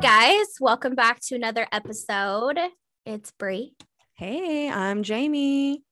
guys, 0.00 0.46
welcome 0.60 0.94
back 0.94 1.20
to 1.20 1.34
another 1.34 1.66
episode. 1.72 2.58
It's 3.06 3.30
Brie 3.32 3.74
Hey, 4.16 4.70
I'm 4.70 5.02
Jamie. 5.02 5.82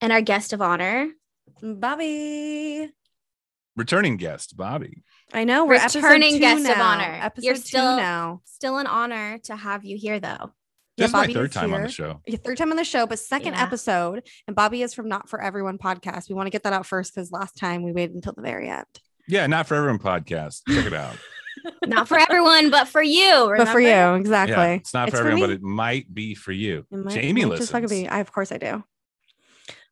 and 0.00 0.12
our 0.12 0.20
guest 0.20 0.52
of 0.52 0.60
honor. 0.62 1.08
Bobby. 1.62 2.90
Returning 3.76 4.16
guest, 4.16 4.56
Bobby. 4.56 5.02
I 5.32 5.44
know 5.44 5.64
we're 5.64 5.82
Returning 5.82 6.34
two 6.34 6.38
guest 6.40 6.64
now. 6.64 6.72
of 6.72 6.78
honor. 6.78 7.18
Episode 7.22 7.46
You're 7.46 7.54
two 7.54 7.60
still- 7.60 7.96
now. 7.96 8.40
Still 8.44 8.78
an 8.78 8.86
honor 8.86 9.38
to 9.44 9.56
have 9.56 9.84
you 9.84 9.96
here, 9.96 10.18
though. 10.20 10.28
Yeah, 10.96 11.04
This 11.04 11.06
is 11.08 11.12
my 11.12 11.20
Bobby 11.22 11.34
third 11.34 11.50
is 11.50 11.54
time 11.54 11.74
on 11.74 11.82
the 11.82 11.88
show. 11.88 12.20
Your 12.26 12.38
third 12.38 12.58
time 12.58 12.70
on 12.72 12.76
the 12.76 12.84
show, 12.84 13.06
but 13.06 13.18
second 13.20 13.54
Yeah. 13.54 13.62
episode. 13.62 14.26
And 14.48 14.56
Bobby 14.56 14.82
is 14.82 14.94
from 14.94 15.08
Not 15.08 15.28
for 15.28 15.40
Everyone 15.40 15.78
podcast. 15.78 16.28
We 16.28 16.34
want 16.34 16.46
to 16.46 16.50
get 16.50 16.64
that 16.64 16.72
out 16.72 16.86
first 16.86 17.14
because 17.14 17.30
last 17.30 17.56
time 17.56 17.82
we 17.84 17.92
waited 17.92 18.16
until 18.16 18.32
the 18.32 18.42
very 18.42 18.68
end. 18.68 18.86
Yeah, 19.28 19.46
not 19.46 19.66
for 19.68 19.74
everyone 19.76 19.98
podcast. 20.00 20.62
Check 20.68 20.86
it 20.86 20.92
out. 20.94 21.16
Not 21.86 22.08
for 22.08 22.18
everyone, 22.18 22.70
but 22.70 22.88
for 22.88 23.02
you. 23.02 23.52
But 23.56 23.68
for 23.68 23.80
you, 23.80 24.14
exactly. 24.14 24.54
Yeah, 24.56 24.72
it's 24.72 24.94
not 24.94 25.08
It's 25.08 25.16
for 25.16 25.22
for 25.24 25.28
everyone, 25.28 25.50
me. 25.50 25.56
but 25.56 25.60
it 25.60 25.62
might 25.62 26.12
be 26.14 26.34
for 26.34 26.52
you. 26.52 26.84
Might- 26.90 27.14
Jamie 27.14 27.44
might 27.44 27.50
listens. 27.58 27.70
just 27.70 27.90
be. 27.90 28.08
I 28.08 28.20
of 28.20 28.32
course 28.32 28.52
I 28.52 28.58
do. 28.58 28.82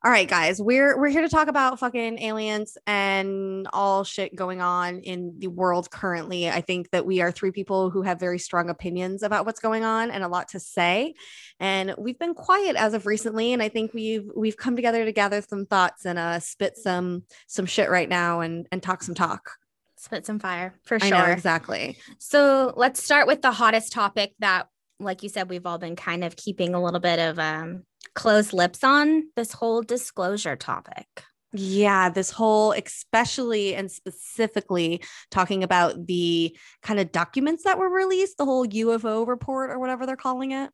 All 0.05 0.12
right, 0.12 0.29
guys, 0.29 0.61
we're 0.62 0.97
we're 1.01 1.09
here 1.09 1.23
to 1.23 1.29
talk 1.29 1.48
about 1.48 1.80
fucking 1.80 2.20
aliens 2.20 2.79
and 2.87 3.66
all 3.73 4.05
shit 4.05 4.37
going 4.37 4.61
on 4.61 5.01
in 5.01 5.34
the 5.39 5.48
world 5.48 5.91
currently. 5.91 6.48
I 6.48 6.61
think 6.61 6.91
that 6.91 7.05
we 7.06 7.23
are 7.23 7.33
three 7.33 7.51
people 7.51 7.91
who 7.91 8.03
have 8.03 8.20
very 8.20 8.39
strong 8.39 8.70
opinions 8.70 9.25
about 9.25 9.47
what's 9.47 9.59
going 9.59 9.83
on 9.84 10.12
and 10.12 10.23
a 10.23 10.28
lot 10.28 10.48
to 10.51 10.61
say. 10.61 11.14
And 11.59 11.92
we've 11.98 12.19
been 12.20 12.34
quiet 12.34 12.77
as 12.77 12.95
of 12.95 13.05
recently, 13.06 13.53
and 13.53 13.61
I 13.61 13.69
think 13.69 13.95
we've 13.95 14.30
we've 14.37 14.56
come 14.56 14.77
together 14.77 15.05
to 15.05 15.12
gather 15.12 15.42
some 15.42 15.67
thoughts 15.67 16.05
and 16.05 16.19
uh 16.20 16.39
spit 16.39 16.77
some 16.77 17.25
some 17.48 17.67
shit 17.67 17.91
right 17.91 18.08
now 18.08 18.41
and 18.41 18.69
and 18.70 18.80
talk 18.83 19.03
some 19.03 19.14
talk. 19.17 19.51
Spit 20.06 20.24
some 20.24 20.38
fire 20.38 20.72
for 20.84 20.98
I 21.00 21.08
sure. 21.08 21.18
know 21.18 21.24
exactly. 21.24 21.98
So 22.20 22.72
let's 22.76 23.02
start 23.02 23.26
with 23.26 23.42
the 23.42 23.50
hottest 23.50 23.90
topic 23.92 24.34
that, 24.38 24.68
like 25.00 25.24
you 25.24 25.28
said, 25.28 25.50
we've 25.50 25.66
all 25.66 25.78
been 25.78 25.96
kind 25.96 26.22
of 26.22 26.36
keeping 26.36 26.74
a 26.74 26.82
little 26.82 27.00
bit 27.00 27.18
of 27.18 27.40
um, 27.40 27.82
closed 28.14 28.52
lips 28.52 28.84
on 28.84 29.24
this 29.34 29.52
whole 29.52 29.82
disclosure 29.82 30.54
topic. 30.54 31.08
Yeah, 31.52 32.08
this 32.08 32.30
whole, 32.30 32.70
especially 32.70 33.74
and 33.74 33.90
specifically 33.90 35.02
talking 35.32 35.64
about 35.64 36.06
the 36.06 36.56
kind 36.84 37.00
of 37.00 37.10
documents 37.10 37.64
that 37.64 37.77
were 37.77 37.90
released, 37.90 38.38
the 38.38 38.44
whole 38.44 38.64
UFO 38.64 39.27
report 39.27 39.70
or 39.70 39.80
whatever 39.80 40.06
they're 40.06 40.14
calling 40.14 40.52
it. 40.52 40.70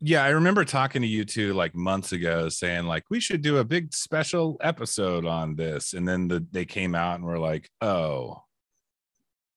Yeah, 0.00 0.24
I 0.24 0.28
remember 0.28 0.66
talking 0.66 1.00
to 1.00 1.08
you 1.08 1.24
two 1.24 1.54
like 1.54 1.74
months 1.74 2.12
ago 2.12 2.50
saying 2.50 2.84
like 2.84 3.04
we 3.08 3.18
should 3.18 3.40
do 3.40 3.56
a 3.56 3.64
big 3.64 3.94
special 3.94 4.58
episode 4.60 5.24
on 5.24 5.56
this. 5.56 5.94
And 5.94 6.06
then 6.06 6.28
the, 6.28 6.46
they 6.50 6.66
came 6.66 6.94
out 6.94 7.14
and 7.14 7.24
were 7.24 7.38
like, 7.38 7.70
oh, 7.80 8.42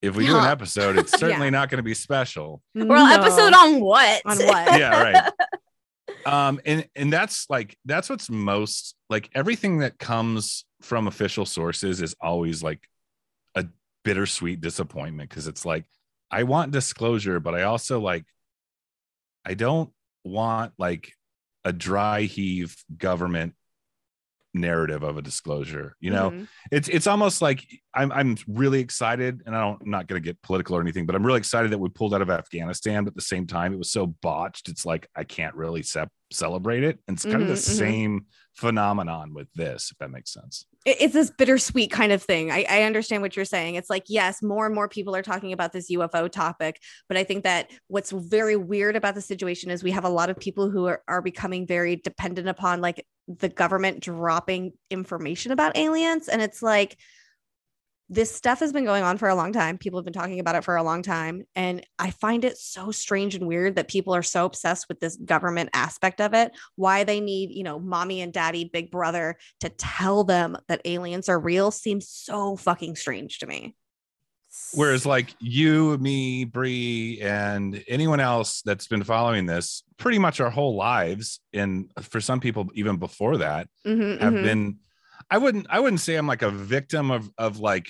if 0.02 0.16
we 0.16 0.28
do 0.28 0.38
an 0.38 0.46
episode, 0.46 0.98
it's 0.98 1.12
certainly 1.20 1.50
not 1.50 1.70
going 1.70 1.78
to 1.78 1.84
be 1.84 1.94
special. 1.94 2.62
Well, 2.76 3.06
episode 3.08 3.54
on 3.54 3.80
what? 3.80 4.22
On 4.26 4.38
what? 4.38 4.68
Yeah, 4.80 5.02
right. 5.02 5.32
um 6.26 6.60
and 6.66 6.88
and 6.96 7.12
that's 7.12 7.50
like 7.50 7.78
that's 7.86 8.10
what's 8.10 8.30
most 8.30 8.96
like 9.10 9.30
everything 9.34 9.80
that 9.80 9.98
comes 9.98 10.66
from 10.82 11.08
official 11.08 11.46
sources 11.46 12.02
is 12.02 12.16
always 12.20 12.62
like 12.62 12.82
a 13.56 13.66
bittersweet 14.04 14.60
disappointment 14.60 15.30
because 15.30 15.48
it's 15.48 15.66
like 15.66 15.86
i 16.32 16.44
want 16.44 16.72
disclosure 16.72 17.40
but 17.40 17.56
i 17.56 17.64
also 17.64 18.00
like 18.00 18.26
i 19.46 19.54
don't 19.54 19.92
want 20.24 20.74
like 20.78 21.14
a 21.64 21.72
dry 21.72 22.22
heave 22.22 22.76
government 22.98 23.54
narrative 24.58 25.04
of 25.04 25.18
a 25.18 25.22
disclosure 25.22 25.96
you 26.00 26.12
know 26.12 26.32
Mhm. 26.32 26.48
it's 26.72 26.88
it's 26.90 27.08
almost 27.08 27.42
like 27.42 27.66
I'm 27.94 28.12
I'm 28.12 28.38
really 28.48 28.80
excited, 28.80 29.42
and 29.46 29.56
I 29.56 29.62
don't 29.62 29.82
I'm 29.82 29.90
not 29.90 30.08
going 30.08 30.22
to 30.22 30.26
get 30.26 30.40
political 30.44 30.76
or 30.78 30.82
anything, 30.82 31.06
but 31.08 31.16
I'm 31.16 31.26
really 31.26 31.40
excited 31.40 31.72
that 31.72 31.80
we 31.80 31.90
pulled 31.90 32.14
out 32.14 32.22
of 32.22 32.30
Afghanistan. 32.30 33.04
But 33.06 33.12
at 33.12 33.16
the 33.16 33.22
same 33.22 33.48
time, 33.48 33.74
it 33.74 33.78
was 33.80 33.92
so 33.92 34.06
botched. 34.22 34.70
It's 34.70 34.86
like 34.86 35.08
I 35.16 35.24
can't 35.24 35.56
really 35.56 35.82
sep- 35.82 36.12
celebrate 36.32 36.84
it. 36.84 37.00
And 37.08 37.16
it's 37.18 37.26
kind 37.26 37.42
of 37.42 37.48
the 37.48 37.56
Mhm, 37.56 37.58
mhm. 37.58 37.78
same 37.78 38.26
phenomenon 38.58 39.34
with 39.34 39.48
this, 39.54 39.92
if 39.92 39.98
that 40.00 40.10
makes 40.10 40.34
sense. 40.34 40.66
It's 40.86 41.14
this 41.14 41.32
bittersweet 41.32 41.92
kind 41.92 42.12
of 42.12 42.24
thing. 42.24 42.52
I, 42.52 42.66
I 42.70 42.84
understand 42.84 43.22
what 43.22 43.36
you're 43.36 43.46
saying. 43.46 43.76
It's 43.76 43.90
like, 43.90 44.06
yes, 44.08 44.42
more 44.42 44.66
and 44.66 44.74
more 44.74 44.88
people 44.88 45.16
are 45.16 45.22
talking 45.22 45.54
about 45.54 45.74
this 45.74 45.92
UFO 45.92 46.32
topic, 46.32 46.82
but 47.08 47.18
I 47.18 47.24
think 47.24 47.44
that 47.44 47.70
what's 47.88 48.12
very 48.12 48.56
weird 48.56 48.96
about 48.96 49.14
the 49.14 49.22
situation 49.22 49.70
is 49.70 49.84
we 49.84 49.92
have 49.92 50.06
a 50.06 50.10
lot 50.10 50.30
of 50.30 50.40
people 50.40 50.72
who 50.72 50.88
are, 50.88 51.02
are 51.08 51.22
becoming 51.22 51.68
very 51.68 51.98
dependent 51.98 52.48
upon 52.48 52.82
like 52.82 53.06
the 53.28 53.50
government 53.50 54.00
dropping 54.00 54.72
information 54.90 55.52
about 55.52 55.78
aliens. 55.78 56.28
And 56.28 56.42
it's 56.42 56.62
like, 56.64 56.98
this 58.10 58.34
stuff 58.34 58.60
has 58.60 58.72
been 58.72 58.86
going 58.86 59.04
on 59.04 59.18
for 59.18 59.28
a 59.28 59.36
long 59.36 59.52
time. 59.52 59.78
People 59.78 60.00
have 60.00 60.06
been 60.06 60.14
talking 60.14 60.40
about 60.40 60.56
it 60.56 60.64
for 60.64 60.78
a 60.78 60.84
long 60.84 61.02
time. 61.02 61.44
And 61.56 61.86
I 62.00 62.12
find 62.12 62.46
it 62.46 62.58
so 62.58 62.92
strange 62.92 63.36
and 63.36 63.48
weird 63.48 63.76
that 63.76 63.90
people 63.90 64.16
are 64.16 64.24
so 64.24 64.46
obsessed 64.46 64.88
with 64.88 65.02
this 65.02 65.18
government 65.18 65.72
aspect 65.74 66.22
of 66.22 66.34
it. 66.34 66.52
Why 66.76 67.04
they 67.04 67.20
need, 67.20 67.52
you 67.52 67.64
know, 67.64 67.80
mommy 67.80 68.22
and 68.22 68.32
daddy, 68.32 68.70
big 68.72 68.92
brother 68.92 69.38
to 69.60 69.70
tell 69.70 70.24
them 70.24 70.58
that 70.70 70.82
aliens 70.86 71.28
are 71.28 71.40
real 71.40 71.70
seems 71.70 72.08
so 72.08 72.56
fucking 72.56 72.96
strange 72.96 73.40
to 73.40 73.48
me. 73.48 73.76
Whereas, 74.74 75.06
like 75.06 75.36
you, 75.40 75.98
me, 75.98 76.46
Bree, 76.46 77.20
and 77.22 77.84
anyone 77.88 78.20
else 78.20 78.62
that's 78.64 78.88
been 78.88 79.04
following 79.04 79.46
this 79.46 79.84
pretty 79.98 80.20
much 80.20 80.40
our 80.40 80.50
whole 80.50 80.76
lives, 80.76 81.40
and 81.54 81.92
for 82.02 82.22
some 82.22 82.40
people 82.40 82.70
even 82.74 82.98
before 82.98 83.38
that, 83.38 83.68
Mhm, 83.86 84.20
have 84.20 84.34
mhm. 84.34 84.44
been 84.44 84.78
i 85.30 85.38
wouldn't 85.38 85.68
i 85.70 85.80
wouldn't 85.80 86.00
say 86.02 86.16
i'm 86.16 86.28
like 86.28 86.42
a 86.42 86.50
victim 86.52 87.12
of 87.12 87.30
of 87.38 87.60
like 87.60 87.88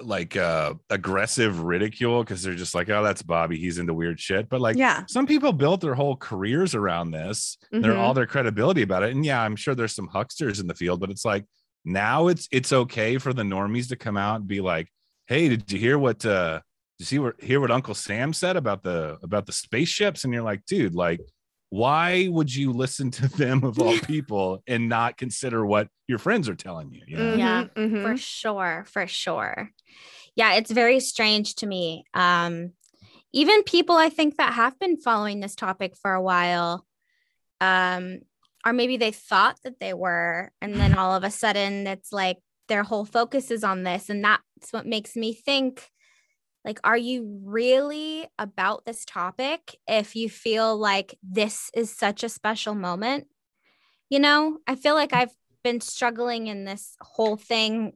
like 0.00 0.36
uh 0.36 0.74
aggressive 0.90 1.60
ridicule 1.62 2.22
because 2.22 2.42
they're 2.42 2.54
just 2.54 2.74
like 2.74 2.88
oh 2.88 3.02
that's 3.02 3.22
bobby. 3.22 3.58
He's 3.58 3.78
into 3.78 3.92
weird 3.94 4.20
shit. 4.20 4.48
But 4.48 4.60
like 4.60 4.76
yeah. 4.76 5.02
some 5.08 5.26
people 5.26 5.52
built 5.52 5.80
their 5.80 5.94
whole 5.96 6.14
careers 6.14 6.76
around 6.76 7.10
this. 7.10 7.58
They're 7.72 7.94
Mhm. 7.94 7.98
all 7.98 8.14
their 8.14 8.26
credibility 8.26 8.82
about 8.82 9.02
it. 9.02 9.10
And 9.10 9.24
yeah 9.24 9.42
i'm 9.42 9.56
sure 9.56 9.74
there's 9.74 9.96
some 9.96 10.06
hucksters 10.08 10.60
in 10.60 10.68
the 10.68 10.74
field 10.74 11.00
but 11.00 11.10
it's 11.10 11.24
like 11.24 11.44
now 11.84 12.28
it's 12.28 12.46
it's 12.52 12.72
okay 12.72 13.18
for 13.18 13.32
the 13.32 13.42
normies 13.42 13.88
to 13.88 13.96
come 13.96 14.16
out 14.16 14.36
and 14.36 14.46
be 14.46 14.60
like 14.60 14.86
hey 15.26 15.48
did 15.48 15.70
you 15.72 15.80
hear 15.80 15.98
what 15.98 16.24
uh 16.24 16.60
did 16.98 17.00
you 17.00 17.06
see 17.06 17.18
what 17.18 17.40
hear 17.42 17.60
what 17.60 17.72
uncle 17.72 17.94
sam 17.94 18.32
said 18.32 18.56
about 18.56 18.84
the 18.84 19.16
about 19.24 19.46
the 19.46 19.52
spaceships? 19.52 20.22
And 20.22 20.32
you're 20.32 20.42
like 20.44 20.64
dude 20.66 20.94
like 20.94 21.20
why 21.70 22.28
would 22.30 22.54
you 22.54 22.72
listen 22.72 23.10
to 23.10 23.28
them 23.28 23.64
of 23.64 23.78
all 23.78 23.98
people 24.06 24.62
and 24.66 24.88
not 24.88 25.16
consider 25.16 25.64
what 25.64 25.88
your 26.06 26.18
friends 26.18 26.48
are 26.48 26.54
telling 26.54 26.92
you, 26.92 27.02
you 27.06 27.18
know? 27.18 27.34
Yeah, 27.34 27.64
mhm. 27.76 28.02
for 28.02 28.16
sure 28.16 28.84
for 28.88 29.06
sure 29.06 29.70
yeah 30.38 30.54
it's 30.54 30.70
very 30.70 31.00
strange 31.00 31.56
to 31.56 31.66
me 31.66 32.04
um 32.14 32.70
even 33.32 33.62
people 33.64 33.96
i 33.96 34.08
think 34.08 34.36
that 34.36 34.54
have 34.54 34.78
been 34.78 34.96
following 34.96 35.40
this 35.40 35.54
topic 35.54 35.94
for 36.00 36.14
a 36.14 36.22
while 36.22 36.86
um 37.60 38.20
or 38.64 38.72
maybe 38.72 38.96
they 38.96 39.10
thought 39.10 39.58
that 39.64 39.80
they 39.80 39.92
were 39.92 40.50
and 40.62 40.74
then 40.74 40.94
all 40.98 41.14
of 41.14 41.24
a 41.24 41.30
sudden 41.30 41.86
it's 41.86 42.12
like 42.12 42.38
their 42.68 42.84
whole 42.84 43.04
focus 43.04 43.50
is 43.50 43.64
on 43.64 43.82
this 43.82 44.08
and 44.08 44.24
that's 44.24 44.72
what 44.72 44.86
makes 44.86 45.16
me 45.16 45.34
think 45.34 45.90
like 46.68 46.80
are 46.84 46.98
you 46.98 47.40
really 47.44 48.28
about 48.38 48.84
this 48.84 49.04
topic 49.04 49.76
if 49.88 50.14
you 50.14 50.28
feel 50.28 50.76
like 50.76 51.18
this 51.22 51.70
is 51.74 51.90
such 51.90 52.22
a 52.22 52.28
special 52.28 52.74
moment 52.74 53.26
you 54.10 54.20
know 54.20 54.58
i 54.66 54.74
feel 54.74 54.94
like 54.94 55.12
i've 55.12 55.34
been 55.64 55.80
struggling 55.80 56.46
in 56.46 56.64
this 56.64 56.94
whole 57.00 57.36
thing 57.36 57.92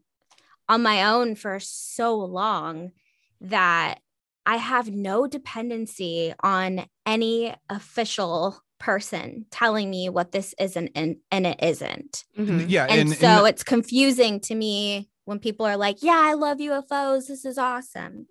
on 0.68 0.82
my 0.82 1.04
own 1.04 1.34
for 1.34 1.60
so 1.60 2.16
long 2.16 2.92
that 3.40 4.00
I 4.46 4.56
have 4.56 4.90
no 4.90 5.26
dependency 5.26 6.34
on 6.42 6.86
any 7.06 7.54
official 7.68 8.60
person 8.78 9.46
telling 9.50 9.88
me 9.90 10.08
what 10.08 10.32
this 10.32 10.54
isn't 10.58 10.90
and, 10.94 11.16
and 11.30 11.46
it 11.46 11.62
isn't. 11.62 12.24
Mhm. 12.36 12.66
Yeah. 12.68 12.84
And, 12.84 13.00
And, 13.00 13.16
so 13.16 13.26
and 13.26 13.48
it's 13.48 13.62
confusing 13.62 14.40
to 14.40 14.54
me 14.54 15.08
when 15.24 15.38
people 15.38 15.66
are 15.66 15.76
like, 15.76 16.02
Yeah, 16.02 16.20
I 16.20 16.34
love 16.34 16.58
UFOs. 16.58 17.28
This 17.28 17.44
is 17.44 17.58
awesome. 17.58 18.26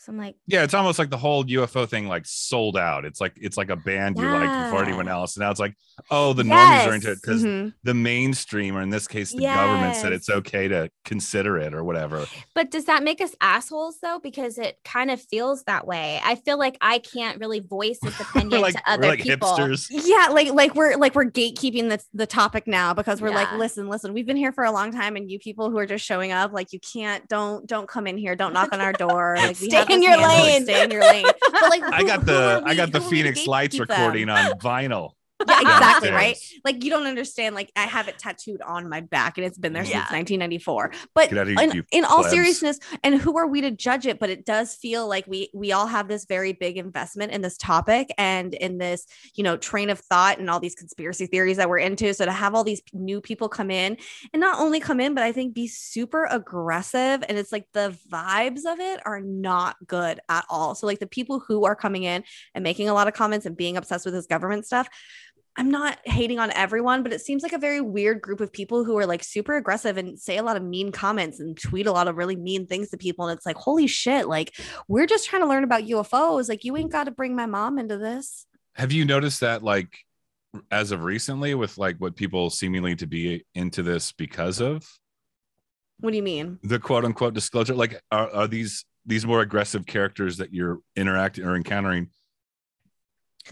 So 0.00 0.12
I'm 0.12 0.18
like, 0.18 0.36
yeah, 0.46 0.62
it's 0.62 0.74
almost 0.74 0.98
like 1.00 1.10
the 1.10 1.16
whole 1.16 1.44
UFO 1.44 1.88
thing 1.88 2.06
like 2.06 2.24
sold 2.24 2.76
out. 2.76 3.04
It's 3.04 3.20
like 3.20 3.32
it's 3.36 3.56
like 3.56 3.68
a 3.68 3.74
band 3.76 4.16
you 4.16 4.26
like 4.26 4.64
before 4.70 4.84
anyone 4.84 5.08
else. 5.08 5.36
And 5.36 5.42
now 5.42 5.50
it's 5.50 5.58
like, 5.58 5.74
oh, 6.10 6.32
the 6.32 6.44
normies 6.44 6.86
are 6.86 6.94
into 6.94 7.08
it 7.08 7.10
Yes. 7.10 7.20
because 7.20 7.44
Mhm. 7.44 7.72
the 7.82 7.94
mainstream, 7.94 8.76
or 8.76 8.80
in 8.82 8.90
this 8.90 9.08
case, 9.08 9.32
the 9.32 9.42
government 9.42 9.96
said 9.96 10.12
it's 10.12 10.30
okay 10.30 10.68
to 10.68 10.88
consider 11.04 11.58
it 11.58 11.74
or 11.74 11.82
whatever. 11.82 12.26
But 12.54 12.70
does 12.70 12.84
that 12.84 13.02
make 13.02 13.20
us 13.20 13.34
assholes 13.40 13.98
though? 14.00 14.20
Because 14.22 14.56
it 14.56 14.78
kind 14.84 15.10
of 15.10 15.20
feels 15.20 15.64
that 15.64 15.84
way. 15.86 16.20
I 16.24 16.36
feel 16.36 16.58
like 16.58 16.76
I 16.80 17.00
can't 17.00 17.40
really 17.40 17.58
voice 17.58 17.98
this 18.00 18.18
opinion 18.20 18.60
like, 18.62 18.74
to 18.74 18.82
other 18.86 19.08
like 19.08 19.22
people. 19.22 19.48
hipsters. 19.48 19.88
Yeah, 19.90 20.28
like 20.30 20.52
like 20.52 20.76
we're 20.76 20.96
like 20.96 21.16
we're 21.16 21.24
gatekeeping 21.24 21.88
the 21.88 22.00
the 22.14 22.26
topic 22.26 22.68
now 22.68 22.94
because 22.94 23.20
we're 23.20 23.30
like, 23.34 23.50
listen, 23.54 23.88
listen, 23.88 24.12
we've 24.14 24.26
been 24.26 24.36
here 24.36 24.52
for 24.52 24.62
a 24.62 24.70
long 24.70 24.92
time, 24.92 25.16
and 25.16 25.28
you 25.28 25.40
people 25.40 25.70
who 25.70 25.78
are 25.78 25.86
just 25.86 26.04
showing 26.04 26.30
up, 26.30 26.52
like 26.52 26.72
you 26.72 26.78
can't, 26.78 27.26
don't 27.28 27.66
don't 27.66 27.88
come 27.88 28.06
in 28.06 28.16
here, 28.16 28.36
don't 28.36 28.52
knock 28.52 28.68
on 28.72 28.80
our 28.80 28.92
door, 28.92 29.34
like 29.38 29.58
we 29.60 29.68
Stay 29.68 29.87
have 29.88 30.00
in 30.00 30.00
this 30.00 30.08
your 30.08 30.28
lane. 30.28 30.62
stay 30.64 30.84
in 30.84 30.90
your 30.90 31.02
lane. 31.02 31.26
But 31.52 31.70
like, 31.70 31.82
I 31.82 32.02
got 32.04 32.24
the 32.26 32.62
I 32.64 32.74
got 32.74 32.92
the 32.92 33.00
who 33.00 33.06
are 33.06 33.10
we 33.10 33.22
to 33.22 33.32
Phoenix 33.34 33.46
Lights 33.46 33.76
gatekeep 33.76 33.88
them? 33.88 34.00
recording 34.00 34.28
on 34.28 34.58
vinyl. 34.58 35.12
Yeah, 35.46 35.60
exactly, 35.60 36.10
right? 36.10 36.36
Like 36.64 36.82
you 36.82 36.90
don't 36.90 37.06
understand. 37.06 37.54
Like 37.54 37.70
I 37.76 37.82
have 37.82 38.08
it 38.08 38.18
tattooed 38.18 38.62
on 38.62 38.88
my 38.88 39.00
back 39.00 39.38
and 39.38 39.46
it's 39.46 39.58
been 39.58 39.72
there 39.72 39.84
Yeah. 39.84 40.06
since 40.06 40.12
1994. 40.12 40.92
But 41.14 41.30
Get 41.30 41.46
here, 41.46 41.56
in, 41.60 41.70
you 41.72 41.84
in 41.92 42.04
all 42.04 42.24
seriousness, 42.24 42.78
and 43.04 43.14
who 43.14 43.38
are 43.38 43.46
we 43.46 43.60
to 43.60 43.70
judge 43.70 44.06
it? 44.06 44.18
But 44.18 44.30
it 44.30 44.44
does 44.44 44.74
feel 44.74 45.06
like 45.08 45.26
we 45.26 45.50
we 45.54 45.72
all 45.72 45.86
have 45.86 46.08
this 46.08 46.24
very 46.24 46.52
big 46.52 46.76
investment 46.76 47.32
in 47.32 47.40
this 47.40 47.56
topic 47.56 48.12
and 48.18 48.54
in 48.54 48.78
this, 48.78 49.06
you 49.34 49.44
know, 49.44 49.56
train 49.56 49.90
of 49.90 49.98
thought 50.00 50.38
and 50.38 50.50
all 50.50 50.60
these 50.60 50.74
conspiracy 50.74 51.26
theories 51.26 51.56
that 51.58 51.68
we're 51.68 51.78
into. 51.78 52.12
So 52.14 52.24
to 52.24 52.32
have 52.32 52.54
all 52.54 52.64
these 52.64 52.82
new 52.92 53.20
people 53.20 53.48
come 53.48 53.70
in 53.70 53.96
and 54.32 54.40
not 54.40 54.58
only 54.60 54.80
come 54.80 55.00
in, 55.00 55.14
but 55.14 55.24
I 55.24 55.32
think 55.32 55.54
be 55.54 55.68
super 55.68 56.24
aggressive. 56.30 57.22
And 57.28 57.38
it's 57.38 57.52
like 57.52 57.66
the 57.72 57.96
vibes 58.10 58.64
of 58.66 58.80
it 58.80 59.00
are 59.06 59.20
not 59.20 59.76
good 59.86 60.20
at 60.28 60.44
all. 60.48 60.74
So 60.74 60.86
like 60.86 60.98
the 60.98 61.06
people 61.06 61.40
who 61.40 61.64
are 61.64 61.76
coming 61.76 62.02
in 62.02 62.24
and 62.54 62.64
making 62.64 62.88
a 62.88 62.94
lot 62.94 63.08
of 63.08 63.14
comments 63.14 63.46
and 63.46 63.56
being 63.56 63.76
obsessed 63.76 64.04
with 64.04 64.14
this 64.14 64.26
government 64.26 64.66
stuff. 64.66 64.88
I'm 65.58 65.72
not 65.72 65.98
hating 66.04 66.38
on 66.38 66.52
everyone, 66.52 67.02
but 67.02 67.12
it 67.12 67.20
seems 67.20 67.42
like 67.42 67.52
a 67.52 67.58
very 67.58 67.80
weird 67.80 68.22
group 68.22 68.40
of 68.40 68.52
people 68.52 68.84
who 68.84 68.96
are 68.96 69.06
like 69.06 69.24
super 69.24 69.56
aggressive 69.56 69.96
and 69.96 70.16
say 70.16 70.36
a 70.36 70.42
lot 70.44 70.56
of 70.56 70.62
mean 70.62 70.92
comments 70.92 71.40
and 71.40 71.60
tweet 71.60 71.88
a 71.88 71.92
lot 71.92 72.06
of 72.06 72.16
really 72.16 72.36
mean 72.36 72.68
things 72.68 72.90
to 72.90 72.96
people. 72.96 73.26
And 73.26 73.36
it's 73.36 73.44
like, 73.44 73.56
holy 73.56 73.88
shit, 73.88 74.28
like 74.28 74.54
we're 74.86 75.06
just 75.06 75.28
trying 75.28 75.42
to 75.42 75.48
learn 75.48 75.64
about 75.64 75.82
UFOs. 75.82 76.48
Like, 76.48 76.62
you 76.62 76.76
ain't 76.76 76.92
got 76.92 77.04
to 77.04 77.10
bring 77.10 77.34
my 77.34 77.46
mom 77.46 77.76
into 77.76 77.98
this. 77.98 78.46
Have 78.74 78.92
you 78.92 79.04
noticed 79.04 79.40
that 79.40 79.64
like 79.64 79.98
as 80.70 80.92
of 80.92 81.02
recently 81.02 81.56
with 81.56 81.76
like 81.76 81.96
what 81.98 82.14
people 82.14 82.50
seemingly 82.50 82.94
to 82.94 83.06
be 83.08 83.44
into 83.56 83.82
this 83.82 84.12
because 84.12 84.60
of 84.60 84.88
What 85.98 86.10
do 86.10 86.16
you 86.16 86.22
mean? 86.22 86.60
the 86.62 86.78
quote 86.78 87.04
unquote 87.04 87.34
disclosure? 87.34 87.74
Like 87.74 88.00
are, 88.12 88.30
are 88.30 88.46
these 88.46 88.84
these 89.04 89.26
more 89.26 89.40
aggressive 89.40 89.86
characters 89.86 90.36
that 90.36 90.54
you're 90.54 90.78
interacting 90.94 91.44
or 91.44 91.56
encountering? 91.56 92.10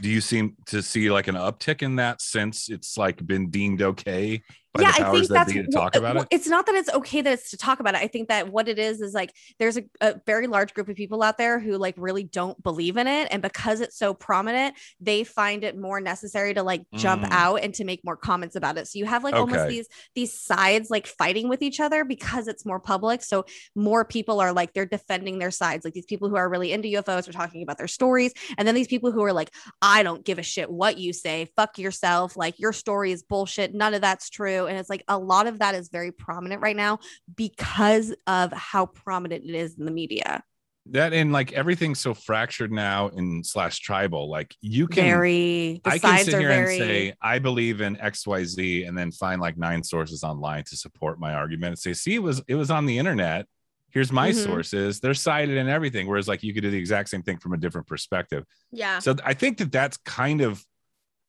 Do 0.00 0.08
you 0.10 0.20
seem 0.20 0.56
to 0.66 0.82
see 0.82 1.10
like 1.10 1.28
an 1.28 1.36
uptick 1.36 1.82
in 1.82 1.96
that 1.96 2.20
since 2.20 2.68
it's 2.68 2.98
like 2.98 3.26
been 3.26 3.50
deemed 3.50 3.82
okay 3.82 4.42
yeah, 4.80 4.92
I 4.94 5.10
think 5.10 5.28
that 5.28 5.34
that's 5.34 5.52
to 5.52 5.60
well, 5.60 5.84
talk 5.84 5.96
about 5.96 6.16
it? 6.16 6.28
It's 6.30 6.46
not 6.46 6.66
that 6.66 6.74
it's 6.74 6.90
okay 6.90 7.20
that 7.20 7.32
it's 7.32 7.50
to 7.50 7.56
talk 7.56 7.80
about 7.80 7.94
it. 7.94 8.00
I 8.00 8.06
think 8.06 8.28
that 8.28 8.50
what 8.50 8.68
it 8.68 8.78
is 8.78 9.00
is 9.00 9.14
like 9.14 9.34
there's 9.58 9.76
a, 9.76 9.84
a 10.00 10.20
very 10.26 10.46
large 10.46 10.74
group 10.74 10.88
of 10.88 10.96
people 10.96 11.22
out 11.22 11.38
there 11.38 11.58
who 11.58 11.76
like 11.76 11.94
really 11.98 12.24
don't 12.24 12.60
believe 12.62 12.96
in 12.96 13.06
it, 13.06 13.28
and 13.30 13.42
because 13.42 13.80
it's 13.80 13.98
so 13.98 14.14
prominent, 14.14 14.74
they 15.00 15.24
find 15.24 15.64
it 15.64 15.76
more 15.76 16.00
necessary 16.00 16.54
to 16.54 16.62
like 16.62 16.82
jump 16.94 17.16
Mm. 17.16 17.30
out 17.30 17.56
and 17.62 17.74
to 17.74 17.84
make 17.84 18.04
more 18.04 18.16
comments 18.16 18.56
about 18.56 18.76
it. 18.78 18.86
So 18.88 18.98
you 18.98 19.06
have 19.06 19.24
like 19.24 19.34
almost 19.34 19.68
these 19.68 19.88
these 20.14 20.38
sides 20.38 20.90
like 20.90 21.06
fighting 21.06 21.48
with 21.48 21.62
each 21.62 21.80
other 21.80 22.04
because 22.04 22.46
it's 22.48 22.66
more 22.66 22.78
public. 22.80 23.22
So 23.22 23.46
more 23.74 24.04
people 24.04 24.40
are 24.40 24.52
like 24.52 24.72
they're 24.74 24.86
defending 24.86 25.38
their 25.38 25.50
sides. 25.50 25.84
Like 25.84 25.94
these 25.94 26.06
people 26.06 26.28
who 26.28 26.36
are 26.36 26.48
really 26.48 26.72
into 26.72 26.88
UFOs 26.88 27.28
are 27.28 27.32
talking 27.32 27.62
about 27.62 27.78
their 27.78 27.88
stories, 27.88 28.32
and 28.58 28.66
then 28.66 28.74
these 28.74 28.86
people 28.86 29.12
who 29.12 29.22
are 29.22 29.32
like, 29.32 29.50
I 29.80 30.02
don't 30.02 30.24
give 30.24 30.38
a 30.38 30.42
shit 30.42 30.70
what 30.70 30.98
you 30.98 31.12
say. 31.12 31.48
Fuck 31.56 31.78
yourself. 31.78 32.36
Like 32.36 32.58
your 32.58 32.72
story 32.72 33.12
is 33.12 33.22
bullshit. 33.22 33.74
None 33.74 33.94
of 33.94 34.00
that's 34.00 34.30
true. 34.30 34.65
And 34.66 34.78
it's 34.78 34.90
like 34.90 35.04
a 35.08 35.18
lot 35.18 35.46
of 35.46 35.58
that 35.60 35.74
is 35.74 35.88
very 35.88 36.12
prominent 36.12 36.60
right 36.60 36.76
now 36.76 36.98
because 37.34 38.14
of 38.26 38.52
how 38.52 38.86
prominent 38.86 39.44
it 39.44 39.54
is 39.54 39.78
in 39.78 39.84
the 39.84 39.90
media. 39.90 40.42
That 40.90 41.12
and 41.12 41.32
like 41.32 41.52
everything's 41.52 41.98
so 41.98 42.14
fractured 42.14 42.70
now 42.70 43.08
in 43.08 43.42
slash 43.42 43.80
tribal. 43.80 44.30
Like 44.30 44.54
you 44.60 44.86
can 44.86 45.04
very 45.04 45.80
I 45.84 45.98
can 45.98 46.24
sit 46.24 46.38
here 46.38 46.48
very 46.48 46.60
and 46.60 46.68
say 46.68 47.14
I 47.20 47.40
believe 47.40 47.80
in 47.80 47.96
XYZ 47.96 48.86
and 48.86 48.96
then 48.96 49.10
find 49.10 49.40
like 49.40 49.56
nine 49.56 49.82
sources 49.82 50.22
online 50.22 50.62
to 50.64 50.76
support 50.76 51.18
my 51.18 51.34
argument 51.34 51.70
and 51.70 51.78
say, 51.78 51.92
see, 51.92 52.14
it 52.14 52.22
was 52.22 52.40
it 52.46 52.54
was 52.54 52.70
on 52.70 52.86
the 52.86 52.98
internet. 52.98 53.46
Here's 53.90 54.12
my 54.12 54.30
Mhm. 54.30 54.34
sources. 54.44 55.00
They're 55.00 55.14
cited 55.14 55.56
and 55.56 55.68
everything. 55.68 56.06
Whereas 56.06 56.28
like 56.28 56.44
you 56.44 56.54
could 56.54 56.62
do 56.62 56.70
the 56.70 56.78
exact 56.78 57.08
same 57.08 57.22
thing 57.22 57.38
from 57.38 57.52
a 57.52 57.56
different 57.56 57.88
perspective. 57.88 58.44
Yeah. 58.70 59.00
So 59.00 59.16
I 59.24 59.34
think 59.34 59.58
that 59.58 59.72
that's 59.72 59.96
kind 59.96 60.40
of 60.40 60.64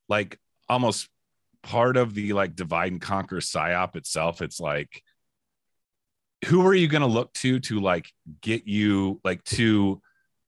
like 0.07 0.37
almost 0.69 1.07
part 1.67 1.97
of 1.97 2.13
the 2.13 2.31
like 2.31 2.55
divide 2.55 2.93
and 2.93 3.01
conquer 3.01 3.37
psyop 3.37 3.95
itself. 3.97 4.41
It's 4.41 4.59
like, 4.59 5.03
who 6.45 6.65
are 6.65 6.73
you 6.73 6.87
going 6.87 7.01
to 7.01 7.07
look 7.07 7.33
to 7.33 7.59
to 7.59 7.79
like 7.81 8.09
get 8.41 8.65
you 8.67 9.19
like 9.23 9.43
to 9.43 10.01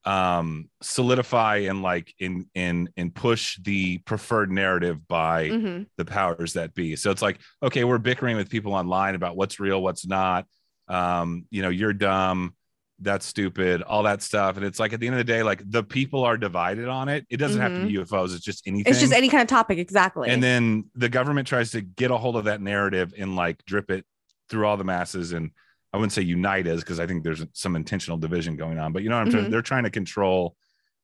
um 0.05 0.69
solidify 0.81 1.57
and 1.57 1.81
like 1.81 2.13
in 2.19 2.45
in 2.55 2.87
and 2.95 3.13
push 3.13 3.59
the 3.63 3.97
preferred 3.99 4.49
narrative 4.49 5.05
by 5.09 5.49
Mhm. 5.49 5.87
the 5.97 6.05
powers 6.05 6.53
that 6.53 6.73
be 6.73 6.95
so 6.95 7.11
it's 7.11 7.21
like 7.21 7.39
okay 7.61 7.83
we're 7.83 7.97
bickering 7.97 8.37
with 8.37 8.49
people 8.49 8.73
online 8.73 9.13
about 9.15 9.35
what's 9.35 9.59
real 9.59 9.81
what's 9.83 10.07
not 10.07 10.45
um 10.87 11.45
you 11.51 11.61
know 11.61 11.67
you're 11.69 11.91
dumb 11.91 12.55
that's 13.01 13.25
stupid 13.25 13.81
all 13.83 14.03
that 14.03 14.21
stuff 14.21 14.57
and 14.57 14.65
it's 14.65 14.79
like 14.79 14.91
at 14.93 14.99
the 14.99 15.07
end 15.07 15.13
of 15.15 15.17
the 15.19 15.23
day 15.33 15.41
like 15.43 15.61
the 15.69 15.83
people 15.83 16.23
are 16.23 16.37
divided 16.37 16.87
on 16.87 17.07
it 17.07 17.25
it 17.29 17.37
doesn't 17.37 17.61
have 17.61 17.71
to 17.71 17.87
be 17.87 17.93
ufos 17.95 18.35
it's 18.35 18.43
just 18.43 18.61
anything 18.67 18.89
it's 18.91 18.99
just 18.99 19.13
any 19.13 19.29
kind 19.29 19.41
of 19.41 19.47
topic. 19.47 19.77
Exactly. 19.77 20.29
and 20.29 20.43
then 20.43 20.83
the 20.95 21.07
government 21.09 21.47
tries 21.47 21.71
to 21.71 21.81
get 21.81 22.11
a 22.11 22.17
hold 22.17 22.35
of 22.35 22.45
that 22.45 22.59
narrative 22.61 23.13
and 23.17 23.35
like 23.35 23.63
drip 23.65 23.89
it 23.89 24.05
through 24.49 24.65
all 24.65 24.75
the 24.75 24.83
masses 24.83 25.31
and 25.31 25.51
i 25.93 25.97
wouldn't 25.97 26.11
say 26.11 26.21
unite 26.21 26.67
us 26.67 26.81
because 26.81 26.99
i 26.99 27.07
think 27.07 27.23
there's 27.23 27.45
some 27.53 27.75
intentional 27.75 28.17
division 28.17 28.55
going 28.57 28.77
on 28.77 28.91
but 28.91 29.01
you 29.03 29.09
know 29.09 29.15
what 29.17 29.25
i'm 29.27 29.31
trying 29.31 29.45
Mhm. 29.45 29.51
they're 29.51 29.61
trying 29.61 29.83
to 29.85 29.89
control 29.91 30.55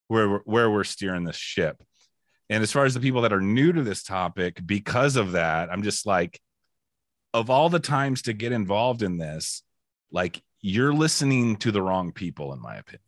where 0.07 0.29
we're, 0.29 0.39
where 0.45 0.69
we're 0.69 0.83
steering 0.83 1.23
this 1.23 1.37
ship 1.37 1.81
and 2.49 2.61
as 2.61 2.71
far 2.71 2.85
as 2.85 2.93
the 2.93 2.99
people 2.99 3.21
that 3.21 3.31
are 3.33 3.41
new 3.41 3.71
to 3.71 3.83
this 3.83 4.03
topic 4.03 4.59
because 4.65 5.15
of 5.15 5.31
that 5.31 5.69
i'm 5.71 5.81
just 5.83 6.05
like 6.05 6.39
of 7.33 7.49
all 7.49 7.69
the 7.69 7.79
times 7.79 8.21
to 8.23 8.33
get 8.33 8.51
involved 8.51 9.01
in 9.01 9.17
this 9.17 9.61
like 10.11 10.41
you're 10.65 10.93
listening 10.93 11.55
to 11.57 11.71
the 11.71 11.81
wrong 11.81 12.11
people 12.11 12.51
in 12.51 12.59
my 12.59 12.75
opinion 12.75 13.01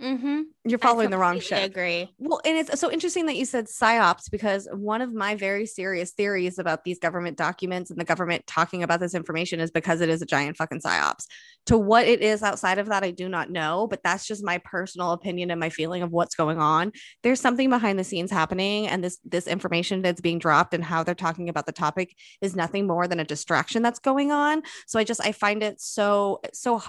Mm-hmm. 0.00 0.40
You're 0.64 0.78
following 0.78 1.08
the 1.08 1.16
wrong 1.16 1.40
shit. 1.40 1.56
I 1.56 1.62
agree. 1.62 2.12
Well, 2.18 2.42
and 2.44 2.58
it's 2.58 2.78
so 2.78 2.90
interesting 2.90 3.24
that 3.26 3.36
you 3.36 3.46
said 3.46 3.64
psyops 3.64 4.30
because 4.30 4.68
one 4.70 5.00
of 5.00 5.14
my 5.14 5.34
very 5.34 5.64
serious 5.64 6.10
theories 6.10 6.58
about 6.58 6.84
these 6.84 6.98
government 6.98 7.38
documents 7.38 7.90
and 7.90 7.98
the 7.98 8.04
government 8.04 8.46
talking 8.46 8.82
about 8.82 9.00
this 9.00 9.14
information 9.14 9.58
is 9.58 9.70
because 9.70 10.02
it 10.02 10.10
is 10.10 10.20
a 10.20 10.26
giant 10.26 10.58
fucking 10.58 10.80
psyops. 10.80 11.24
To 11.66 11.78
what 11.78 12.06
it 12.06 12.20
is 12.20 12.42
outside 12.42 12.78
of 12.78 12.88
that, 12.88 13.02
I 13.02 13.10
do 13.10 13.26
not 13.26 13.50
know, 13.50 13.86
but 13.88 14.02
that's 14.02 14.26
just 14.26 14.44
my 14.44 14.58
personal 14.58 15.12
opinion 15.12 15.50
and 15.50 15.58
my 15.58 15.70
feeling 15.70 16.02
of 16.02 16.10
what's 16.10 16.34
going 16.34 16.58
on. 16.58 16.92
There's 17.22 17.40
something 17.40 17.70
behind 17.70 17.98
the 17.98 18.04
scenes 18.04 18.30
happening, 18.30 18.86
and 18.86 19.02
this 19.02 19.18
this 19.24 19.46
information 19.46 20.02
that's 20.02 20.20
being 20.20 20.38
dropped 20.38 20.74
and 20.74 20.84
how 20.84 21.02
they're 21.02 21.14
talking 21.14 21.48
about 21.48 21.64
the 21.64 21.72
topic 21.72 22.14
is 22.42 22.54
nothing 22.54 22.86
more 22.86 23.08
than 23.08 23.20
a 23.20 23.24
distraction 23.24 23.82
that's 23.82 23.98
going 23.98 24.30
on. 24.30 24.62
So 24.86 24.98
I 24.98 25.04
just 25.04 25.24
I 25.24 25.32
find 25.32 25.62
it 25.62 25.80
so 25.80 26.40
so 26.52 26.82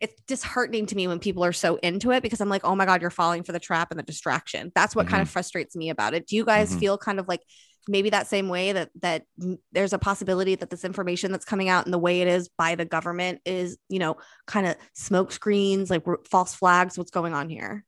it's 0.00 0.20
disheartening 0.26 0.86
to 0.86 0.96
me 0.96 1.06
when 1.06 1.18
people 1.18 1.44
are 1.44 1.52
so 1.52 1.76
into 1.76 2.10
it 2.10 2.22
because 2.22 2.40
I'm 2.40 2.48
like, 2.48 2.64
oh 2.64 2.74
my 2.74 2.86
God, 2.86 3.00
you're 3.00 3.10
falling 3.12 3.42
for 3.44 3.52
the 3.52 3.60
trap 3.60 3.90
and 3.90 3.98
the 3.98 4.02
distraction. 4.04 4.72
That's 4.74 4.96
what 4.96 5.06
kind 5.06 5.22
of 5.22 5.28
frustrates 5.28 5.76
me 5.76 5.90
about 5.90 6.14
it. 6.14 6.26
Do 6.26 6.36
you 6.36 6.44
guys 6.44 6.74
Mhm. 6.74 6.80
feel 6.80 6.98
kind 6.98 7.20
of 7.20 7.28
like 7.28 7.42
maybe 7.88 8.10
that 8.10 8.26
same 8.28 8.48
way 8.48 8.72
that 8.72 8.90
that 9.00 9.24
there's 9.72 9.92
a 9.92 9.98
possibility 9.98 10.54
that 10.54 10.70
this 10.70 10.84
information 10.84 11.32
that's 11.32 11.44
coming 11.44 11.68
out 11.68 11.84
and 11.84 11.92
the 11.92 11.98
way 11.98 12.20
it 12.20 12.28
is 12.28 12.48
by 12.56 12.74
the 12.76 12.84
government 12.84 13.40
is, 13.44 13.76
you 13.88 13.98
know, 13.98 14.16
kind 14.46 14.66
of 14.66 14.76
smoke 14.94 15.32
screens, 15.32 15.90
like 15.90 16.04
false 16.30 16.54
flags? 16.54 16.96
What's 16.96 17.10
going 17.10 17.34
on 17.34 17.48
here? 17.48 17.84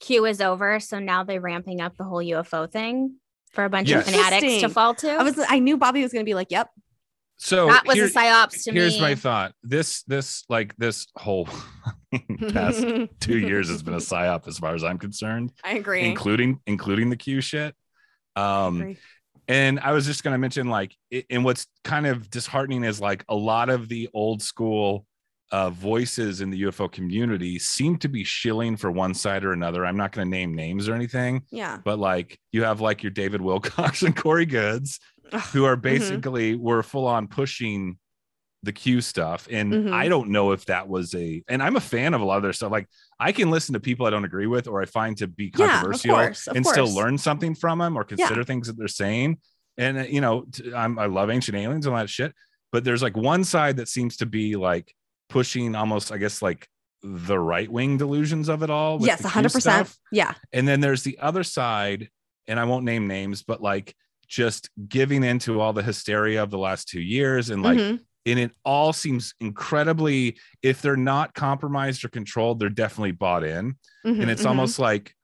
Q 0.00 0.24
is 0.26 0.40
over, 0.40 0.80
so 0.80 0.98
now 0.98 1.24
they're 1.24 1.40
ramping 1.40 1.80
up 1.80 1.96
the 1.96 2.04
whole 2.04 2.22
UFO 2.22 2.70
thing 2.70 3.16
for 3.52 3.64
a 3.64 3.70
bunch 3.70 3.90
Yes. 3.90 4.06
of 4.06 4.14
fanatics 4.14 4.60
to 4.62 4.68
fall 4.68 4.94
to. 4.96 5.10
I 5.10 5.22
was 5.22 5.38
I 5.48 5.58
knew 5.58 5.76
Bobby 5.76 6.02
was 6.02 6.12
going 6.12 6.24
to 6.24 6.28
be 6.28 6.34
like, 6.34 6.50
"Yep, 6.50 6.70
so 7.42 7.66
that 7.68 7.86
was 7.86 7.96
here- 7.96 8.06
a 8.06 8.10
psyops 8.10 8.64
to 8.64 8.72
here's 8.72 8.96
me. 8.96 9.00
my 9.00 9.14
thought 9.14 9.54
this 9.62 10.02
this 10.04 10.44
like 10.48 10.76
this 10.76 11.06
whole 11.16 11.48
past 12.52 12.84
two 13.20 13.38
years 13.38 13.68
has 13.68 13.82
been 13.82 13.94
a 13.94 13.98
psyop 13.98 14.46
as 14.46 14.58
far 14.58 14.74
as 14.74 14.84
i'm 14.84 14.98
concerned 14.98 15.50
I 15.64 15.72
agree." 15.74 16.02
including 16.02 16.60
including 16.66 17.08
the 17.10 17.16
q 17.16 17.40
shit 17.40 17.74
um 18.36 18.80
agree. 18.80 18.98
and 19.48 19.80
i 19.80 19.92
was 19.92 20.04
just 20.06 20.22
going 20.22 20.32
to 20.34 20.38
mention 20.38 20.68
like 20.68 20.94
it, 21.10 21.24
and 21.30 21.44
what's 21.44 21.66
kind 21.82 22.06
of 22.06 22.28
disheartening 22.30 22.84
is 22.84 23.00
like 23.00 23.24
a 23.28 23.34
lot 23.34 23.70
of 23.70 23.88
the 23.88 24.08
old 24.12 24.42
school 24.42 25.06
uh, 25.52 25.68
voices 25.70 26.40
in 26.40 26.50
the 26.50 26.62
ufo 26.62 26.90
community 26.90 27.58
seem 27.58 27.96
to 27.98 28.08
be 28.08 28.22
shilling 28.22 28.76
for 28.76 28.90
one 28.90 29.12
side 29.14 29.44
or 29.44 29.52
another 29.52 29.84
i'm 29.84 29.96
not 29.96 30.12
going 30.12 30.26
to 30.26 30.30
name 30.30 30.54
names 30.54 30.88
or 30.88 30.94
anything 30.94 31.42
Yeah. 31.50 31.78
but 31.84 31.98
like 31.98 32.38
you 32.52 32.62
have 32.62 32.80
like 32.80 33.02
your 33.02 33.10
david 33.10 33.40
wilcocks 33.40 34.02
and 34.06 34.14
corey 34.16 34.46
goodes 34.46 35.00
who 35.52 35.64
are 35.64 35.76
basically 35.76 36.54
were 36.56 36.82
full 36.82 37.06
on 37.06 37.26
pushing 37.28 37.98
the 38.62 38.72
Q 38.72 39.00
stuff. 39.00 39.48
And 39.50 39.72
Mhm. 39.72 39.92
I 39.92 40.08
don't 40.08 40.28
know 40.28 40.52
if 40.52 40.66
that 40.66 40.86
was 40.86 41.14
a 41.14 41.42
and 41.48 41.62
I'm 41.62 41.76
a 41.76 41.80
fan 41.80 42.12
of 42.12 42.20
a 42.20 42.24
lot 42.26 42.36
of 42.36 42.42
their 42.42 42.52
stuff. 42.52 42.70
Like 42.70 42.88
I 43.18 43.32
can 43.32 43.50
listen 43.50 43.72
to 43.72 43.80
people 43.80 44.04
I 44.04 44.10
don't 44.10 44.26
agree 44.26 44.46
with 44.46 44.68
or 44.68 44.82
I 44.82 44.84
find 44.84 45.16
to 45.16 45.26
be 45.28 45.50
Yeah, 45.56 45.64
of 45.64 45.70
controversial 45.70 46.14
course, 46.14 46.46
of 46.46 46.56
and 46.56 46.66
still 46.66 46.94
learn 46.94 47.16
something 47.16 47.54
from 47.54 47.78
them 47.78 47.96
or 47.96 48.04
consider 48.04 48.44
things 48.44 48.66
that 48.66 48.76
they're 48.76 48.86
saying. 48.88 49.38
And 49.78 49.96
uh, 49.98 50.02
you 50.02 50.20
know, 50.20 50.42
t- 50.52 50.74
I 50.74 50.86
love 51.06 51.30
ancient 51.30 51.56
aliens 51.56 51.86
and 51.86 51.94
all 51.94 52.00
that 52.02 52.10
shit. 52.10 52.34
But 52.70 52.84
there's 52.84 53.02
like 53.02 53.16
one 53.16 53.44
side 53.44 53.78
that 53.78 53.88
seems 53.88 54.18
to 54.18 54.26
be 54.26 54.56
like 54.56 54.94
pushing 55.30 55.74
almost, 55.74 56.12
I 56.12 56.18
guess, 56.18 56.42
like 56.42 56.68
the 57.02 57.38
right 57.38 57.70
wing 57.70 57.96
delusions 57.96 58.48
of 58.50 58.62
it 58.62 58.68
all. 58.68 58.98
Yes, 59.00 59.22
the 59.22 59.28
hundred 59.28 59.52
percent. 59.52 59.86
stuff. 59.86 59.98
Yeah. 60.12 60.34
And 60.52 60.68
then 60.68 60.80
there's 60.80 61.02
the 61.02 61.18
other 61.18 61.42
side, 61.42 62.10
and 62.46 62.60
I 62.60 62.64
won't 62.64 62.84
name 62.84 63.06
names, 63.06 63.42
but 63.42 63.62
like 63.62 63.94
just 64.28 64.68
giving 64.88 65.24
into 65.24 65.60
all 65.60 65.72
the 65.72 65.82
hysteria 65.82 66.42
of 66.42 66.50
the 66.50 66.58
last 66.58 66.88
two 66.88 67.00
years 67.00 67.50
and 67.50 67.62
like 67.64 67.78
Mhm. 67.78 68.00
and 68.26 68.38
it 68.38 68.52
all 68.64 68.92
seems 68.92 69.34
incredibly 69.40 70.36
if 70.62 70.80
they're 70.82 70.94
not 70.96 71.34
compromised 71.34 72.04
or 72.04 72.10
controlled 72.10 72.60
they're 72.60 72.68
definitely 72.68 73.10
bought 73.10 73.42
in 73.42 73.74
Mhm, 74.06 74.20
and 74.22 74.30
it's 74.30 74.42
mhm. 74.42 74.50
almost 74.50 74.78
like 74.78 75.16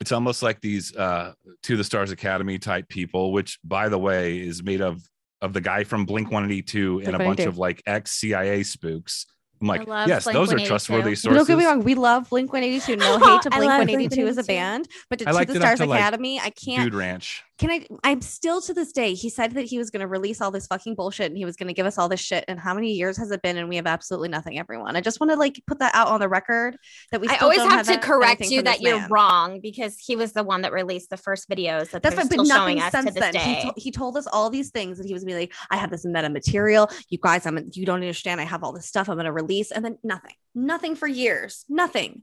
it's 0.00 0.10
almost 0.10 0.42
like 0.42 0.60
these 0.60 0.96
uh 0.96 1.32
to 1.62 1.76
the 1.76 1.84
stars 1.84 2.10
academy 2.10 2.58
type 2.58 2.88
people 2.88 3.30
which 3.32 3.60
by 3.62 3.88
the 3.88 3.98
way 3.98 4.40
is 4.40 4.64
made 4.64 4.80
of 4.80 5.00
of 5.40 5.52
the 5.52 5.60
guy 5.60 5.84
from 5.84 6.04
blink 6.04 6.28
182 6.28 7.02
and 7.04 7.14
a 7.14 7.18
bunch 7.18 7.40
of 7.40 7.58
like 7.58 7.82
ex 7.86 8.12
cia 8.12 8.62
spooks 8.62 9.26
i'm 9.60 9.68
like 9.68 9.86
love 9.86 10.08
yes 10.08 10.24
those 10.24 10.52
are 10.52 10.56
Blink-182. 10.56 10.66
trustworthy 10.66 11.10
Don't 11.10 11.16
sources 11.16 11.46
get 11.46 11.58
me 11.58 11.64
wrong. 11.64 11.82
We 11.82 11.94
love 11.94 12.28
Blink 12.30 12.52
182. 12.52 12.96
No 12.96 13.18
hate 13.24 13.42
to 13.42 13.50
Blink 13.50 13.66
182 13.66 14.26
as 14.26 14.38
a 14.38 14.44
band, 14.44 14.88
but 15.10 15.18
to, 15.20 15.24
to 15.24 15.32
the 15.32 15.54
Stars 15.54 15.78
to, 15.80 15.86
like, 15.86 16.00
Academy, 16.00 16.40
I 16.40 16.50
can't. 16.50 16.84
dude 16.84 16.94
ranch 16.94 17.44
Can 17.58 17.70
I? 17.70 17.86
I'm 18.04 18.20
still 18.20 18.60
to 18.62 18.72
this 18.72 18.92
day. 18.92 19.14
He 19.14 19.28
said 19.28 19.52
that 19.52 19.64
he 19.64 19.78
was 19.78 19.90
going 19.90 20.00
to 20.00 20.06
release 20.06 20.40
all 20.40 20.52
this 20.52 20.68
fucking 20.68 20.94
bullshit 20.94 21.26
and 21.26 21.36
he 21.36 21.44
was 21.44 21.56
going 21.56 21.66
to 21.66 21.74
give 21.74 21.86
us 21.86 21.98
all 21.98 22.08
this 22.08 22.20
shit. 22.20 22.44
And 22.46 22.58
how 22.58 22.72
many 22.72 22.92
years 22.92 23.16
has 23.16 23.32
it 23.32 23.42
been? 23.42 23.56
And 23.56 23.68
we 23.68 23.74
have 23.74 23.86
absolutely 23.88 24.28
nothing. 24.28 24.60
Everyone, 24.60 24.94
I 24.94 25.00
just 25.00 25.18
want 25.18 25.32
to 25.32 25.36
like 25.36 25.60
put 25.66 25.80
that 25.80 25.92
out 25.92 26.06
on 26.06 26.20
the 26.20 26.28
record 26.28 26.76
that 27.10 27.20
we. 27.20 27.26
I 27.26 27.38
always 27.38 27.58
don't 27.58 27.70
have 27.70 27.86
to 27.88 27.98
correct 27.98 28.42
you 28.42 28.62
that 28.62 28.80
you're 28.80 29.00
man. 29.00 29.10
wrong 29.10 29.60
because 29.60 29.98
he 29.98 30.14
was 30.14 30.32
the 30.32 30.44
one 30.44 30.62
that 30.62 30.72
released 30.72 31.10
the 31.10 31.16
first 31.16 31.48
videos 31.48 31.90
that 31.90 32.02
That's 32.02 32.14
they're 32.14 32.24
fine, 32.24 32.26
still 32.26 32.44
but 32.44 32.48
showing 32.56 32.78
nothing 32.78 32.98
us 33.00 33.04
to 33.06 33.10
this 33.12 33.20
then. 33.20 33.34
He, 33.34 33.54
day. 33.54 33.62
to- 33.62 33.74
he 33.76 33.90
told 33.90 34.16
us 34.16 34.28
all 34.28 34.50
these 34.50 34.70
things, 34.70 35.00
and 35.00 35.08
he 35.08 35.12
was 35.12 35.24
gonna 35.24 35.34
be 35.34 35.40
like, 35.40 35.54
"I 35.68 35.76
have 35.78 35.90
this 35.90 36.04
meta 36.04 36.28
material. 36.28 36.88
You 37.08 37.18
guys, 37.20 37.44
I'm. 37.44 37.58
You 37.72 37.84
don't 37.86 37.96
understand. 37.96 38.40
I 38.40 38.44
have 38.44 38.62
all 38.62 38.72
this 38.72 38.86
stuff. 38.86 39.08
I'm 39.08 39.16
gonna 39.16 39.32
release, 39.32 39.72
and 39.72 39.84
then 39.84 39.98
nothing, 40.04 40.34
nothing 40.54 40.94
for 40.94 41.08
years, 41.08 41.64
nothing. 41.68 42.22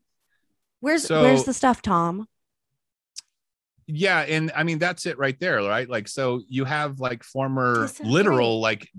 Where's 0.79 1.03
So- 1.03 1.21
Where's 1.23 1.43
the 1.43 1.53
stuff, 1.53 1.81
Tom? 1.81 2.27
Yeah 3.87 4.21
and 4.21 4.51
i 4.55 4.63
mean 4.63 4.79
that's 4.79 5.05
it 5.05 5.17
right 5.17 5.39
there 5.39 5.57
right 5.61 5.89
like 5.89 6.07
so 6.07 6.41
you 6.47 6.65
have 6.65 6.99
like 6.99 7.23
former 7.23 7.87
literal 8.03 8.59
like 8.59 8.89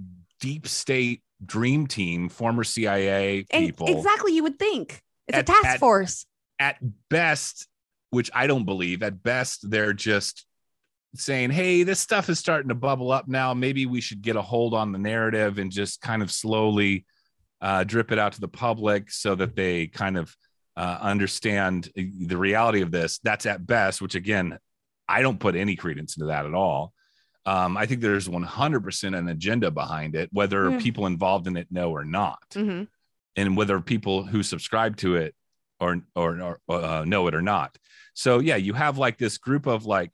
deep 0.40 0.66
state 0.68 1.22
dream 1.44 1.86
team 1.86 2.28
former 2.28 2.62
cia 2.64 3.44
And 3.50 3.66
people 3.66 3.88
exactly, 3.88 4.32
you 4.34 4.42
would 4.44 4.58
think 4.58 5.02
it's 5.28 5.36
At- 5.38 5.48
a 5.48 5.52
task 5.52 5.66
at- 5.66 5.80
force. 5.80 6.24
at 6.58 6.76
best, 7.10 7.66
which 8.10 8.30
I 8.34 8.46
don't 8.46 8.64
believe, 8.64 9.02
at 9.02 9.22
best, 9.22 9.68
they're 9.68 9.92
just 9.92 10.46
saying, 11.16 11.50
Hey, 11.50 11.82
this 11.82 11.98
stuff 12.00 12.28
is 12.30 12.38
starting 12.38 12.68
to 12.68 12.74
bubble 12.74 13.10
up 13.10 13.26
now. 13.28 13.52
Maybe 13.54 13.86
we 13.86 14.00
should 14.00 14.22
get 14.22 14.36
a 14.36 14.42
hold 14.42 14.72
on 14.72 14.92
the 14.92 14.98
narrative 14.98 15.58
and 15.58 15.70
just 15.70 16.00
kind 16.00 16.22
of 16.22 16.30
slowly 16.30 17.04
uh, 17.60 17.84
drip 17.84 18.12
it 18.12 18.18
out 18.18 18.32
to 18.34 18.40
the 18.40 18.48
public 18.48 19.10
so 19.10 19.34
that 19.34 19.56
they 19.56 19.88
kind 19.88 20.16
of 20.16 20.34
uh, 20.76 20.98
understand 21.00 21.90
the 21.96 22.36
reality 22.36 22.82
of 22.82 22.90
this. 22.90 23.18
That's 23.22 23.46
at 23.46 23.66
best, 23.66 24.00
which 24.00 24.14
again, 24.14 24.58
I 25.08 25.22
don't 25.22 25.38
put 25.40 25.56
any 25.56 25.76
credence 25.76 26.16
into 26.16 26.26
that 26.26 26.46
at 26.46 26.54
all. 26.54 26.92
Um, 27.44 27.76
I 27.76 27.86
think 27.86 28.00
there's 28.00 28.28
100% 28.28 29.16
an 29.16 29.28
agenda 29.28 29.70
behind 29.70 30.16
it, 30.16 30.28
whether 30.32 30.70
Yeah. 30.70 30.78
people 30.78 31.06
involved 31.06 31.46
in 31.46 31.56
it 31.56 31.70
know 31.70 31.90
or 31.92 32.04
not 32.04 32.42
hmm 32.54 32.84
and 33.36 33.56
whether 33.56 33.78
people 33.80 34.24
who 34.24 34.42
subscribe 34.42 34.96
to 34.96 35.16
it 35.16 35.34
or 35.78 36.00
or, 36.14 36.58
or 36.66 36.84
uh, 36.84 37.04
know 37.04 37.26
it 37.28 37.34
or 37.34 37.42
not. 37.42 37.76
So 38.14 38.38
yeah, 38.38 38.56
you 38.56 38.72
have 38.72 38.96
like 38.98 39.18
this 39.18 39.36
group 39.38 39.66
of 39.66 39.84
like 39.84 40.10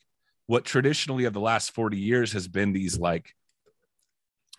what 0.46 0.64
traditionally 0.64 1.24
of 1.24 1.32
the 1.32 1.40
last 1.40 1.70
40 1.72 1.96
years 1.96 2.32
has 2.32 2.48
been 2.48 2.72
these 2.72 2.98
like 2.98 3.32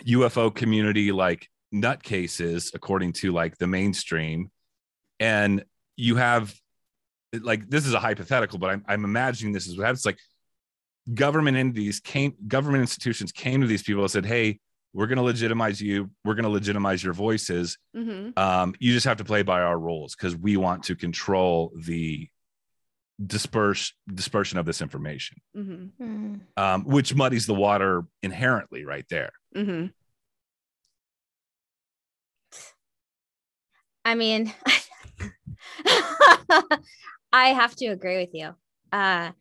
UFO 0.06 0.54
community 0.54 1.12
like 1.12 1.50
nutcases 1.74 2.74
according 2.74 3.14
to 3.14 3.32
like 3.32 3.58
the 3.58 3.68
mainstream 3.68 4.50
and 5.20 5.64
you 5.96 6.16
have 6.16 6.54
like 7.42 7.70
this 7.70 7.86
is 7.86 7.94
a 7.94 8.00
hypothetical 8.00 8.60
but 8.60 8.70
I'm, 8.70 8.86
I'm 8.88 9.06
imagining 9.06 9.54
this 9.54 9.68
is 9.68 9.78
what 9.78 9.86
happens. 9.86 10.06
Like 10.06 10.20
government 11.14 11.58
entities 11.58 12.00
came 12.00 12.34
government 12.48 12.82
institutions 12.82 13.32
came 13.32 13.62
to 13.62 13.68
these 13.68 13.84
people 13.84 14.04
and 14.04 14.12
said 14.12 14.26
hey 14.26 14.60
we're 14.96 15.08
going 15.08 15.18
to 15.18 15.24
legitimize 15.24 15.82
you. 15.82 16.12
We're 16.24 16.36
going 16.36 16.44
to 16.44 16.52
legitimize 16.52 17.04
your 17.04 17.14
voices. 17.14 17.80
Hmm 17.96 18.30
um, 18.38 18.76
you 18.80 18.94
just 18.94 19.08
have 19.08 19.18
to 19.18 19.24
play 19.24 19.42
by 19.42 19.62
our 19.62 19.78
rules 19.78 20.16
because 20.16 20.36
we 20.36 20.56
want 20.58 20.84
to 20.84 20.96
control 20.96 21.72
the 21.76 22.28
disperse 23.26 23.94
dispersion 24.14 24.58
of 24.60 24.66
this 24.66 24.82
information, 24.82 25.38
hmm. 25.54 25.86
Mm. 26.02 26.42
um, 26.58 26.84
which 26.86 27.14
muddies 27.16 27.46
the 27.46 27.54
water 27.54 28.04
inherently 28.22 28.86
right 28.86 29.06
there. 29.10 29.32
hmm 29.56 29.88
I 34.06 34.16
mean, 34.16 34.54
I 37.34 37.48
have 37.50 37.76
to 37.78 37.88
agree 37.88 38.18
with 38.18 38.30
you. 38.34 38.56
Uh, 38.92 39.32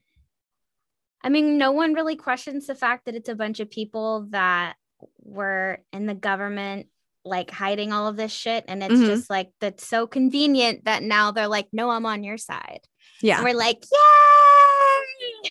I 1.22 1.28
mean, 1.28 1.58
no 1.58 1.70
one 1.70 1.92
really 1.94 2.16
questions 2.16 2.66
the 2.66 2.74
fact 2.74 3.04
that 3.04 3.14
it's 3.14 3.28
a 3.28 3.34
bunch 3.36 3.60
of 3.60 3.70
people 3.70 4.26
that 4.30 4.74
were 5.20 5.78
in 5.92 6.06
the 6.06 6.14
government, 6.14 6.88
like 7.24 7.50
hiding 7.50 7.92
all 7.92 8.08
of 8.08 8.16
this 8.16 8.32
shit. 8.32 8.64
And 8.66 8.82
it's 8.82 8.94
Mhm. 8.94 9.06
just 9.06 9.30
like, 9.30 9.50
that's 9.60 9.86
so 9.86 10.06
convenient 10.06 10.86
that 10.86 11.02
now 11.02 11.30
they're 11.30 11.46
like, 11.48 11.68
no, 11.72 11.90
I'm 11.90 12.06
on 12.06 12.24
your 12.24 12.38
side. 12.38 12.80
Yeah. 13.20 13.36
And 13.36 13.44
we're 13.44 13.54
like, 13.54 13.84
yay! 13.92 13.98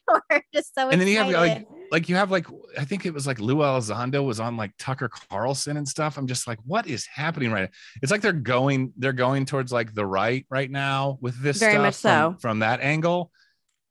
we're 0.29 0.43
just 0.53 0.74
so 0.75 0.89
And 0.89 1.00
then 1.00 1.08
you 1.08 1.17
have 1.17 1.29
like 1.29 1.67
like 1.91 2.10
you 2.10 2.15
have 2.15 2.31
like 2.31 2.48
I 2.77 2.86
think 2.86 3.05
it 3.05 3.13
was 3.13 3.27
like 3.27 3.39
Lou 3.39 3.58
Elizondo 3.58 4.25
was 4.25 4.39
on 4.39 4.58
like 4.58 4.72
Tucker 4.77 5.10
Carlson 5.10 5.77
and 5.77 5.88
stuff. 5.88 6.17
I'm 6.17 6.27
just 6.27 6.48
like, 6.48 6.60
what 6.65 6.88
is 6.88 7.05
happening 7.05 7.51
right 7.51 7.63
now? 7.63 7.70
It's 8.01 8.12
like 8.12 8.22
they're 8.22 8.34
going 8.34 8.93
they're 8.98 9.13
going 9.13 9.46
towards 9.46 9.72
like 9.72 9.93
the 9.93 10.05
right 10.05 10.46
right 10.50 10.72
now 10.72 11.17
with 11.22 11.41
this 11.41 11.60
Very 11.60 11.74
stuff 11.74 11.84
much 11.84 11.98
from, 11.98 12.38
from 12.38 12.60
that 12.60 12.81
angle. 12.81 13.31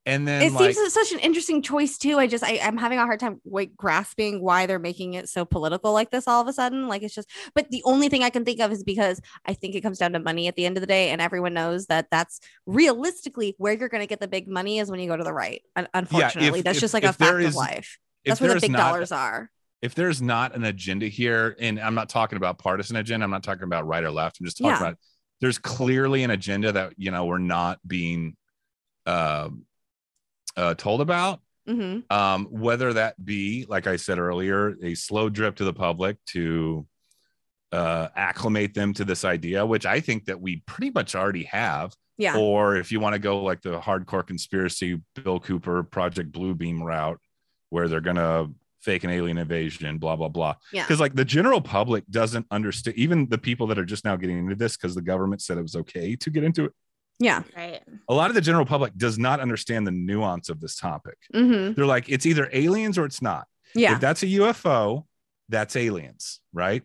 And 0.07 0.27
then 0.27 0.43
it 0.43 0.53
like 0.55 0.75
seems 0.75 0.93
such 0.95 1.13
an 1.13 1.19
interesting 1.19 1.61
choice 1.61 1.99
too. 1.99 2.19
I 2.19 2.27
just 2.27 2.43
I, 2.43 2.59
I'm 2.63 2.79
having 2.79 2.99
a 2.99 3.05
hard 3.05 3.21
time 3.21 3.41
like 3.45 3.77
grasping 3.77 4.43
why 4.43 4.65
they're 4.65 4.79
making 4.79 5.13
it 5.15 5.29
so 5.29 5.45
political 5.45 5.93
like 5.93 6.11
this 6.11 6.27
all 6.27 6.41
of 6.41 6.49
a 6.49 6.53
sudden. 6.55 6.89
Like 6.89 7.03
it's 7.03 7.15
just, 7.15 7.29
but 7.55 7.71
the 7.71 7.83
only 7.85 8.09
thing 8.09 8.23
I 8.23 8.31
can 8.31 8.45
think 8.45 8.61
of 8.61 8.73
is 8.73 8.83
because 8.83 9.21
I 9.45 9.53
think 9.53 9.75
it 9.75 9.83
comes 9.83 9.99
down 9.99 10.13
to 10.15 10.19
money 10.19 10.49
at 10.49 10.57
the 10.57 10.65
end 10.65 10.79
of 10.79 10.81
the 10.81 10.87
day, 10.87 11.11
and 11.11 11.21
everyone 11.21 11.53
knows 11.53 11.87
that 11.87 12.07
that's 12.11 12.41
realistically 12.67 13.55
where 13.59 13.75
you're 13.75 13.91
going 13.91 14.01
to 14.03 14.07
get 14.07 14.21
the 14.21 14.29
big 14.29 14.49
money 14.49 14.79
is 14.79 14.91
when 14.91 15.01
you 15.01 15.09
go 15.09 15.17
to 15.19 15.25
the 15.25 15.35
right. 15.35 15.63
Un- 15.77 15.89
Unfortunately, 15.93 16.63
that's 16.63 16.79
if- 16.79 16.81
just 16.81 16.95
like 16.95 17.05
a 17.05 17.09
if 17.09 17.17
fact 17.17 17.43
of 17.43 17.55
life. 17.55 17.99
That's 18.25 18.41
where 18.41 18.55
the 18.55 18.61
big 18.61 18.73
not- 18.73 18.79
dollars 18.79 19.13
are. 19.13 19.51
if 19.83 19.95
there's 19.95 20.23
not 20.23 20.55
an 20.55 20.65
agenda 20.65 21.07
here, 21.09 21.57
and 21.61 21.79
I'm 21.79 21.95
not 21.95 22.09
talking 22.09 22.37
about 22.39 22.59
partisan 22.59 22.97
agenda, 22.97 23.25
I'm 23.25 23.31
not 23.31 23.43
talking 23.43 23.65
about 23.65 23.87
right 23.87 24.03
or 24.03 24.11
left. 24.11 24.41
I'm 24.41 24.47
just 24.47 24.57
talking 24.59 24.71
Yeah. 24.71 24.79
about 24.79 24.99
there's 25.43 25.59
clearly 25.59 26.23
an 26.23 26.31
agenda 26.31 26.73
that 26.73 26.95
you 26.97 27.11
know 27.11 27.27
we're 27.27 27.39
not 27.39 27.79
being 27.87 28.37
uh, 29.07 29.49
uh, 30.61 30.75
told 30.75 31.01
about. 31.01 31.41
hmm 31.67 32.01
Um, 32.11 32.47
whether 32.51 32.93
that 32.93 33.23
be, 33.25 33.67
like 33.69 33.87
I 33.87 33.97
said 33.97 34.19
earlier, 34.19 34.77
a 34.83 34.95
slow 34.95 35.29
drip 35.29 35.57
to 35.57 35.65
the 35.65 35.73
public 35.73 36.17
to 36.27 36.87
uh, 37.73 38.09
acclimate 38.17 38.75
them 38.75 38.93
to 38.95 39.05
this 39.05 39.25
idea, 39.25 39.65
which 39.65 39.87
I 39.87 40.01
think 40.01 40.27
that 40.27 40.41
we 40.41 40.63
pretty 40.67 40.91
much 40.91 41.15
already 41.15 41.45
have. 41.45 41.95
Yeah. 42.19 42.37
Or 42.37 42.77
if 42.77 42.93
you 42.93 43.01
want 43.01 43.15
to 43.15 43.19
go 43.19 43.43
like 43.43 43.63
the 43.63 43.81
hardcore 43.81 44.27
conspiracy, 44.27 45.01
Bill 45.15 45.41
Cooper, 45.41 45.83
Project 45.83 46.33
Bluebeam 46.33 46.83
route, 46.83 47.21
where 47.71 47.89
they're 47.89 48.03
gonna 48.03 48.49
fake 48.81 49.05
an 49.05 49.11
alien 49.11 49.39
invasion, 49.39 49.99
blah 49.99 50.17
blah 50.17 50.29
blah. 50.29 50.55
Yeah. 50.73 50.83
Because 50.83 51.01
like 51.01 51.15
the 51.15 51.25
general 51.25 51.63
public 51.63 52.05
doesn't 52.11 52.47
understand, 52.51 52.97
even 52.99 53.29
the 53.29 53.39
people 53.39 53.67
that 53.69 53.79
are 53.79 53.87
just 53.87 54.05
now 54.05 54.17
getting 54.17 54.39
into 54.39 54.55
this 54.55 54.77
because 54.77 54.95
the 54.95 55.07
government 55.13 55.41
said 55.41 55.57
it 55.57 55.63
was 55.63 55.77
okay 55.77 56.17
to 56.17 56.31
get 56.31 56.45
into 56.45 56.67
it. 56.67 56.73
Yeah. 57.21 57.43
right. 57.57 57.81
A 58.09 58.15
lot 58.15 58.31
of 58.31 58.35
the 58.35 58.41
general 58.41 58.65
public 58.65 58.97
does 58.97 59.19
not 59.19 59.39
understand 59.41 59.87
the 59.87 59.91
nuance 59.93 60.49
of 60.49 60.59
this 60.61 60.75
topic. 60.77 61.19
hmm 61.33 61.73
They're 61.73 61.87
like, 61.87 62.09
it's 62.09 62.27
either 62.27 62.49
aliens 62.53 62.99
or 62.99 63.05
it's 63.05 63.23
not. 63.23 63.47
Yeah. 63.75 63.95
If 63.95 64.01
that's 64.01 64.23
a 64.25 64.27
UFO, 64.27 65.05
that's 65.49 65.77
aliens, 65.77 66.41
right? 66.53 66.83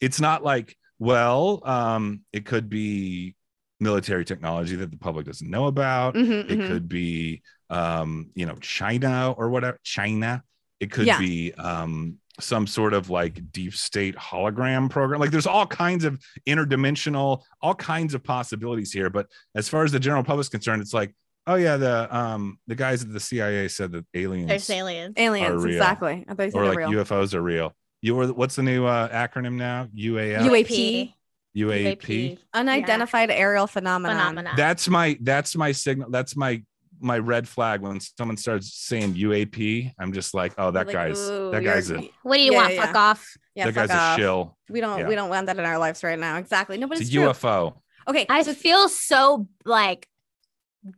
It's 0.00 0.20
not 0.20 0.44
like, 0.44 0.76
well, 1.00 1.60
um, 1.64 2.20
it 2.32 2.44
could 2.44 2.68
be 2.68 3.34
military 3.80 4.24
technology 4.24 4.76
that 4.76 4.90
the 4.90 4.96
public 4.98 5.26
doesn't 5.26 5.48
know 5.48 5.66
about. 5.66 6.14
Mhm, 6.14 6.50
It 6.50 6.58
mhm. 6.58 6.66
could 6.68 6.88
be, 6.88 7.42
um, 7.70 8.30
you 8.34 8.44
know, 8.46 8.56
China 8.60 9.32
or 9.32 9.48
whatever. 9.50 9.78
China. 9.82 10.42
It 10.80 10.90
could 10.92 11.06
Yeah. 11.06 11.18
be 11.18 11.52
um, 11.54 12.18
some 12.40 12.66
sort 12.66 12.94
of 12.94 13.10
like 13.10 13.52
deep 13.52 13.74
state 13.74 14.16
hologram 14.16 14.90
program. 14.90 15.20
Like 15.20 15.30
there's 15.30 15.46
all 15.46 15.66
kinds 15.66 16.04
of 16.04 16.20
interdimensional, 16.46 17.42
all 17.60 17.74
kinds 17.74 18.14
of 18.14 18.22
possibilities 18.22 18.92
here. 18.92 19.10
But 19.10 19.26
as 19.54 19.68
far 19.68 19.84
as 19.84 19.92
the 19.92 20.00
general 20.00 20.22
public's 20.22 20.46
is 20.46 20.50
concerned, 20.50 20.82
it's 20.82 20.94
like, 20.94 21.14
oh 21.46 21.56
yeah, 21.56 21.76
the 21.76 22.14
um 22.16 22.58
the 22.66 22.74
guys 22.74 23.02
at 23.02 23.12
the 23.12 23.20
CIA 23.20 23.68
said 23.68 23.92
that 23.92 24.06
aliens 24.14 24.48
There's 24.48 24.70
aliens. 24.70 25.14
Aliens. 25.16 25.64
real. 25.64 25.76
Exactly. 25.76 26.24
I 26.28 26.34
thought 26.34 26.54
or 26.54 26.66
like 26.66 26.78
real. 26.78 26.90
UFOs 26.90 27.34
are 27.34 27.42
real. 27.42 27.74
You 28.00 28.14
were 28.14 28.32
what's 28.32 28.56
the 28.56 28.62
new 28.62 28.86
uh, 28.86 29.08
acronym 29.08 29.54
now? 29.54 29.88
UAF, 29.96 30.40
UAP. 30.40 31.14
UAP. 31.56 32.38
Unidentified 32.54 33.30
aerial 33.30 33.66
phenomenon. 33.66 34.16
Phenomena. 34.16 34.52
That's 34.56 34.88
my 34.88 35.18
that's 35.20 35.56
my 35.56 35.72
signal. 35.72 36.10
That's 36.10 36.36
my 36.36 36.62
my 37.00 37.18
red 37.18 37.48
flag 37.48 37.80
when 37.80 38.00
someone 38.00 38.36
starts 38.36 38.72
saying 38.74 39.14
UAP. 39.14 39.92
I'm 39.98 40.12
just 40.12 40.34
like, 40.34 40.52
oh, 40.58 40.70
that 40.72 40.86
Like, 40.86 40.94
guy's 40.94 41.28
that 41.28 41.62
guy's 41.64 41.90
a 41.90 42.08
what 42.22 42.36
do 42.36 42.42
you 42.42 42.52
Yeah, 42.52 42.58
want? 42.58 42.74
yeah. 42.74 42.86
Fuck 42.86 42.96
off. 42.96 43.36
Yeah, 43.54 43.64
that 43.66 43.74
guy's 43.74 43.90
off. 43.90 44.18
a 44.18 44.20
shill. 44.20 44.56
We 44.68 44.80
don't 44.80 44.98
Yeah. 45.00 45.08
we 45.08 45.14
don't 45.14 45.28
want 45.30 45.46
that 45.46 45.58
in 45.58 45.64
our 45.64 45.78
lives 45.78 46.02
right 46.04 46.18
now. 46.18 46.36
Exactly. 46.38 46.76
No, 46.78 46.86
but 46.86 46.98
It's 46.98 47.08
it's, 47.08 47.10
a 47.10 47.18
true. 47.18 47.28
UFO. 47.28 47.74
Okay. 48.08 48.26
I 48.28 48.42
feel 48.42 48.88
so 48.88 49.48
like 49.64 50.08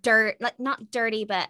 dirt, 0.03 0.37
like 0.41 0.59
not 0.61 0.91
dirty, 0.91 1.25
but 1.25 1.49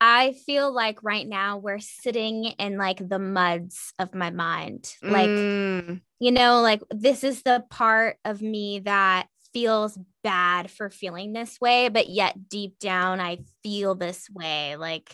I 0.00 0.32
feel 0.32 0.72
like 0.72 1.04
right 1.04 1.28
now 1.28 1.58
we're 1.58 1.78
sitting 1.78 2.46
in 2.46 2.76
like 2.76 3.08
the 3.08 3.20
muds 3.20 3.92
of 4.00 4.14
my 4.14 4.30
mind. 4.30 4.92
Like, 5.00 5.28
Mm, 5.28 6.00
you 6.18 6.32
know, 6.32 6.60
like 6.60 6.82
this 6.90 7.22
is 7.22 7.42
the 7.42 7.64
part 7.70 8.16
of 8.24 8.42
me 8.42 8.80
that 8.80 9.28
feels 9.54 9.96
bad 10.22 10.70
for 10.70 10.90
feeling 10.90 11.32
this 11.32 11.60
way, 11.60 11.88
but 11.88 12.08
yet 12.08 12.48
deep 12.48 12.78
down 12.78 13.20
I 13.20 13.38
feel 13.62 13.94
this 13.94 14.28
way. 14.30 14.76
Like, 14.76 15.10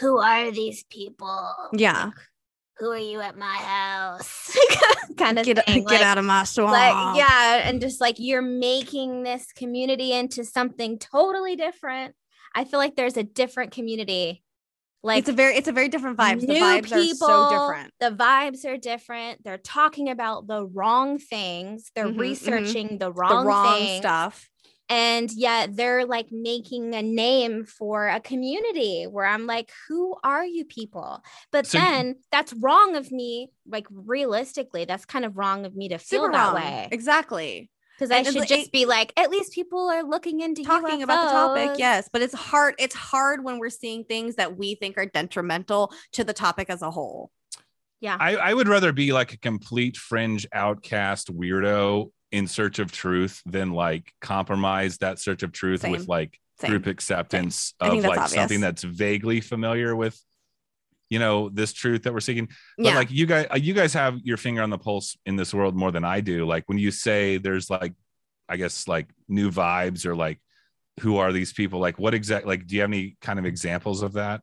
who 0.00 0.18
are 0.18 0.50
these 0.50 0.84
people? 0.90 1.50
Yeah. 1.72 2.06
Like, 2.06 2.14
who 2.78 2.90
are 2.90 2.98
you 2.98 3.20
at 3.20 3.38
my 3.38 3.54
house? 3.56 4.54
kind 5.16 5.38
of 5.38 5.46
Get, 5.46 5.64
thing. 5.64 5.84
get 5.84 5.86
Like- 5.92 6.00
out 6.02 6.18
of 6.18 6.24
my 6.26 6.44
swamp. 6.44 6.72
like 6.72 7.16
yeah 7.16 7.62
and 7.68 7.80
just 7.80 8.02
like 8.02 8.16
you're 8.18 8.42
making 8.42 9.22
this 9.22 9.50
community 9.54 10.12
into 10.12 10.44
something 10.44 10.98
totally 10.98 11.56
different 11.56 12.14
i 12.54 12.64
feel 12.64 12.78
like 12.78 12.96
there's 12.96 13.16
a 13.16 13.22
different 13.22 13.72
community 13.72 14.42
like 15.06 15.20
it's 15.20 15.28
a 15.28 15.32
very 15.32 15.56
it's 15.56 15.68
a 15.68 15.72
very 15.72 15.88
different 15.88 16.18
vibe. 16.18 16.40
The 16.46 16.54
vibes 16.54 16.92
people, 16.92 17.28
are 17.30 17.48
so 17.48 17.48
different. 17.48 17.92
the 18.00 18.10
vibes 18.10 18.64
are 18.66 18.76
different 18.76 19.42
they're 19.44 19.56
talking 19.78 20.10
about 20.10 20.46
the 20.46 20.66
wrong 20.66 21.18
things 21.18 21.90
they're 21.94 22.06
Mhm, 22.08 22.16
mhm. 22.16 22.20
researching 22.20 22.98
the 22.98 23.06
The 23.06 23.12
wrong, 23.12 23.46
wrong 23.46 23.64
thing, 23.86 24.02
stuff. 24.02 24.48
and 24.88 25.30
yet 25.32 25.74
they're 25.76 26.04
like 26.06 26.28
making 26.30 26.94
a 26.94 27.02
name 27.02 27.64
for 27.64 28.08
a 28.08 28.20
community 28.20 29.04
where 29.04 29.26
i'm 29.26 29.46
like 29.46 29.70
who 29.88 30.14
are 30.22 30.44
you 30.44 30.64
people 30.64 31.22
but 31.52 31.66
So 31.66 31.78
you- 31.78 31.84
then 31.84 32.14
that's 32.30 32.52
wrong 32.54 32.96
of 32.96 33.10
me 33.10 33.50
like 33.66 33.86
realistically 33.90 34.84
that's 34.84 35.04
kind 35.04 35.24
of 35.24 35.36
wrong 35.36 35.64
of 35.66 35.74
me 35.74 35.88
to 35.88 35.98
feel 35.98 36.22
that 36.30 36.46
wrong. 36.52 36.54
way 36.54 36.88
Exactly. 36.92 37.70
Because 37.98 38.10
I 38.10 38.22
should 38.22 38.34
like- 38.36 38.48
just 38.48 38.72
be 38.72 38.84
like, 38.86 39.12
at 39.16 39.30
least 39.30 39.52
people 39.52 39.88
are 39.88 40.02
looking 40.02 40.40
into 40.40 40.62
talking 40.62 41.02
about 41.02 41.24
the 41.26 41.30
topic 41.32 41.78
yes 41.78 42.08
but 42.12 42.22
it's 42.22 42.34
hard 42.34 42.74
it's 42.78 42.94
hard 42.94 43.42
when 43.42 43.58
we're 43.58 43.70
seeing 43.70 44.04
things 44.04 44.36
that 44.36 44.56
we 44.56 44.74
think 44.74 44.98
are 44.98 45.06
detrimental 45.06 45.92
to 46.12 46.24
the 46.24 46.32
topic 46.32 46.68
as 46.70 46.82
a 46.82 46.90
whole 46.90 47.30
Yeah. 48.00 48.16
I, 48.20 48.36
I 48.36 48.54
would 48.54 48.68
rather 48.68 48.92
be 48.92 49.12
like 49.12 49.32
a 49.32 49.38
complete 49.38 49.96
fringe 49.96 50.46
outcast 50.52 51.34
weirdo 51.34 52.10
in 52.32 52.46
search 52.46 52.78
of 52.78 52.92
truth 52.92 53.40
than 53.46 53.70
like 53.72 54.12
compromise 54.20 54.98
that 54.98 55.18
search 55.18 55.42
of 55.42 55.52
truth 55.52 55.80
Same. 55.82 55.92
with 55.92 56.06
like 56.08 56.38
Same. 56.60 56.70
group 56.70 56.86
acceptance 56.86 57.74
I 57.80 57.90
think 57.90 58.04
of 58.04 58.10
like 58.10 58.18
obvious. 58.20 58.32
something 58.34 58.60
that's 58.60 58.82
vaguely 58.82 59.40
familiar 59.40 59.94
with 59.96 60.20
you 61.08 61.18
know 61.18 61.48
this 61.48 61.72
truth 61.72 62.02
that 62.04 62.12
we're 62.12 62.20
seeking. 62.20 62.48
But 62.76 62.86
yeah. 62.86 62.94
like 62.96 63.10
you 63.10 63.26
guys 63.26 63.46
uh, 63.50 63.56
you 63.56 63.74
guys 63.74 63.92
have 63.94 64.18
your 64.22 64.36
finger 64.36 64.62
on 64.62 64.70
the 64.70 64.78
pulse 64.78 65.16
in 65.26 65.36
this 65.36 65.54
world 65.54 65.76
more 65.76 65.92
than 65.92 66.04
i 66.04 66.20
do. 66.20 66.46
Like 66.46 66.64
when 66.66 66.78
you 66.78 66.90
say 66.90 67.38
there's 67.38 67.70
like 67.70 67.94
i 68.48 68.56
guess 68.56 68.86
like 68.86 69.08
new 69.28 69.50
vibes 69.50 70.06
or 70.06 70.14
like 70.14 70.40
who 71.00 71.18
are 71.18 71.32
these 71.32 71.52
people? 71.52 71.78
Like 71.78 71.98
what 71.98 72.14
exact 72.14 72.46
like 72.46 72.66
do 72.66 72.74
you 72.74 72.80
have 72.82 72.90
any 72.90 73.16
kind 73.20 73.38
of 73.38 73.44
examples 73.44 74.02
of 74.02 74.14
that? 74.14 74.40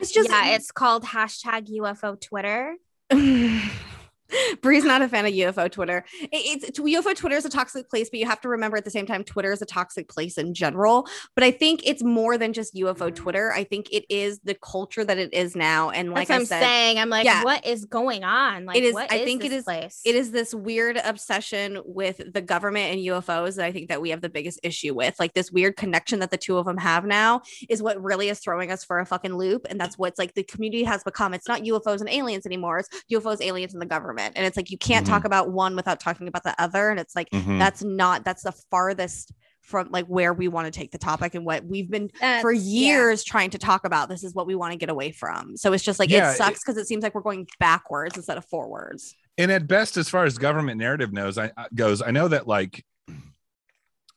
It's 0.00 0.12
just 0.12 0.30
yeah, 0.30 0.54
it's 0.54 0.70
called 0.70 1.04
hashtag 1.04 1.68
UFO 1.78 2.20
Twitter. 2.20 2.76
Bree's 4.62 4.84
not 4.84 5.02
a 5.02 5.08
fan 5.08 5.26
of 5.26 5.32
UFO 5.32 5.70
Twitter. 5.70 6.04
It- 6.20 6.28
it's, 6.62 6.78
UFO 6.78 7.14
Twitter 7.14 7.36
is 7.36 7.44
a 7.44 7.50
toxic 7.50 7.88
place, 7.88 8.10
but 8.10 8.18
you 8.20 8.26
have 8.26 8.40
to 8.40 8.48
remember 8.48 8.76
at 8.76 8.84
the 8.84 8.90
same 8.90 9.06
time, 9.06 9.24
Twitter 9.24 9.52
is 9.52 9.62
a 9.62 9.66
toxic 9.66 10.08
place 10.08 10.38
in 10.38 10.54
general. 10.54 11.06
But 11.34 11.44
I 11.44 11.50
think 11.50 11.82
it's 11.84 12.02
more 12.02 12.38
than 12.38 12.52
just 12.52 12.74
UFO 12.74 13.14
Twitter. 13.14 13.52
I 13.52 13.64
think 13.64 13.88
it 13.92 14.04
is 14.08 14.40
the 14.44 14.54
culture 14.54 15.04
that 15.04 15.18
it 15.18 15.32
is 15.34 15.54
now. 15.56 15.90
And 15.90 16.10
like 16.12 16.28
That's 16.28 16.30
I 16.30 16.40
I'm 16.40 16.46
said, 16.46 16.60
saying. 16.62 16.98
I'm 16.98 17.08
like, 17.10 17.24
yeah. 17.24 17.44
what 17.44 17.64
is 17.66 17.84
going 17.84 18.24
on? 18.24 18.64
Like, 18.66 18.76
It 18.76 18.84
is- 18.84 18.96
I 18.96 19.24
think 19.24 19.44
it 19.44 19.52
is- 19.52 19.64
place? 19.64 20.00
it 20.04 20.14
is 20.14 20.30
this 20.30 20.54
weird 20.54 20.96
obsession 21.04 21.78
with 21.84 22.20
the 22.32 22.40
government 22.40 22.92
and 22.94 23.00
UFOs 23.06 23.56
that 23.56 23.64
I 23.66 23.72
think 23.72 23.88
that 23.88 24.00
we 24.00 24.10
have 24.10 24.20
the 24.20 24.28
biggest 24.28 24.60
issue 24.62 24.94
with. 24.94 25.14
Like 25.18 25.34
this 25.34 25.50
weird 25.52 25.76
connection 25.76 26.18
that 26.20 26.30
the 26.30 26.36
two 26.36 26.56
of 26.58 26.66
them 26.66 26.78
have 26.78 27.04
now 27.04 27.42
is 27.68 27.82
what 27.82 28.02
really 28.02 28.28
is 28.28 28.38
throwing 28.40 28.70
us 28.70 28.84
for 28.84 28.98
a 28.98 29.06
fucking 29.06 29.34
loop. 29.36 29.66
And 29.68 29.80
that's 29.80 29.98
what's 29.98 30.18
like 30.18 30.34
the 30.34 30.42
community 30.44 30.84
has 30.84 31.02
become. 31.04 31.34
It's 31.34 31.48
not 31.48 31.62
UFOs 31.62 32.00
and 32.00 32.08
aliens 32.08 32.46
anymore. 32.46 32.78
It's 32.78 32.88
UFOs, 33.12 33.40
aliens, 33.40 33.72
and 33.72 33.82
the 33.82 33.86
government. 33.86 34.19
And 34.36 34.46
it's 34.46 34.56
like 34.56 34.70
you 34.70 34.78
can't 34.78 35.06
talk 35.06 35.18
mm-hmm. 35.20 35.26
about 35.26 35.50
one 35.50 35.76
without 35.76 36.00
talking 36.00 36.28
about 36.28 36.42
the 36.44 36.54
other. 36.60 36.90
And 36.90 36.98
it's 37.00 37.14
like 37.16 37.30
Mhm. 37.30 37.58
that's 37.58 37.82
not 37.82 38.24
that's 38.24 38.42
the 38.42 38.52
farthest 38.70 39.32
from 39.62 39.88
like 39.90 40.06
where 40.06 40.32
we 40.32 40.48
want 40.48 40.66
to 40.66 40.70
take 40.76 40.90
the 40.90 40.98
topic 40.98 41.34
and 41.34 41.44
what 41.44 41.64
we've 41.64 41.90
been 41.90 42.08
for 42.08 42.14
That's- 42.20 42.64
yeah. 42.64 42.86
years 42.86 43.22
trying 43.22 43.50
to 43.50 43.58
talk 43.58 43.84
about. 43.84 44.08
This 44.08 44.24
is 44.24 44.34
what 44.34 44.46
we 44.46 44.54
want 44.54 44.72
to 44.72 44.78
get 44.78 44.88
away 44.90 45.12
from. 45.12 45.56
So 45.56 45.72
it's 45.72 45.84
just 45.84 45.98
like 45.98 46.10
Yeah, 46.10 46.30
it 46.30 46.32
it- 46.32 46.36
sucks 46.38 46.60
because 46.60 46.76
it 46.76 46.86
seems 46.88 47.02
like 47.02 47.14
we're 47.14 47.20
going 47.20 47.46
backwards 47.58 48.16
instead 48.16 48.36
of 48.38 48.44
forwards. 48.46 49.14
and 49.38 49.50
at 49.52 49.66
best 49.68 49.96
as 49.96 50.08
far 50.08 50.24
as 50.24 50.36
government 50.38 50.76
narrative 50.78 51.12
knows 51.12 51.38
i 51.38 51.50
I- 51.56 51.68
goes 51.74 52.02
i 52.02 52.10
know 52.10 52.26
that 52.28 52.46
like 52.48 52.84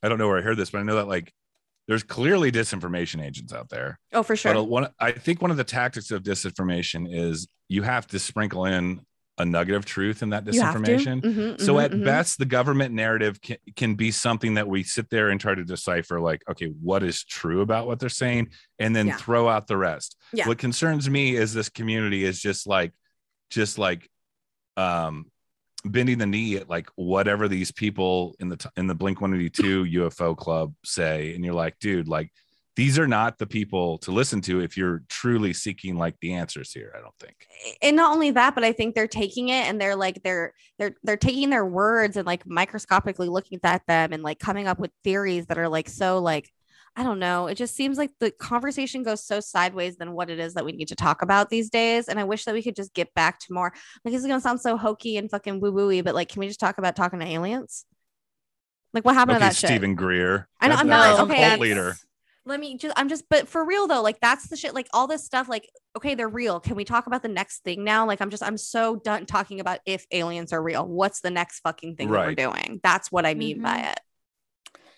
i 0.02 0.10
don't 0.10 0.18
know 0.18 0.28
where 0.28 0.38
i 0.40 0.42
heard 0.42 0.58
this 0.58 0.72
but 0.72 0.80
i 0.80 0.84
know 0.84 0.96
that 0.96 1.08
like 1.08 1.32
there's 1.88 2.04
clearly 2.04 2.52
disinformation 2.52 3.24
agents 3.24 3.54
out 3.54 3.70
there 3.70 4.00
Oh, 4.12 4.24
for 4.24 4.34
uh, 4.34 4.36
sure. 4.36 4.54
but 4.54 4.64
one 4.66 4.88
i 5.00 5.12
think 5.12 5.42
one 5.42 5.52
of 5.52 5.58
the 5.58 5.64
tactics 5.64 6.12
of 6.12 6.24
disinformation 6.24 7.06
is 7.10 7.48
you 7.70 7.84
have 7.84 8.08
to 8.08 8.20
sprinkle 8.20 8.66
in 8.66 9.02
a 9.40 9.46
nugget 9.46 9.74
of 9.76 9.84
truth 9.84 10.22
in 10.22 10.30
that 10.30 10.46
You 10.54 10.62
have 10.62 10.76
to. 10.76 10.80
disinformation 10.80 11.22
Mhm, 11.24 11.60
so 11.60 11.74
mhm, 11.76 11.84
at 11.86 11.92
mhm. 11.92 12.04
best 12.06 12.38
the 12.38 12.46
government 12.46 12.94
narrative 12.94 13.42
can, 13.42 13.58
can 13.76 13.96
be 13.96 14.12
something 14.12 14.54
that 14.56 14.68
we 14.68 14.84
sit 14.84 15.10
there 15.10 15.30
and 15.30 15.40
try 15.42 15.56
to 15.56 15.64
decipher 15.64 16.20
like 16.20 16.44
okay 16.50 16.68
what 16.68 17.02
is 17.02 17.24
true 17.24 17.62
about 17.62 17.88
what 17.88 18.00
they're 18.00 18.10
saying 18.10 18.50
and 18.78 18.96
then 18.96 19.08
Yeah. 19.08 19.18
throw 19.18 19.50
out 19.50 19.66
the 19.68 19.78
rest 19.78 20.18
Yeah. 20.34 20.48
what 20.48 20.60
concerns 20.60 21.10
me 21.10 21.36
is 21.36 21.52
this 21.54 21.70
community 21.70 22.24
is 22.24 22.40
just 22.40 22.68
like 22.68 22.94
just 23.50 23.80
like 23.80 24.08
um 24.78 25.26
bending 25.86 26.18
the 26.20 26.26
knee 26.28 26.56
at 26.58 26.70
like 26.70 26.90
whatever 26.96 27.48
these 27.48 27.72
people 27.72 28.36
in 28.40 28.50
the 28.50 28.58
t- 28.58 28.70
in 28.78 28.86
the 28.88 28.96
blink 28.96 29.20
182 29.20 29.84
ufo 29.86 30.38
club 30.38 30.74
say 30.86 31.34
and 31.34 31.44
you're 31.44 31.54
like 31.56 31.78
dude 31.80 32.08
like 32.08 32.32
these 32.76 32.98
are 32.98 33.08
not 33.08 33.38
the 33.38 33.46
people 33.46 33.98
to 34.00 34.12
listen 34.12 34.42
to 34.42 34.60
if 34.60 34.76
you're 34.76 35.04
truly 35.10 35.54
seeking 35.54 35.96
like 35.96 36.16
the 36.22 36.34
answers 36.34 36.72
here 36.72 36.94
i 36.98 37.02
don't 37.02 37.16
think 37.20 37.48
and 37.82 37.96
not 37.96 38.14
only 38.14 38.32
that, 38.32 38.56
but 38.56 38.64
I 38.64 38.72
think 38.72 38.96
they're 38.96 39.08
taking 39.08 39.50
it 39.50 39.68
and 39.68 39.80
they're 39.80 39.96
like 39.96 40.22
they're 40.24 40.54
they're 40.80 40.96
they're 41.04 41.18
taking 41.18 41.50
their 41.50 41.66
words 41.66 42.18
and 42.18 42.26
like 42.26 42.46
microscopically 42.46 43.30
looking 43.30 43.60
at 43.64 43.86
them 43.88 44.14
and 44.14 44.24
like 44.24 44.40
coming 44.40 44.68
up 44.68 44.80
with 44.80 44.92
theories 45.04 45.46
that 45.48 45.58
are 45.58 45.70
like 45.70 45.90
so 45.90 46.20
like 46.20 46.50
I 46.96 47.02
don't 47.02 47.18
know. 47.18 47.48
It 47.48 47.56
just 47.56 47.76
seems 47.76 47.98
like 47.98 48.12
the 48.20 48.30
conversation 48.30 49.02
goes 49.02 49.26
so 49.26 49.40
sideways 49.40 49.98
than 49.98 50.14
what 50.14 50.30
it 50.30 50.38
is 50.38 50.54
that 50.54 50.64
we 50.64 50.74
need 50.74 50.90
to 50.90 50.96
talk 50.96 51.24
about 51.24 51.50
these 51.50 51.72
days. 51.72 52.08
And 52.08 52.20
I 52.20 52.24
wish 52.24 52.46
that 52.46 52.54
we 52.54 52.62
could 52.62 52.76
just 52.76 52.94
get 52.94 53.12
back 53.16 53.40
to 53.40 53.48
more 53.54 53.74
like 54.06 54.12
this 54.12 54.22
is 54.22 54.28
gonna 54.28 54.40
sound 54.40 54.62
so 54.62 54.78
hokey 54.78 55.18
and 55.18 55.30
fucking 55.30 55.60
woo 55.60 55.72
wooey, 55.72 56.04
but 56.04 56.14
like, 56.14 56.30
can 56.30 56.40
we 56.40 56.48
just 56.48 56.60
talk 56.60 56.78
about 56.78 56.96
talking 56.96 57.20
to 57.20 57.26
aliens? 57.26 57.86
Like, 58.94 59.06
what 59.06 59.16
happened 59.16 59.38
okay 59.38 59.46
to 59.46 59.50
that 59.50 59.56
shit? 59.56 59.70
steven 59.70 59.96
greer 59.96 60.48
I 60.62 60.68
know, 60.68 60.76
I'm 60.76 60.88
not- 60.88 61.20
a 61.20 61.24
okay, 61.24 61.50
cult 61.50 61.60
leader 61.62 61.96
let 62.46 62.60
me 62.60 62.78
just 62.78 62.94
i'm 62.98 63.08
just 63.08 63.24
but 63.30 63.48
for 63.48 63.66
real 63.66 63.88
though 63.88 64.02
like 64.02 64.20
that's 64.20 64.48
the 64.50 64.58
shit 64.58 64.74
like 64.74 64.88
all 64.94 65.08
this 65.08 65.24
stuff 65.24 65.48
like 65.48 65.70
okay 65.96 66.16
they're 66.16 66.30
real. 66.30 66.60
Can 66.60 66.76
we 66.76 66.86
talk 66.86 67.08
about 67.08 67.22
the 67.22 67.28
next 67.28 67.64
thing 67.64 67.84
now? 67.84 68.06
Like 68.06 68.22
i'm 68.22 68.30
just 68.30 68.44
i'm 68.44 68.58
so 68.58 68.96
done 68.96 69.26
talking 69.26 69.60
about 69.60 69.80
if 69.86 70.06
aliens 70.12 70.54
are 70.54 70.62
real. 70.62 70.88
What's 70.88 71.22
the 71.22 71.32
next 71.32 71.60
fucking 71.62 71.96
thing 71.96 72.12
that 72.12 72.28
we're 72.28 72.36
doing? 72.36 72.80
That's 72.84 73.12
what 73.12 73.26
i 73.26 73.34
mean 73.34 73.62
by 73.62 73.78
mm-hmm. 73.78 73.90
it. 73.92 74.00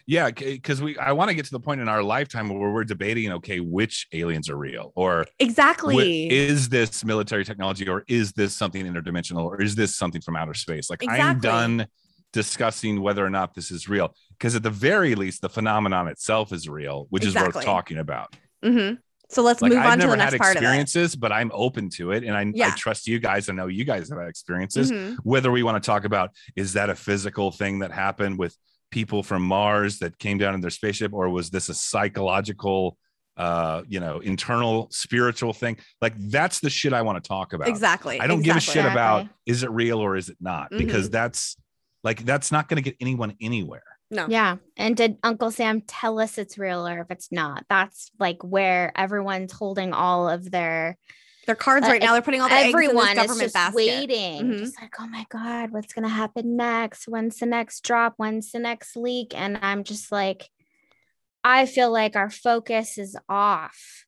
Yeah, 0.07 0.29
because 0.29 0.83
we 0.83 0.95
I 0.99 1.13
want 1.13 1.29
to 1.29 1.35
get 1.35 1.45
to 1.45 1.51
the 1.51 1.59
point 1.59 1.81
in 1.81 1.89
our 1.89 2.03
lifetime 2.03 2.47
where 2.49 2.71
we're 2.71 2.83
debating, 2.83 3.31
okay, 3.33 3.59
which 3.59 4.05
aliens 4.13 4.49
are 4.49 4.57
real, 4.57 4.93
or 4.95 5.25
exactly. 5.39 6.27
wh- 6.27 6.31
is 6.31 6.69
this 6.69 7.03
military 7.03 7.43
technology, 7.43 7.89
or 7.89 8.03
is 8.07 8.31
this 8.33 8.55
something 8.55 8.85
interdimensional, 8.85 9.45
or 9.45 9.59
is 9.59 9.73
this 9.73 9.95
something 9.95 10.21
from 10.21 10.35
outer 10.35 10.53
space? 10.53 10.91
Like 10.91 11.03
I'm 11.09 11.39
done 11.39 11.87
discussing 12.33 13.01
whether 13.01 13.25
or 13.25 13.31
not 13.31 13.55
this 13.55 13.71
is 13.71 13.89
real, 13.89 14.13
because 14.37 14.55
at 14.55 14.63
the 14.63 14.69
very 14.69 15.15
least, 15.15 15.41
the 15.41 15.49
phenomenon 15.49 16.07
itself 16.07 16.51
is 16.53 16.67
real, 16.69 17.07
which 17.09 17.25
is 17.25 17.35
worth 17.35 17.63
talking 17.63 17.97
about. 17.97 18.35
Mhm. 18.63 18.97
so 19.29 19.41
let's 19.41 19.61
Like 19.61 19.71
move 19.71 19.79
I've 19.79 19.91
on 19.93 19.99
to 19.99 20.05
the 20.05 20.09
had 20.11 20.17
next 20.17 20.37
part 20.37 20.51
of 20.55 20.61
it 20.61 20.65
experiences, 20.65 21.15
but 21.15 21.31
I'm 21.31 21.49
open 21.53 21.89
to 21.91 22.11
it, 22.11 22.23
and 22.23 22.35
I, 22.37 22.67
I 22.67 22.69
trust 22.75 23.07
you 23.07 23.17
guys. 23.19 23.49
I 23.49 23.53
know 23.53 23.67
you 23.67 23.83
guys 23.83 24.09
have 24.09 24.19
had 24.19 24.27
experiences 24.27 24.91
Mhm. 24.91 25.17
whether 25.23 25.51
we 25.51 25.63
want 25.63 25.81
to 25.81 25.85
talk 25.85 26.05
about 26.05 26.29
is 26.55 26.73
that 26.73 26.89
a 26.91 26.95
physical 26.95 27.51
thing 27.51 27.79
that 27.79 27.91
happened 27.91 28.37
with 28.37 28.55
people 28.91 29.23
from 29.23 29.41
Mars 29.41 29.99
that 29.99 30.17
came 30.19 30.37
down 30.37 30.53
in 30.53 30.61
their 30.61 30.69
spaceship, 30.69 31.11
or 31.11 31.29
was 31.29 31.49
this 31.49 31.69
a 31.69 31.73
psychological, 31.73 32.97
uh, 33.37 33.81
you 33.87 33.99
know, 33.99 34.19
internal 34.19 34.87
spiritual 34.91 35.53
thing? 35.53 35.77
Like 36.01 36.13
that's 36.17 36.59
the 36.59 36.69
shit 36.69 36.93
I 36.93 37.01
want 37.01 37.21
to 37.21 37.27
talk 37.27 37.53
about. 37.53 37.67
exactly 37.67 38.19
I 38.19 38.27
don't 38.27 38.41
give 38.41 38.55
a 38.55 38.59
shit 38.59 38.85
about 38.85 39.21
Exactly. 39.21 39.41
is 39.51 39.63
it 39.63 39.71
real 39.71 39.99
or 39.99 40.15
is 40.15 40.29
it 40.29 40.37
not, 40.39 40.69
because 40.71 41.09
that's 41.09 41.57
like 42.03 42.23
that's 42.23 42.51
not 42.51 42.69
going 42.69 42.81
to 42.81 42.87
get 42.89 42.95
anyone 43.01 43.35
anywhere. 43.41 43.83
No 44.11 44.27
Yeah. 44.29 44.57
And 44.77 44.95
did 44.95 45.17
Uncle 45.23 45.51
Sam 45.51 45.81
tell 45.81 46.19
us 46.19 46.37
it's 46.37 46.57
real 46.57 46.87
or 46.87 46.99
if 47.01 47.11
it's 47.11 47.31
not? 47.31 47.65
That's 47.69 48.11
like 48.19 48.43
where 48.43 48.91
everyone's 48.95 49.51
holding 49.51 49.93
all 49.93 50.29
of 50.29 50.51
their 50.51 50.97
their 51.45 51.55
cards 51.55 51.85
Uh, 51.87 51.91
right 51.91 52.01
now 52.01 52.13
they're 52.13 52.23
putting 52.23 52.41
all 52.41 52.49
the 52.49 52.55
eggs 52.55 52.69
in 52.69 52.73
everyone 52.73 53.15
this 53.15 53.29
is 53.31 53.39
just 53.39 53.53
basket 53.53 53.75
waiting. 53.75 54.41
Mhm. 54.43 54.57
Just 54.59 54.81
like, 54.81 54.95
oh 54.99 55.05
my 55.07 55.25
God, 55.29 55.71
what's 55.71 55.93
gonna 55.93 56.09
happen 56.09 56.55
next? 56.55 57.07
When's 57.07 57.37
the 57.37 57.45
next 57.45 57.81
drop? 57.83 58.15
When's 58.17 58.51
the 58.51 58.57
next 58.59 58.95
leak? 58.95 59.33
And 59.35 59.59
I'm 59.61 59.83
just 59.83 60.11
like, 60.11 60.49
I 61.43 61.67
feel 61.67 61.91
like 61.91 62.15
our 62.15 62.31
focus 62.31 62.97
is 62.97 63.15
off. 63.29 64.05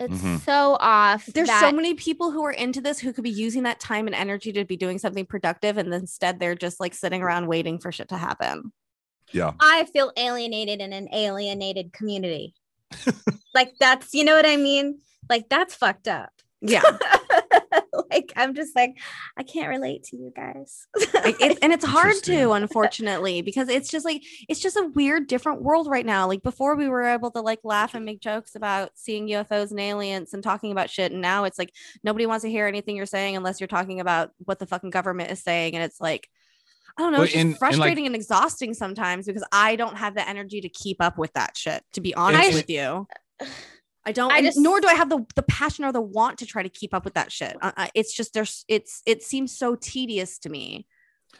It's 0.00 0.14
Mhm. 0.14 0.40
so 0.46 0.78
off. 0.80 1.26
there's 1.26 1.48
that- 1.48 1.60
so 1.60 1.72
many 1.72 1.92
people 1.92 2.30
who 2.30 2.42
are 2.44 2.52
into 2.52 2.80
this 2.80 3.00
who 3.00 3.12
could 3.12 3.24
be 3.24 3.30
using 3.30 3.64
that 3.64 3.80
time 3.80 4.06
and 4.06 4.14
energy 4.14 4.52
to 4.52 4.64
be 4.64 4.76
doing 4.76 4.98
something 4.98 5.26
productive 5.26 5.76
and 5.76 5.92
instead 5.92 6.38
they're 6.40 6.54
just 6.54 6.80
like 6.80 6.94
sitting 6.94 7.20
around 7.20 7.48
waiting 7.48 7.78
for 7.78 7.90
shit 7.92 8.08
to 8.08 8.16
happen 8.16 8.72
Yeah. 9.32 9.52
I 9.60 9.84
feel 9.92 10.12
alienated 10.16 10.80
in 10.80 10.92
an 10.92 11.08
alienated 11.12 11.92
community. 11.92 12.54
like 13.54 13.74
that's 13.78 14.14
you 14.14 14.24
know 14.24 14.34
what 14.34 14.46
I 14.46 14.56
mean? 14.56 15.00
Like 15.28 15.48
that's 15.48 15.74
fucked 15.74 16.08
up. 16.08 16.30
yeah 16.60 16.82
like 18.10 18.32
I'm 18.36 18.54
just 18.54 18.74
like 18.74 18.96
I 19.36 19.42
can't 19.42 19.68
relate 19.68 20.04
to 20.04 20.16
you 20.16 20.32
guys. 20.34 20.86
Like, 21.14 21.40
it's, 21.40 21.60
and 21.60 21.72
it's 21.72 21.84
hard 21.84 22.14
to 22.24 22.52
unfortunately 22.52 23.42
because 23.42 23.68
it's 23.68 23.90
just 23.90 24.04
like 24.04 24.22
it's 24.48 24.60
just 24.60 24.76
a 24.76 24.90
weird 24.94 25.26
different 25.26 25.62
world 25.62 25.86
right 25.88 26.06
now 26.06 26.26
like 26.26 26.42
before 26.42 26.74
we 26.74 26.88
were 26.88 27.04
able 27.04 27.30
to 27.32 27.40
like 27.40 27.58
laugh 27.64 27.94
and 27.94 28.04
make 28.04 28.20
jokes 28.20 28.54
about 28.54 28.92
seeing 28.94 29.28
ufos 29.28 29.70
and 29.70 29.80
aliens 29.80 30.32
and 30.32 30.42
talking 30.42 30.72
about 30.72 30.88
shit 30.88 31.12
and 31.12 31.20
now 31.20 31.44
it's 31.44 31.58
like 31.58 31.74
nobody 32.02 32.24
wants 32.24 32.44
to 32.44 32.50
hear 32.50 32.66
anything 32.66 32.96
you're 32.96 33.04
saying 33.04 33.36
unless 33.36 33.60
you're 33.60 33.66
talking 33.66 34.00
about 34.00 34.30
what 34.44 34.58
the 34.58 34.66
fucking 34.66 34.90
government 34.90 35.30
is 35.30 35.42
saying 35.42 35.74
and 35.74 35.82
it's 35.84 36.00
like 36.00 36.30
i 36.98 37.02
don't 37.02 37.12
know 37.12 37.18
Well, 37.18 37.24
it's 37.24 37.32
just 37.32 37.40
and- 37.40 37.52
and, 37.52 37.52
like- 37.52 37.58
frustrating 37.58 38.06
and 38.06 38.14
exhausting 38.14 38.74
sometimes 38.74 39.26
because 39.26 39.44
i 39.52 39.76
don't 39.76 39.96
have 39.96 40.14
the 40.14 40.28
energy 40.28 40.60
to 40.60 40.68
keep 40.68 40.98
up 41.00 41.16
with 41.16 41.32
that 41.34 41.56
shit 41.56 41.82
to 41.94 42.00
be 42.00 42.14
honest 42.14 42.52
with 42.52 42.68
you 42.68 43.06
I 44.06 44.12
don't, 44.12 44.32
I 44.32 44.40
just- 44.40 44.56
nor 44.58 44.80
do 44.80 44.88
I 44.88 44.94
have 44.94 45.10
the 45.10 45.22
the 45.34 45.42
passion 45.42 45.84
or 45.84 45.92
the 45.92 46.00
want 46.00 46.38
to 46.38 46.46
try 46.46 46.62
to 46.62 46.70
keep 46.70 46.94
up 46.94 47.04
with 47.04 47.12
that 47.14 47.30
shit. 47.30 47.54
Uh, 47.60 47.72
uh, 47.76 47.88
it's 47.94 48.14
just 48.16 48.32
there's, 48.32 48.64
it's 48.66 49.02
it 49.04 49.22
seems 49.22 49.54
so 49.54 49.74
tedious 49.74 50.38
to 50.40 50.48
me. 50.48 50.86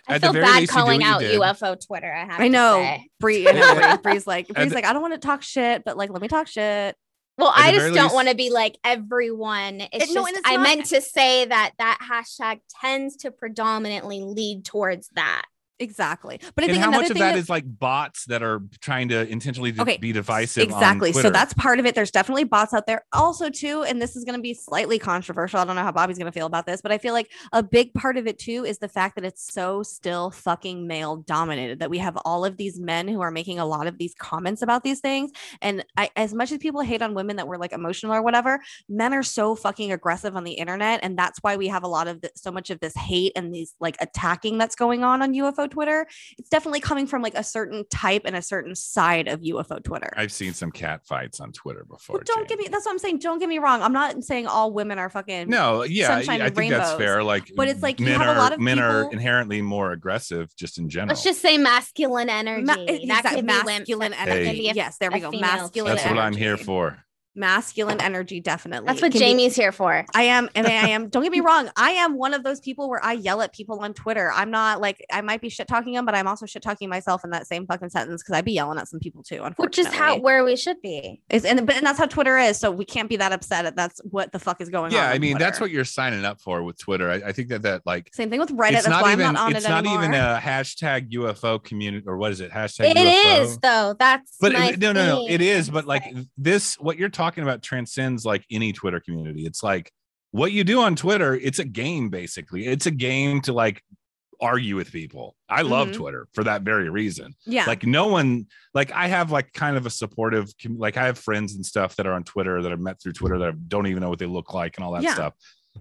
I 0.06 0.18
feel 0.18 0.34
bad 0.34 0.60
least, 0.60 0.72
calling 0.72 1.02
out 1.02 1.20
did. 1.20 1.40
UFO 1.40 1.78
Twitter. 1.86 2.12
I 2.12 2.26
have 2.26 2.40
I 2.40 2.48
know 2.48 2.74
say. 2.74 3.08
Bree, 3.20 3.48
I 3.48 3.52
know, 3.52 3.74
Bree- 3.74 4.12
Bree's 4.12 4.26
like, 4.26 4.48
Bree's 4.48 4.74
like, 4.74 4.84
I 4.84 4.92
don't 4.92 5.00
want 5.00 5.14
to 5.14 5.18
talk 5.18 5.40
shit, 5.42 5.82
but 5.82 5.96
like, 5.96 6.10
let 6.10 6.20
me 6.20 6.28
talk 6.28 6.46
shit. 6.46 6.94
Well, 7.38 7.50
At 7.50 7.66
I 7.66 7.72
just 7.72 7.94
don't 7.94 8.02
least- 8.04 8.14
want 8.14 8.28
to 8.28 8.34
be 8.34 8.50
like 8.50 8.78
everyone. 8.84 9.80
It's 9.80 9.88
It- 9.92 10.00
just 10.00 10.14
no, 10.14 10.26
it's 10.26 10.40
I 10.44 10.56
not- 10.56 10.62
meant 10.64 10.86
to 10.86 11.00
say 11.00 11.44
that 11.44 11.72
that 11.78 11.98
hashtag 12.10 12.60
tends 12.80 13.16
to 13.18 13.30
predominantly 13.30 14.20
lead 14.22 14.64
towards 14.64 15.08
that. 15.10 15.44
Exactly. 15.80 16.40
But 16.54 16.64
I 16.64 16.66
and 16.66 16.74
think 16.74 16.84
how 16.84 16.90
much 16.90 17.10
of 17.10 17.18
that 17.18 17.32
that- 17.32 17.38
is 17.38 17.48
like 17.48 17.64
bots 17.66 18.24
that 18.26 18.42
are 18.42 18.62
trying 18.80 19.08
to 19.08 19.28
intentionally 19.28 19.74
Okay, 19.78 19.98
be 19.98 20.12
divisive 20.12 20.62
exactly. 20.62 21.12
So 21.12 21.30
that's 21.30 21.54
part 21.54 21.78
of 21.78 21.86
it. 21.86 21.94
There's 21.94 22.10
definitely 22.10 22.44
bots 22.44 22.72
out 22.72 22.86
there. 22.86 23.04
Also 23.12 23.50
too 23.50 23.82
and 23.82 24.00
this 24.00 24.16
is 24.16 24.24
going 24.24 24.36
to 24.36 24.42
be 24.42 24.54
slightly 24.54 24.98
controversial 24.98 25.58
i 25.58 25.64
don't 25.64 25.76
know 25.76 25.82
how 25.82 25.92
bobby's 25.92 26.18
going 26.18 26.30
to 26.30 26.32
feel 26.32 26.46
about 26.46 26.66
this 26.66 26.80
but 26.80 26.92
i 26.92 26.98
feel 26.98 27.12
like 27.12 27.30
a 27.52 27.62
big 27.62 27.92
part 27.94 28.16
of 28.16 28.26
it 28.26 28.38
too 28.38 28.64
is 28.64 28.78
the 28.78 28.88
fact 28.88 29.14
that 29.16 29.24
it's 29.24 29.52
so 29.52 29.82
still 29.82 30.30
fucking 30.30 30.86
male 30.86 31.16
dominated 31.16 31.78
that 31.80 31.90
we 31.90 31.98
have 31.98 32.16
all 32.24 32.44
of 32.44 32.56
these 32.56 32.78
men 32.78 33.08
who 33.08 33.20
are 33.20 33.30
making 33.30 33.58
a 33.58 33.66
lot 33.66 33.86
of 33.86 33.98
these 33.98 34.14
comments 34.18 34.62
about 34.62 34.82
these 34.82 35.00
things. 35.00 35.30
And 35.60 35.84
I, 35.96 36.10
as 36.16 36.34
much 36.34 36.52
as 36.52 36.58
people 36.58 36.80
hate 36.80 37.02
on 37.02 37.14
women 37.14 37.36
that 37.36 37.48
were 37.48 37.58
like 37.58 37.72
emotional 37.72 38.14
or 38.14 38.22
whatever 38.22 38.60
men 38.88 39.12
are 39.12 39.22
so 39.22 39.54
fucking 39.54 39.92
aggressive 39.92 40.36
on 40.36 40.44
the 40.44 40.52
internet 40.52 41.00
and 41.02 41.18
that's 41.18 41.38
why 41.42 41.56
we 41.56 41.68
have 41.68 41.82
a 41.82 41.88
lot 41.88 42.08
of 42.08 42.20
the, 42.20 42.30
so 42.34 42.50
much 42.50 42.70
of 42.70 42.80
this 42.80 42.94
hate 42.94 43.32
and 43.36 43.54
these 43.54 43.74
like 43.80 43.96
attacking 44.00 44.58
that's 44.58 44.74
going 44.74 45.04
on 45.04 45.22
on 45.22 45.32
ufo 45.34 45.67
twitter 45.68 46.06
it's 46.38 46.48
definitely 46.48 46.80
coming 46.80 47.06
from 47.06 47.22
like 47.22 47.34
a 47.34 47.44
certain 47.44 47.84
type 47.90 48.22
and 48.24 48.34
a 48.36 48.42
certain 48.42 48.74
side 48.74 49.28
of 49.28 49.40
ufo 49.40 49.82
twitter 49.82 50.10
I've 50.16 50.32
seen 50.32 50.52
some 50.54 50.70
cat 50.70 51.06
fights 51.06 51.40
on 51.40 51.52
Twitter 51.52 51.84
before. 51.84 52.14
well, 52.14 52.22
don't 52.24 52.48
get 52.48 52.58
me. 52.58 52.68
That's 52.70 52.84
what 52.86 52.92
I'm 52.92 52.98
saying. 52.98 53.18
Don't 53.18 53.38
get 53.38 53.48
me 53.48 53.58
wrong. 53.58 53.82
I'm 53.82 53.92
not 53.92 54.22
saying 54.24 54.46
all 54.46 54.72
women 54.72 54.98
are 54.98 55.08
fucking. 55.08 55.48
No, 55.48 55.82
yeah, 55.84 56.08
sunshine 56.08 56.38
yeah, 56.38 56.44
I 56.44 56.46
and 56.48 56.56
think 56.56 56.70
that's 56.72 56.92
fair. 56.94 57.22
Like, 57.22 57.50
But 57.54 57.68
it's 57.68 57.82
like 57.82 57.98
you 58.00 58.06
men 58.06 58.20
have 58.20 58.28
a 58.28 58.32
are 58.32 58.38
lot 58.38 58.52
of 58.52 58.60
men 58.60 58.78
are 58.78 59.10
inherently 59.12 59.62
more 59.62 59.92
aggressive, 59.92 60.54
just 60.56 60.78
in 60.78 60.88
general. 60.88 61.08
Let's 61.10 61.22
just 61.22 61.40
say 61.40 61.58
masculine 61.58 62.28
energy. 62.28 62.64
Ma- 62.64 62.74
that 62.74 62.90
exact- 63.02 63.28
could 63.28 63.36
be 63.36 63.42
masculine 63.42 64.10
that 64.12 64.28
energy. 64.28 64.44
could 64.46 64.52
be 64.58 64.68
a- 64.70 64.74
yes, 64.74 64.98
there 64.98 65.10
we 65.10 65.18
a 65.18 65.22
go. 65.22 65.30
female 65.30 65.40
Masculine. 65.48 65.94
that's 65.96 66.08
what 66.08 66.18
I'm 66.18 66.34
here 66.34 66.56
for. 66.56 66.98
Masculine 67.38 68.00
energy, 68.00 68.40
definitely. 68.40 68.86
That's 68.86 69.00
what 69.00 69.12
Can 69.12 69.20
be- 69.20 69.26
Jamie's 69.26 69.54
here 69.56 69.72
for. 69.72 70.04
I 70.14 70.22
am, 70.24 70.48
and 70.54 70.66
I 70.66 70.70
am. 70.88 71.08
Don't 71.08 71.22
get 71.22 71.32
me 71.32 71.40
wrong. 71.40 71.70
I 71.76 71.92
am 71.92 72.16
one 72.18 72.34
of 72.34 72.42
those 72.42 72.60
people 72.60 72.88
where 72.90 73.02
I 73.04 73.12
yell 73.12 73.40
at 73.40 73.54
people 73.54 73.78
on 73.80 73.94
Twitter. 73.94 74.30
I'm 74.34 74.50
not 74.50 74.80
like 74.80 75.04
I 75.12 75.20
might 75.20 75.40
be 75.40 75.48
shit 75.48 75.68
talking 75.68 75.94
them, 75.94 76.04
but 76.04 76.14
I'm 76.14 76.26
also 76.26 76.46
shit 76.46 76.62
talking 76.62 76.88
myself 76.88 77.24
in 77.24 77.30
that 77.30 77.46
same 77.46 77.66
fucking 77.66 77.90
sentence 77.90 78.22
because 78.22 78.36
i'd 78.36 78.44
be 78.44 78.52
yelling 78.52 78.78
at 78.78 78.88
some 78.88 79.00
people 79.00 79.22
too. 79.22 79.42
Which 79.56 79.78
is 79.78 79.86
how 79.86 80.18
where 80.18 80.44
we 80.44 80.56
should 80.56 80.80
be. 80.82 81.22
It's, 81.30 81.44
and 81.44 81.64
but 81.66 81.76
and 81.76 81.86
that's 81.86 81.98
how 81.98 82.06
Twitter 82.06 82.36
is. 82.38 82.58
So 82.58 82.70
we 82.70 82.84
can't 82.84 83.08
be 83.08 83.16
that 83.16 83.32
upset 83.32 83.64
at 83.66 83.76
that's 83.76 84.00
what 84.04 84.32
the 84.32 84.38
fuck 84.38 84.60
is 84.60 84.68
going 84.68 84.86
on. 84.86 84.92
Yeah, 84.92 85.08
I 85.08 85.14
on 85.14 85.20
mean 85.20 85.38
that's 85.38 85.60
what 85.60 85.70
you're 85.70 85.84
signing 85.84 86.24
up 86.24 86.40
for 86.40 86.62
with 86.62 86.78
Twitter. 86.78 87.10
I, 87.10 87.16
I 87.28 87.32
think 87.32 87.48
that 87.50 87.62
that 87.62 87.82
like 87.86 88.10
Same 88.14 88.30
thing 88.30 88.40
with 88.40 88.50
Reddit. 88.50 88.72
it's 88.72 88.84
That's 88.84 88.88
not 88.88 89.02
why 89.02 89.12
even 89.12 89.26
I'm 89.26 89.34
not 89.34 89.42
on 89.50 89.56
it's 89.56 89.64
it 89.64 89.68
not 89.68 89.84
anymore. 89.84 90.04
even 90.04 90.14
a 90.14 90.40
hashtag 90.42 91.12
UFO 91.12 91.62
community 91.62 92.04
or 92.06 92.16
what 92.16 92.32
is 92.32 92.40
it 92.40 92.50
hashtag 92.50 92.90
It 92.90 92.96
UFO? 92.96 93.42
is 93.42 93.58
though. 93.58 93.94
That's 93.98 94.36
But 94.40 94.52
it- 94.54 94.78
no, 94.80 94.92
no, 94.92 95.06
no, 95.06 95.26
it 95.28 95.40
is 95.40 95.70
But 95.70 95.86
like 95.86 96.02
this, 96.36 96.74
what 96.80 96.96
you're 96.98 97.08
talking 97.08 97.27
about 97.36 97.62
transcends 97.62 98.24
like 98.24 98.44
any 98.50 98.72
Twitter 98.72 99.00
community. 99.00 99.44
It's 99.44 99.62
like 99.62 99.92
what 100.30 100.52
you 100.52 100.64
do 100.64 100.80
on 100.80 100.96
Twitter. 100.96 101.34
It's 101.34 101.58
a 101.58 101.64
game, 101.64 102.08
basically. 102.08 102.66
It's 102.66 102.86
a 102.86 102.90
game 102.90 103.40
to 103.42 103.52
like 103.52 103.82
argue 104.40 104.76
with 104.76 104.92
people. 104.92 105.34
I 105.48 105.62
love 105.62 105.88
Mhm. 105.88 105.94
Twitter 105.94 106.28
for 106.32 106.44
that 106.44 106.62
very 106.62 106.88
reason. 106.90 107.34
yeah. 107.44 107.64
Like 107.66 107.84
no 107.84 108.06
one, 108.06 108.46
like 108.72 108.92
I 108.92 109.08
have 109.08 109.32
like 109.32 109.52
kind 109.52 109.76
of 109.76 109.84
a 109.84 109.90
supportive, 109.90 110.48
like 110.68 110.96
I 110.96 111.06
have 111.06 111.18
friends 111.18 111.54
and 111.56 111.66
stuff 111.66 111.96
that 111.96 112.06
are 112.06 112.12
on 112.12 112.22
Twitter 112.22 112.62
that 112.62 112.70
I've 112.70 112.78
met 112.80 113.02
through 113.02 113.12
Twitter 113.14 113.38
that 113.40 113.48
I 113.48 113.52
don't 113.66 113.88
even 113.88 114.00
know 114.00 114.08
what 114.10 114.20
they 114.20 114.26
look 114.26 114.54
like 114.54 114.76
and 114.76 114.84
all 114.84 114.92
that 114.92 115.02
Yeah. 115.02 115.14
stuff. 115.14 115.34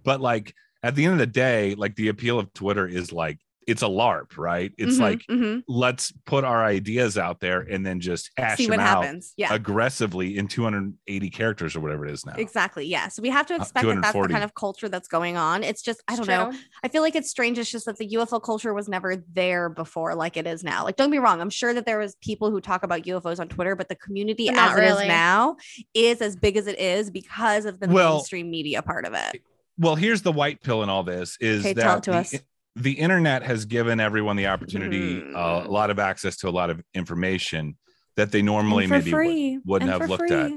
But 0.04 0.22
like 0.22 0.54
at 0.82 0.96
the 0.96 1.06
end 1.06 1.14
of 1.14 1.20
the 1.20 1.28
day, 1.28 1.76
like 1.76 1.96
the 1.96 2.08
appeal 2.08 2.40
of 2.40 2.52
Twitter 2.54 2.88
is 2.88 3.12
like 3.12 3.38
it's 3.68 3.82
a 3.82 3.86
LARP, 3.88 4.38
right? 4.38 4.72
It's 4.78 4.96
Mhm, 4.96 5.00
like 5.02 5.20
mhm. 5.30 5.62
let's 5.68 6.14
put 6.26 6.46
our 6.46 6.64
ideas 6.64 7.18
out 7.18 7.42
there 7.42 7.60
and 7.62 7.86
then 7.86 8.00
just 8.00 8.32
hash 8.38 8.58
see 8.58 8.66
them 8.68 8.78
what 8.78 8.80
out 8.88 9.04
happens. 9.04 9.34
Yeah. 9.36 9.54
aggressively 9.54 10.38
in 10.38 10.48
280 10.48 11.30
characters 11.30 11.76
or 11.76 11.82
whatever 11.82 12.06
it 12.06 12.12
is 12.14 12.26
now. 12.26 12.34
Exactly. 12.38 12.86
Yeah. 12.86 13.10
So 13.10 13.22
we 13.22 13.30
have 13.30 13.46
to 13.48 13.56
Uh, 13.56 13.58
expect 13.58 13.86
that 13.86 14.02
that's 14.02 14.14
the 14.14 14.28
kind 14.30 14.44
of 14.46 14.56
culture 14.56 14.88
that's 14.88 15.10
going 15.10 15.36
on. 15.36 15.64
It's 15.64 15.82
just, 15.82 16.02
I 16.08 16.16
don't 16.16 16.28
know. 16.28 16.54
I 16.82 16.88
feel 16.88 17.02
like 17.02 17.16
it's 17.16 17.30
strange. 17.30 17.60
It's 17.60 17.70
just 17.70 17.86
that 17.86 17.98
the 17.98 18.08
UFO 18.16 18.42
culture 18.42 18.74
was 18.74 18.88
never 18.88 19.18
there 19.34 19.68
before, 19.70 20.16
like 20.16 20.38
it 20.38 20.48
is 20.48 20.64
now. 20.64 20.86
Like, 20.86 20.96
don't 20.96 21.12
be 21.12 21.20
wrong. 21.20 21.42
I'm 21.42 21.50
sure 21.50 21.74
that 21.74 21.86
there 21.86 22.00
was 22.00 22.16
people 22.22 22.50
who 22.50 22.62
talk 22.62 22.84
about 22.84 23.04
UFOs 23.04 23.40
on 23.40 23.50
Twitter, 23.50 23.76
but 23.76 23.90
the 23.90 23.96
community 23.96 24.50
Not 24.50 24.72
as 24.72 24.78
it 24.78 24.84
is 25.04 25.08
now 25.10 25.58
is 25.94 26.22
as 26.22 26.38
big 26.38 26.56
as 26.56 26.68
it 26.68 26.80
is 26.80 27.12
because 27.12 27.66
of 27.66 27.82
the 27.82 27.88
Well- 27.90 28.14
mainstream 28.16 28.50
media 28.50 28.82
part 28.82 29.06
of 29.06 29.14
it. 29.14 29.42
Well, 29.78 29.96
here's 29.96 30.22
the 30.24 30.32
white 30.32 30.64
pill 30.64 30.82
in 30.84 30.90
all 30.90 31.04
this 31.04 31.38
is 31.42 31.64
Okay, 31.66 31.74
that 31.74 31.82
tell 31.84 31.98
it 31.98 32.04
to 32.04 32.12
the, 32.12 32.18
us. 32.18 32.34
The 32.78 32.94
internet 32.94 33.44
has 33.44 33.66
given 33.66 34.00
everyone 34.00 34.36
the 34.36 34.48
opportunity, 34.48 35.18
uh, 35.34 35.62
Mhm. 35.62 35.66
a 35.66 35.70
lot 35.70 35.90
of 35.90 36.00
access 36.00 36.38
to 36.38 36.50
a 36.50 36.52
lot 36.52 36.70
of 36.70 36.82
information 36.94 37.78
that 38.16 38.32
they 38.32 38.42
normally 38.42 38.88
maybe 38.88 39.06
would- 39.12 39.18
free. 39.18 39.60
wouldn't 39.66 39.92
And 39.92 40.02
have 40.02 40.10
looked 40.10 40.32
at. 40.32 40.52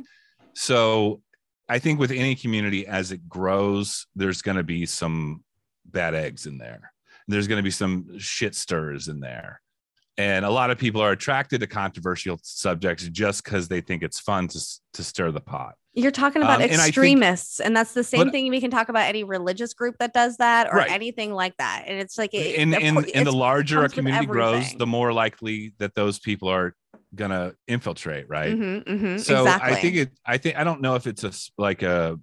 So 0.54 1.22
I 1.68 1.78
think 1.78 1.98
with 2.00 2.11
any 2.11 2.35
community 2.35 2.87
as 2.87 3.12
it 3.12 3.28
grows, 3.28 4.06
there's 4.16 4.42
going 4.42 4.56
to 4.56 4.64
be 4.64 4.87
some 4.87 5.44
bad 5.85 6.14
eggs 6.14 6.46
in 6.46 6.59
there. 6.59 6.92
There's 7.28 7.46
going 7.46 7.59
to 7.59 7.62
be 7.62 7.70
some 7.70 8.18
shit 8.18 8.54
stirs 8.54 9.09
in 9.09 9.20
there. 9.20 9.61
And 10.20 10.44
a 10.44 10.50
lot 10.50 10.70
of 10.70 10.76
people 10.76 11.00
are 11.00 11.12
attracted 11.12 11.61
to 11.62 11.66
controversial 11.66 12.38
subjects 12.42 13.09
just 13.09 13.42
because 13.42 13.68
they 13.68 13.80
think 13.80 14.02
it's 14.02 14.20
fun 14.20 14.48
to, 14.48 14.61
to 14.92 15.02
stir 15.02 15.30
the 15.30 15.40
pot. 15.40 15.76
You're 15.94 16.11
talking 16.11 16.42
about 16.42 16.56
Um, 16.56 16.62
and 16.64 16.72
think- 16.72 16.88
extremists, 16.88 17.59
and 17.59 17.74
that's 17.74 17.94
the 17.94 18.04
same 18.04 18.24
But- 18.24 18.33
thing 18.33 18.50
we 18.50 18.61
can 18.61 18.70
talk 18.70 18.90
about 18.90 19.06
any 19.09 19.24
religious 19.24 19.72
group 19.72 19.96
that 19.98 20.12
does 20.12 20.37
that 20.37 20.66
or 20.70 20.76
Right. 20.76 20.90
anything 20.90 21.33
like 21.33 21.56
that. 21.56 21.85
And 21.87 21.98
it's 21.98 22.18
like, 22.18 22.35
it, 22.35 22.59
and 22.59 22.74
of 22.74 22.83
and, 22.83 22.96
course, 22.96 23.11
and 23.14 23.26
the 23.26 23.33
larger 23.33 23.83
a 23.83 23.88
community 23.88 24.26
grows, 24.26 24.72
the 24.74 24.87
more 24.87 25.12
likely 25.14 25.72
that 25.78 25.94
those 25.94 26.18
people 26.18 26.48
are 26.48 26.74
gonna 27.14 27.54
infiltrate, 27.66 28.28
right? 28.28 28.54
Mhm, 28.54 28.85
mhm, 28.85 29.20
So 29.20 29.40
exactly. 29.40 29.72
I 29.72 29.74
think 29.80 29.96
it. 29.96 30.11
I 30.26 30.37
think 30.37 30.56
I 30.59 30.64
don't 30.64 30.80
know 30.83 30.96
if 30.96 31.06
it's 31.06 31.24
a 31.24 31.28
s- 31.28 31.50
like 31.56 31.83
a 31.83 32.18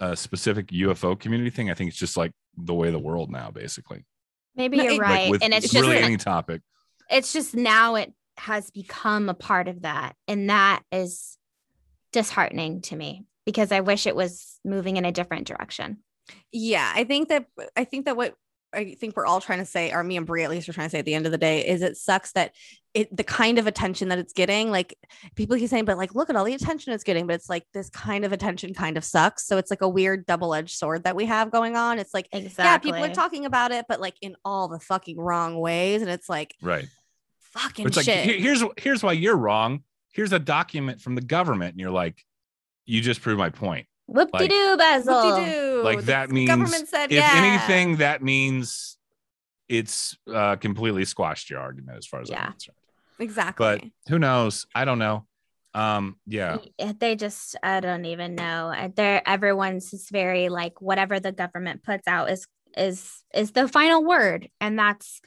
a 0.00 0.16
specific 0.16 0.72
UFO 0.72 1.14
community 1.14 1.50
thing. 1.50 1.70
I 1.70 1.74
think 1.74 1.88
it's 1.90 1.98
just 1.98 2.16
like 2.16 2.32
the 2.56 2.74
way 2.74 2.88
of 2.88 2.94
the 2.94 2.98
world 2.98 3.30
now, 3.30 3.50
basically. 3.52 4.04
Maybe 4.56 4.76
No, 4.78 4.82
you're 4.84 4.92
it- 4.94 4.98
Like 4.98 5.08
right. 5.08 5.30
with 5.30 5.42
and 5.44 5.52
it's 5.54 5.70
just 5.70 5.74
really 5.86 5.98
any 5.98 6.16
topic. 6.16 6.62
It's 7.10 7.32
just 7.32 7.54
now 7.54 7.94
it 7.96 8.12
has 8.36 8.70
become 8.70 9.28
a 9.28 9.34
part 9.34 9.68
of 9.68 9.82
that. 9.82 10.16
And 10.26 10.50
that 10.50 10.82
is 10.90 11.38
disheartening 12.12 12.80
to 12.82 12.96
me 12.96 13.24
because 13.44 13.72
I 13.72 13.80
wish 13.80 14.06
it 14.06 14.16
was 14.16 14.58
moving 14.64 14.96
in 14.96 15.04
a 15.04 15.12
different 15.12 15.46
direction. 15.46 15.98
yeah 16.52 16.90
i 16.94 17.04
think 17.04 17.28
that 17.28 17.44
i 17.76 17.84
think 17.84 18.06
that 18.06 18.16
what 18.16 18.34
i 18.74 18.94
think 18.94 19.16
we're 19.16 19.26
all 19.26 19.40
trying 19.40 19.58
to 19.58 19.64
say 19.64 19.92
or 19.92 20.02
me 20.04 20.16
and 20.16 20.26
brie 20.26 20.42
at 20.44 20.50
least 20.50 20.68
are 20.68 20.72
trying 20.72 20.86
to 20.86 20.90
say 20.90 20.98
at 20.98 21.04
the 21.04 21.14
end 21.14 21.26
of 21.26 21.32
the 21.32 21.38
day 21.38 21.66
is 21.66 21.82
it 21.82 21.96
sucks 21.96 22.32
that 22.32 22.52
it 22.94 23.14
the 23.16 23.24
kind 23.24 23.58
of 23.58 23.66
attention 23.66 24.08
that 24.08 24.18
it's 24.18 24.32
getting 24.32 24.70
like 24.70 24.96
people 25.34 25.56
keep 25.56 25.68
saying 25.68 25.84
but 25.84 25.96
like 25.98 26.14
look 26.14 26.30
at 26.30 26.36
all 26.36 26.44
the 26.44 26.54
attention 26.54 26.92
it's 26.92 27.04
getting 27.04 27.26
but 27.26 27.34
it's 27.34 27.48
like 27.48 27.64
this 27.72 27.88
kind 27.90 28.24
of 28.24 28.32
attention 28.32 28.72
kind 28.74 28.96
of 28.96 29.04
sucks 29.04 29.46
so 29.46 29.56
it's 29.56 29.70
like 29.70 29.82
a 29.82 29.88
weird 29.88 30.26
double-edged 30.26 30.76
sword 30.76 31.04
that 31.04 31.16
we 31.16 31.24
have 31.24 31.50
going 31.50 31.76
on 31.76 31.98
it's 31.98 32.14
like 32.14 32.28
Exactly. 32.32 32.64
yeah 32.64 32.78
people 32.78 33.10
are 33.10 33.14
talking 33.14 33.46
about 33.46 33.72
it 33.72 33.86
but 33.88 34.00
like 34.00 34.14
in 34.20 34.36
all 34.44 34.68
the 34.68 34.78
fucking 34.80 35.18
wrong 35.18 35.58
ways 35.58 36.02
and 36.02 36.10
it's 36.10 36.28
like 36.28 36.54
Right. 36.62 36.86
fucking 37.52 37.86
It's 37.86 37.96
like 37.96 38.04
shit 38.06 38.24
here- 38.24 38.38
here's 38.38 38.62
here's 38.78 39.02
why 39.02 39.12
you're 39.12 39.36
wrong. 39.36 39.82
Here's 40.12 40.32
a 40.32 40.38
document 40.38 41.00
from 41.00 41.16
the 41.16 41.20
government, 41.20 41.72
and 41.72 41.80
you're 41.80 41.90
like, 41.90 42.24
you 42.86 43.00
just 43.00 43.20
proved 43.20 43.36
my 43.38 43.50
point. 43.50 43.86
Whoop 44.06 44.30
de 44.32 44.48
doo, 44.48 44.76
Basil. 44.76 45.14
Whoop-de-doo. 45.14 45.82
Like 45.82 46.00
The 46.00 46.04
that 46.06 46.30
means 46.30 46.48
government 46.48 46.88
said 46.88 47.06
if 47.06 47.12
yeah. 47.12 47.32
anything, 47.34 47.96
that 47.96 48.22
means 48.22 48.98
it's 49.68 50.16
uh, 50.32 50.56
completely 50.56 51.04
squashed 51.04 51.50
your 51.50 51.60
argument 51.60 51.96
as 51.98 52.06
far 52.06 52.20
as 52.20 52.28
Yeah. 52.28 52.44
I'm 52.44 52.52
concerned. 52.52 52.76
exactly 53.18 53.64
But 53.64 54.10
who 54.10 54.18
knows? 54.18 54.66
I 54.74 54.84
don't 54.84 54.98
know. 54.98 55.26
Um, 55.72 56.16
yeah. 56.26 56.58
They 57.00 57.16
just, 57.16 57.56
I 57.62 57.80
don't 57.80 58.04
even 58.04 58.34
know. 58.34 58.90
They're 58.94 59.26
everyone's 59.26 59.92
is 59.92 60.08
very 60.10 60.48
like 60.48 60.80
whatever 60.80 61.18
the 61.18 61.32
government 61.32 61.82
puts 61.82 62.06
out 62.06 62.30
is 62.30 62.46
is 62.76 63.22
is 63.32 63.52
the 63.52 63.68
final 63.68 64.04
word, 64.04 64.48
and 64.60 64.78
that's 64.78 65.20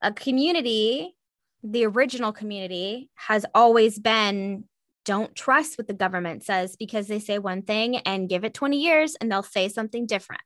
a 0.00 0.12
community. 0.12 1.14
The 1.62 1.86
original 1.86 2.32
community 2.32 3.10
has 3.14 3.44
always 3.54 3.98
been 3.98 4.64
don't 5.06 5.34
trust 5.34 5.78
what 5.78 5.86
the 5.86 5.94
government 5.94 6.44
says 6.44 6.76
because 6.76 7.06
they 7.06 7.18
say 7.20 7.38
one 7.38 7.62
thing 7.62 7.96
and 7.98 8.28
give 8.28 8.44
it 8.44 8.52
20 8.52 8.76
years 8.76 9.16
and 9.20 9.32
they'll 9.32 9.42
say 9.42 9.68
something 9.68 10.04
different. 10.04 10.42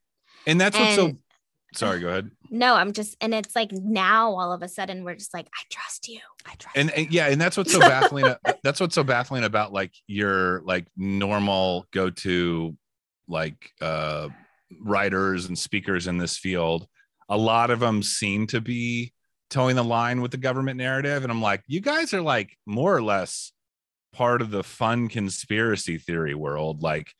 and 0.47 0.61
that's 0.61 0.77
what's 0.79 0.95
so 0.95 1.11
sorry 1.73 1.99
go 1.99 2.07
ahead 2.09 2.29
No, 2.49 2.75
I'm 2.75 2.91
just, 2.93 3.17
and 3.21 3.33
it's 3.33 3.55
like 3.55 3.71
now 3.71 4.31
all 4.35 4.53
of 4.53 4.61
a 4.61 4.67
sudden 4.67 5.03
we're 5.03 5.15
just 5.15 5.33
like, 5.33 5.47
I 5.47 5.61
trust 5.69 6.07
you. 6.07 6.19
I 6.45 6.55
trust 6.55 6.77
and, 6.77 6.91
and 6.91 7.11
yeah 7.11 7.27
and 7.27 7.39
that's 7.41 7.57
what's 7.57 7.71
so 7.71 7.79
baffling 7.93 8.25
uh, 8.25 8.35
that's 8.63 8.79
what's 8.79 8.95
so 8.95 9.03
baffling 9.03 9.43
about 9.43 9.73
like 9.73 9.93
your 10.07 10.61
like 10.65 10.85
normal 10.95 11.85
go-to 11.91 12.75
like 13.27 13.71
uh 13.81 14.27
writers 14.81 15.45
and 15.45 15.57
speakers 15.57 16.07
in 16.07 16.17
this 16.17 16.37
field 16.37 16.87
a 17.29 17.37
lot 17.37 17.71
of 17.71 17.79
them 17.79 18.01
seem 18.03 18.47
to 18.47 18.59
be 18.61 19.13
towing 19.49 19.75
the 19.75 19.83
line 19.83 20.21
with 20.21 20.31
the 20.31 20.37
government 20.37 20.77
narrative 20.77 21.23
and 21.23 21.31
i'm 21.31 21.41
like 21.41 21.61
you 21.67 21.79
guys 21.81 22.13
are 22.13 22.21
like 22.21 22.57
more 22.65 22.95
or 22.95 23.01
less 23.03 23.51
part 24.13 24.41
of 24.41 24.51
the 24.51 24.63
fun 24.63 25.07
conspiracy 25.07 25.97
theory 25.97 26.35
world 26.35 26.81
like 26.83 27.13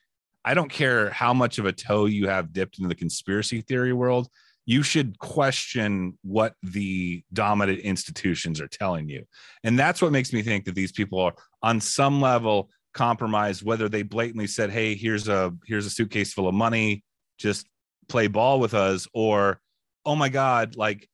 i 0.43 0.53
don't 0.53 0.71
care 0.71 1.09
how 1.09 1.33
much 1.33 1.57
of 1.57 1.65
a 1.65 1.71
toe 1.71 2.05
you 2.05 2.27
have 2.27 2.53
dipped 2.53 2.77
into 2.77 2.89
the 2.89 2.95
conspiracy 2.95 3.61
theory 3.61 3.93
world 3.93 4.27
you 4.65 4.83
should 4.83 5.17
question 5.19 6.17
what 6.21 6.53
the 6.63 7.23
dominant 7.33 7.79
institutions 7.79 8.61
are 8.61 8.67
telling 8.67 9.09
you. 9.09 9.25
And 9.63 9.77
that's 9.77 10.01
what 10.01 10.11
makes 10.11 10.31
me 10.31 10.41
think 10.41 10.65
that 10.65 10.75
these 10.75 10.91
people 10.91 11.19
are 11.19 11.33
on 11.63 11.81
some 11.81 12.21
level 12.21 12.69
compromised, 12.93 13.63
whether 13.63 13.89
they 13.89 14.03
blatantly 14.03 14.47
said, 14.47 14.69
Hey, 14.69 14.95
here's 14.95 15.27
a 15.27 15.53
here's 15.65 15.85
a 15.85 15.89
suitcase 15.89 16.33
full 16.33 16.47
of 16.47 16.53
money, 16.53 17.03
just 17.37 17.67
play 18.07 18.27
ball 18.27 18.59
with 18.59 18.73
us, 18.73 19.07
or 19.13 19.59
oh 20.05 20.15
my 20.15 20.29
God, 20.29 20.75
like 20.75 21.09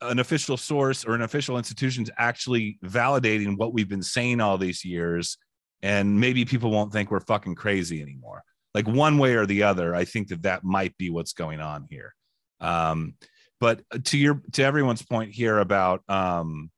an 0.00 0.18
official 0.18 0.56
source 0.56 1.04
or 1.04 1.14
an 1.14 1.22
official 1.22 1.56
institution's 1.56 2.10
actually 2.18 2.78
validating 2.84 3.56
what 3.56 3.72
we've 3.72 3.88
been 3.88 4.02
saying 4.02 4.40
all 4.40 4.58
these 4.58 4.84
years. 4.84 5.38
And 5.82 6.20
maybe 6.20 6.44
people 6.44 6.70
won't 6.70 6.92
think 6.92 7.10
we're 7.10 7.20
fucking 7.20 7.54
crazy 7.54 8.02
anymore. 8.02 8.42
Like 8.74 8.86
one 8.86 9.18
way 9.18 9.34
or 9.34 9.46
the 9.46 9.62
other, 9.62 9.94
I 9.94 10.04
think 10.04 10.28
that 10.28 10.42
that 10.42 10.64
might 10.64 10.96
be 10.98 11.10
what's 11.10 11.32
going 11.32 11.60
on 11.60 11.86
here 11.88 12.14
um 12.60 13.14
but 13.60 13.82
to 14.04 14.18
your 14.18 14.40
to 14.52 14.62
everyone's 14.62 15.02
point 15.02 15.32
here 15.32 15.58
about 15.58 16.02
um 16.08 16.70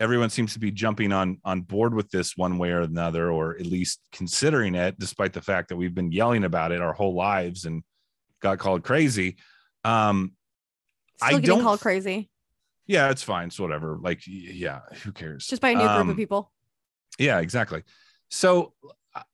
everyone 0.00 0.30
seems 0.30 0.52
to 0.52 0.58
be 0.58 0.70
jumping 0.70 1.12
on 1.12 1.38
on 1.44 1.60
board 1.60 1.94
with 1.94 2.10
this 2.10 2.36
one 2.36 2.58
way 2.58 2.70
or 2.70 2.80
another 2.80 3.30
or 3.30 3.56
at 3.56 3.66
least 3.66 4.00
considering 4.12 4.74
it 4.74 4.98
despite 4.98 5.32
the 5.32 5.42
fact 5.42 5.68
that 5.68 5.76
we've 5.76 5.94
been 5.94 6.12
yelling 6.12 6.44
about 6.44 6.72
it 6.72 6.80
our 6.80 6.92
whole 6.92 7.14
lives 7.14 7.64
and 7.64 7.82
got 8.40 8.58
called 8.58 8.82
crazy 8.82 9.36
um 9.84 10.32
Still 11.16 11.28
I 11.28 11.30
getting 11.32 11.48
don't- 11.48 11.62
called 11.62 11.80
crazy 11.80 12.30
yeah 12.86 13.08
it's 13.10 13.22
fine 13.22 13.46
it's 13.46 13.58
whatever 13.58 13.96
like 14.02 14.20
yeah 14.26 14.80
who 15.02 15.10
cares 15.12 15.46
just 15.46 15.62
by 15.62 15.70
a 15.70 15.74
new 15.74 15.80
group 15.80 15.90
Um, 15.90 16.10
of 16.10 16.16
people. 16.16 16.52
yeah, 17.18 17.38
exactly. 17.40 17.82
So 18.30 18.74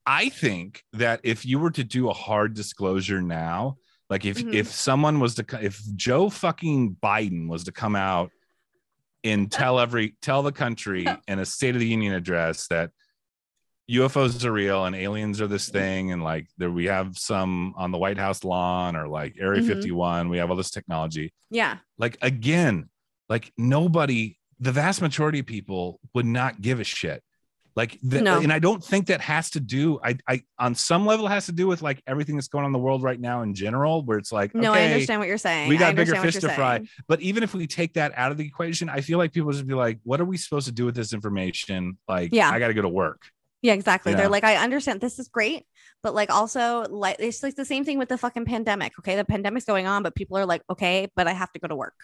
I 0.06 0.28
think 0.28 0.84
that 0.92 1.20
if 1.24 1.44
you 1.46 1.58
were 1.58 1.70
to 1.72 1.82
do 1.82 2.10
a 2.10 2.12
hard 2.12 2.52
disclosure 2.54 3.22
now, 3.22 3.78
like 4.10 4.24
if 4.26 4.36
Mhm. 4.38 4.54
if 4.54 4.70
someone 4.70 5.18
was 5.20 5.34
to 5.36 5.44
if 5.60 5.80
Joe 5.96 6.28
fucking 6.28 6.96
Biden 7.02 7.48
was 7.48 7.64
to 7.64 7.72
come 7.72 7.96
out 7.96 8.30
and 9.24 9.50
tell 9.58 9.80
every 9.80 10.16
tell 10.20 10.42
the 10.42 10.52
country 10.52 11.06
in 11.28 11.38
a 11.38 11.46
State 11.46 11.74
of 11.74 11.80
the 11.80 11.86
Union 11.88 12.12
address 12.12 12.66
that 12.68 12.90
UFOs 13.90 14.44
are 14.44 14.52
real 14.52 14.84
and 14.84 14.94
aliens 14.94 15.40
are 15.40 15.46
this 15.46 15.68
thing 15.68 16.12
and 16.12 16.22
like 16.22 16.46
there 16.58 16.70
we 16.70 16.86
have 16.86 17.18
some 17.18 17.74
on 17.76 17.90
the 17.90 17.98
White 17.98 18.18
House 18.18 18.44
lawn 18.44 18.94
or 18.96 19.08
like 19.08 19.36
Area 19.40 19.62
Mhm. 19.62 19.66
51 19.66 20.28
we 20.28 20.38
have 20.38 20.50
all 20.50 20.56
this 20.56 20.70
technology 20.70 21.32
Yeah. 21.50 21.78
like 21.98 22.16
again 22.22 22.88
like 23.28 23.52
nobody 23.58 24.38
the 24.58 24.72
vast 24.72 25.00
majority 25.02 25.40
of 25.40 25.46
people 25.46 25.98
would 26.14 26.26
not 26.26 26.60
give 26.60 26.80
a 26.80 26.84
shit 26.84 27.22
like 27.76 27.98
the, 28.02 28.20
No. 28.20 28.40
and 28.40 28.52
i 28.52 28.58
don't 28.58 28.82
think 28.84 29.06
that 29.06 29.20
has 29.20 29.50
to 29.50 29.60
do 29.60 29.98
I, 30.04 30.16
I 30.28 30.42
on 30.58 30.74
some 30.74 31.06
level 31.06 31.28
has 31.28 31.46
to 31.46 31.52
do 31.52 31.66
with 31.68 31.82
like 31.82 32.02
everything 32.06 32.34
that's 32.36 32.48
going 32.48 32.64
on 32.64 32.68
in 32.68 32.72
the 32.72 32.78
world 32.80 33.02
right 33.02 33.18
now 33.18 33.42
in 33.42 33.54
general 33.54 34.02
where 34.04 34.18
it's 34.18 34.32
like 34.32 34.54
No, 34.54 34.72
okay, 34.72 34.84
I 34.84 34.92
understand 34.92 35.20
what 35.20 35.28
you're 35.28 35.38
saying. 35.38 35.68
we 35.68 35.76
got 35.76 35.94
bigger 35.94 36.16
fish 36.16 36.34
to 36.36 36.48
fry 36.50 36.80
but 37.08 37.20
even 37.22 37.42
if 37.42 37.54
we 37.54 37.66
take 37.66 37.94
that 37.94 38.12
out 38.16 38.30
of 38.32 38.38
the 38.38 38.44
equation 38.46 38.88
i 38.88 39.00
feel 39.00 39.18
like 39.18 39.32
people 39.32 39.50
just 39.52 39.66
be 39.66 39.74
like 39.74 39.98
what 40.04 40.20
are 40.20 40.24
we 40.24 40.36
supposed 40.36 40.66
to 40.66 40.72
do 40.72 40.84
with 40.84 40.94
this 40.94 41.12
information 41.12 41.96
like 42.08 42.30
Yeah. 42.32 42.50
i 42.50 42.58
gotta 42.58 42.74
go 42.74 42.82
to 42.82 42.88
work 42.88 43.22
Yeah, 43.62 43.74
exactly. 43.74 44.12
You 44.12 44.16
They're 44.16 44.28
like, 44.28 44.44
I 44.44 44.56
understand 44.56 45.00
this 45.00 45.18
is 45.18 45.28
great, 45.28 45.64
but 46.02 46.14
like 46.14 46.30
also 46.30 46.86
like 46.88 47.16
it's 47.18 47.42
like 47.42 47.56
the 47.56 47.64
same 47.64 47.84
thing 47.84 47.98
with 47.98 48.08
the 48.08 48.18
fucking 48.18 48.46
pandemic. 48.46 48.98
Okay, 48.98 49.16
the 49.16 49.24
pandemic's 49.24 49.66
going 49.66 49.86
on, 49.86 50.02
but 50.02 50.14
people 50.14 50.38
are 50.38 50.46
like, 50.46 50.62
okay, 50.70 51.08
but 51.14 51.26
I 51.26 51.32
have 51.32 51.52
to 51.52 51.58
go 51.60 51.68
to 51.68 51.76
work. 51.76 51.94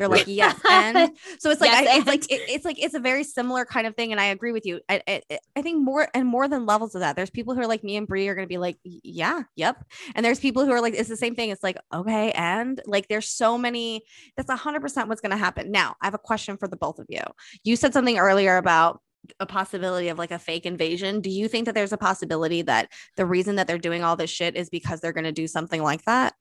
They're 0.00 0.08
like, 0.08 0.26
yes, 0.26 0.58
and 0.68 1.12
so 1.38 1.50
it's 1.50 1.60
like 1.60 1.70
Yes, 1.70 1.86
I, 1.86 1.98
it's 1.98 2.06
like 2.06 2.24
it, 2.30 2.40
it's 2.48 2.64
like 2.64 2.82
it's 2.82 2.94
a 2.94 2.98
very 3.00 3.22
similar 3.22 3.66
kind 3.66 3.86
of 3.86 3.94
thing, 3.96 4.12
and 4.12 4.20
I 4.20 4.26
agree 4.26 4.50
with 4.52 4.64
you. 4.64 4.80
I, 4.88 5.02
I 5.06 5.22
I 5.56 5.62
think 5.62 5.82
more 5.82 6.08
and 6.14 6.26
more 6.26 6.48
than 6.48 6.64
levels 6.64 6.94
of 6.94 7.02
that. 7.02 7.16
There's 7.16 7.28
people 7.28 7.54
who 7.54 7.60
are 7.60 7.66
like 7.66 7.84
me 7.84 7.98
and 7.98 8.06
Brie 8.06 8.26
are 8.28 8.34
gonna 8.34 8.46
be 8.46 8.56
like, 8.56 8.78
yeah, 8.82 9.42
yep, 9.56 9.84
and 10.14 10.24
there's 10.24 10.40
people 10.40 10.64
who 10.64 10.72
are 10.72 10.80
like, 10.80 10.94
it's 10.94 11.10
the 11.10 11.18
same 11.18 11.34
thing. 11.34 11.50
It's 11.50 11.62
like 11.62 11.76
okay, 11.92 12.32
and 12.32 12.80
like 12.86 13.08
there's 13.08 13.28
so 13.28 13.58
many. 13.58 14.02
That's 14.38 14.50
hundred 14.50 14.80
percent 14.80 15.08
what's 15.08 15.20
gonna 15.20 15.36
happen. 15.36 15.70
Now, 15.70 15.96
I 16.00 16.06
have 16.06 16.14
a 16.14 16.18
question 16.18 16.56
for 16.56 16.66
the 16.66 16.76
both 16.76 16.98
of 16.98 17.06
you. 17.10 17.20
You 17.62 17.76
said 17.76 17.92
something 17.92 18.18
earlier 18.18 18.56
about 18.56 19.02
a 19.38 19.46
possibility 19.46 20.08
of 20.08 20.18
like 20.18 20.30
a 20.30 20.38
fake 20.38 20.66
invasion. 20.66 21.20
Do 21.20 21.30
you 21.30 21.48
think 21.48 21.66
that 21.66 21.74
there's 21.74 21.92
a 21.92 21.98
possibility 21.98 22.62
that 22.62 22.90
the 23.16 23.26
reason 23.26 23.56
that 23.56 23.66
they're 23.66 23.78
doing 23.78 24.02
all 24.02 24.16
this 24.16 24.30
shit 24.30 24.56
is 24.56 24.70
because 24.70 25.00
they're 25.00 25.12
going 25.12 25.24
to 25.24 25.32
do 25.32 25.46
something 25.46 25.82
like 25.82 26.04
that? 26.04 26.34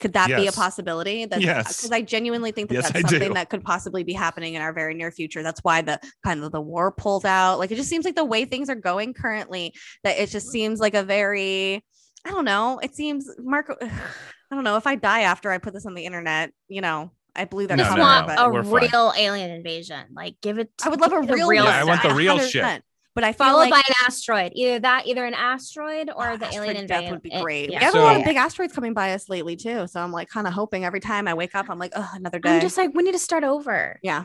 Could 0.00 0.14
that 0.14 0.26
be 0.26 0.48
a 0.48 0.52
possibility? 0.52 1.24
That 1.24 1.38
uh, 1.38 1.40
Yes. 1.40 1.76
because 1.78 1.92
I 1.92 2.02
genuinely 2.02 2.50
think 2.50 2.68
that 2.68 2.74
Yes, 2.74 2.90
that's 2.90 3.10
something 3.10 3.34
that 3.34 3.48
could 3.48 3.62
possibly 3.62 4.02
be 4.02 4.12
happening 4.12 4.54
in 4.54 4.60
our 4.60 4.72
very 4.72 4.92
near 4.92 5.10
future. 5.10 5.42
That's 5.42 5.60
why 5.62 5.82
the 5.82 6.00
kind 6.24 6.42
of 6.42 6.50
the 6.50 6.60
war 6.60 6.90
pulled 6.92 7.24
out. 7.24 7.58
Like 7.58 7.70
it 7.70 7.76
just 7.76 7.88
seems 7.88 8.04
like 8.04 8.16
the 8.16 8.24
way 8.24 8.44
things 8.44 8.68
are 8.68 8.74
going 8.74 9.14
currently, 9.14 9.72
that 10.02 10.18
it 10.18 10.30
just 10.30 10.48
seems 10.50 10.80
like 10.80 10.94
a 10.94 11.04
very, 11.04 11.84
I 12.24 12.30
don't 12.30 12.44
know. 12.44 12.80
It 12.82 12.94
seems 12.94 13.30
Marco. 13.38 13.76
I 13.80 14.54
don't 14.54 14.64
know 14.64 14.76
if 14.76 14.86
I 14.86 14.96
die 14.96 15.22
after 15.22 15.50
I 15.50 15.58
put 15.58 15.72
this 15.72 15.86
on 15.86 15.94
the 15.94 16.04
internet. 16.04 16.52
You 16.68 16.80
know, 16.80 17.12
I 17.36 17.44
believe 17.46 17.68
their 17.68 17.76
No, 17.76 17.82
just 17.84 17.96
cover, 17.96 18.00
no, 18.02 18.06
want 18.06 18.26
no, 18.28 18.44
a 18.46 18.52
we're 18.52 18.64
fine. 18.80 18.90
real 18.90 19.12
alien 19.16 19.50
invasion. 19.50 20.06
Like, 20.14 20.36
give 20.40 20.58
it. 20.58 20.70
I 20.84 20.88
would 20.88 21.00
love 21.00 21.12
a 21.12 21.20
give 21.22 21.30
it 21.38 21.44
real, 21.46 21.64
Yeah, 21.64 21.80
I 21.80 21.84
want 21.84 22.02
the 22.02 22.14
real 22.14 22.38
100%. 22.38 22.48
shit. 22.50 22.82
But 23.14 23.22
I 23.22 23.32
Followed 23.32 23.58
like 23.58 23.70
by 23.70 23.82
an 23.86 23.94
asteroid. 24.06 24.52
Either 24.56 24.80
that, 24.80 25.06
either 25.06 25.24
an 25.24 25.34
asteroid 25.34 26.10
or 26.14 26.30
Oh, 26.30 26.36
the 26.36 26.46
asteroid 26.46 26.70
alien 26.70 26.86
death 26.86 26.96
invasion. 26.98 27.12
would 27.12 27.22
be 27.22 27.32
It- 27.32 27.42
great. 27.42 27.70
yeah. 27.70 27.78
We 27.78 27.84
have 27.84 27.94
a 27.94 27.98
lot 28.00 28.16
of 28.16 28.24
big 28.24 28.36
asteroids 28.36 28.72
coming 28.72 28.92
by 28.92 29.12
us 29.12 29.28
lately 29.28 29.54
too, 29.54 29.86
so 29.86 30.00
I'm 30.00 30.10
like 30.10 30.28
kind 30.28 30.46
of 30.48 30.52
hoping 30.52 30.84
every 30.84 30.98
time 31.00 31.28
I 31.28 31.34
wake 31.34 31.54
up, 31.54 31.70
I'm 31.70 31.78
like, 31.78 31.92
oh, 31.94 32.10
another 32.14 32.40
day. 32.40 32.56
I'm 32.56 32.60
just 32.60 32.76
like, 32.76 32.90
we 32.92 33.02
need 33.04 33.12
to 33.12 33.18
start 33.20 33.44
over. 33.44 34.00
yeah, 34.02 34.24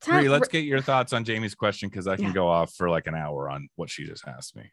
Time- 0.00 0.20
Bree, 0.20 0.28
let's 0.28 0.48
get 0.48 0.64
your 0.64 0.80
thoughts 0.80 1.12
on 1.12 1.22
Jamie's 1.24 1.54
question 1.54 1.88
because 1.88 2.06
I 2.08 2.16
can 2.16 2.26
Yeah. 2.26 2.32
go 2.32 2.48
off 2.48 2.72
for 2.74 2.88
like 2.90 3.06
an 3.06 3.14
hour 3.14 3.48
on 3.50 3.68
what 3.76 3.88
she 3.90 4.04
just 4.04 4.26
asked 4.26 4.56
me. 4.56 4.72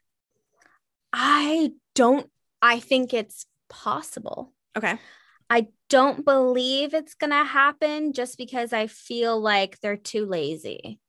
I 1.12 1.72
don't. 1.94 2.28
I 2.62 2.80
think 2.80 3.14
it's 3.14 3.46
possible. 3.68 4.52
okay, 4.76 4.98
I 5.48 5.68
don't 5.88 6.24
believe 6.24 6.94
it's 6.94 7.14
gonna 7.14 7.44
happen 7.44 8.12
just 8.12 8.38
because 8.38 8.72
I 8.72 8.86
feel 8.86 9.40
like 9.40 9.80
they're 9.80 9.96
too 9.96 10.26
lazy. 10.26 11.00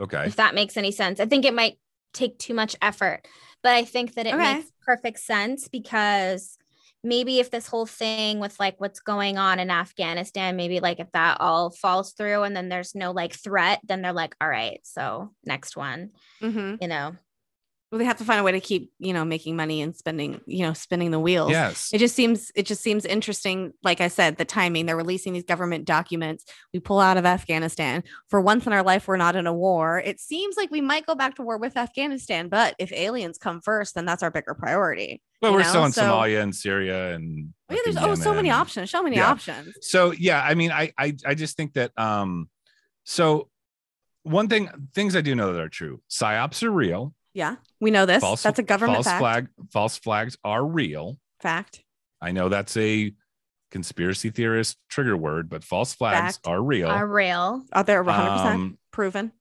Okay. 0.00 0.24
If 0.24 0.36
that 0.36 0.54
makes 0.54 0.76
any 0.76 0.92
sense, 0.92 1.20
I 1.20 1.26
think 1.26 1.44
it 1.44 1.54
might 1.54 1.78
take 2.12 2.38
too 2.38 2.54
much 2.54 2.76
effort, 2.82 3.26
but 3.62 3.74
I 3.74 3.84
think 3.84 4.14
that 4.14 4.26
it 4.26 4.36
Okay. 4.36 4.38
makes 4.38 4.70
perfect 4.86 5.18
sense 5.18 5.68
because 5.68 6.58
maybe 7.02 7.40
if 7.40 7.50
this 7.50 7.66
whole 7.66 7.86
thing 7.86 8.38
with 8.38 8.60
like 8.60 8.80
what's 8.80 9.00
going 9.00 9.38
on 9.38 9.58
in 9.58 9.70
Afghanistan, 9.70 10.56
maybe 10.56 10.78
like 10.78 11.00
if 11.00 11.10
that 11.12 11.38
all 11.40 11.70
falls 11.70 12.12
through 12.12 12.42
and 12.44 12.54
then 12.54 12.68
there's 12.68 12.94
no 12.94 13.10
like 13.10 13.32
threat, 13.34 13.80
then 13.84 14.02
they're 14.02 14.12
like, 14.12 14.36
all 14.40 14.48
right, 14.48 14.80
so 14.84 15.34
next 15.44 15.76
one, 15.76 16.10
hmm 16.40 16.74
you 16.80 16.88
know. 16.88 17.16
Well, 17.92 17.98
they 17.98 18.06
have 18.06 18.16
to 18.16 18.24
find 18.24 18.40
a 18.40 18.42
way 18.42 18.52
to 18.52 18.60
keep 18.60 18.90
you 18.98 19.12
know 19.12 19.22
making 19.22 19.54
money 19.54 19.82
and 19.82 19.94
spending 19.94 20.40
you 20.46 20.64
know 20.66 20.72
spinning 20.72 21.10
the 21.10 21.20
wheels. 21.20 21.50
Yes. 21.50 21.90
It 21.92 21.98
just 21.98 22.14
seems 22.16 22.50
it 22.54 22.64
just 22.64 22.80
seems 22.80 23.04
interesting. 23.04 23.74
Like 23.84 24.00
I 24.00 24.08
said, 24.08 24.38
the 24.38 24.46
timing. 24.46 24.86
They're 24.86 24.96
releasing 24.96 25.34
these 25.34 25.44
government 25.44 25.84
documents. 25.84 26.46
We 26.72 26.80
pull 26.80 26.98
out 27.00 27.18
of 27.18 27.26
Afghanistan. 27.26 28.02
For 28.30 28.40
once 28.40 28.66
in 28.66 28.72
our 28.72 28.82
life, 28.82 29.06
we're 29.06 29.18
not 29.18 29.36
in 29.36 29.46
a 29.46 29.52
war. 29.52 29.98
It 29.98 30.20
seems 30.20 30.56
like 30.56 30.70
we 30.70 30.80
might 30.80 31.04
go 31.04 31.14
back 31.14 31.34
to 31.36 31.42
war 31.42 31.58
with 31.58 31.76
Afghanistan, 31.76 32.48
but 32.48 32.74
if 32.78 32.90
aliens 32.92 33.36
come 33.36 33.60
first, 33.60 33.94
then 33.94 34.06
that's 34.06 34.22
our 34.22 34.30
bigger 34.30 34.54
priority. 34.54 35.20
Well, 35.42 35.52
we're 35.52 35.62
know, 35.62 35.68
still 35.68 35.84
in 35.84 35.92
so- 35.92 36.02
Somalia 36.04 36.42
and 36.42 36.56
Syria 36.56 37.14
and 37.14 37.52
Oh, 37.68 37.74
yeah, 37.74 37.80
there's 37.84 37.96
oh 37.98 38.14
so 38.14 38.32
many 38.34 38.50
options. 38.50 38.90
So 38.90 39.02
many 39.02 39.16
Yeah. 39.16 39.30
options. 39.30 39.74
So 39.82 40.12
yeah, 40.12 40.42
I 40.42 40.54
mean, 40.54 40.70
I 40.72 40.92
I 40.98 41.14
I 41.26 41.34
just 41.34 41.58
think 41.58 41.74
that 41.74 41.90
um, 41.98 42.48
so 43.04 43.48
one 44.22 44.48
thing 44.48 44.68
things 44.94 45.14
I 45.14 45.20
do 45.20 45.34
know 45.34 45.52
that 45.52 45.60
are 45.60 45.68
true. 45.68 46.00
Psyops 46.10 46.62
are 46.62 46.70
real. 46.70 47.14
Yeah, 47.34 47.56
we 47.80 47.90
know 47.90 48.04
this. 48.06 48.20
False, 48.20 48.42
that's 48.42 48.58
a 48.58 48.62
government 48.62 48.96
false 48.96 49.06
fact. 49.06 49.20
flag 49.20 49.48
false 49.72 49.96
flags 49.96 50.36
are 50.44 50.64
real. 50.64 51.18
Fact. 51.40 51.82
I 52.20 52.32
know 52.32 52.48
that's 52.48 52.76
a 52.76 53.12
conspiracy 53.70 54.30
theorist 54.30 54.76
trigger 54.90 55.16
word, 55.16 55.48
but 55.48 55.64
false 55.64 55.94
flags 55.94 56.36
Fact. 56.36 56.46
are 56.46 56.60
real. 56.62 56.88
Are 56.88 57.06
real. 57.06 57.64
Are 57.72 57.82
they 57.84 57.96
100 57.98 58.30
percent 58.30 58.54
Um, 58.54 58.78
proven? 58.92 59.32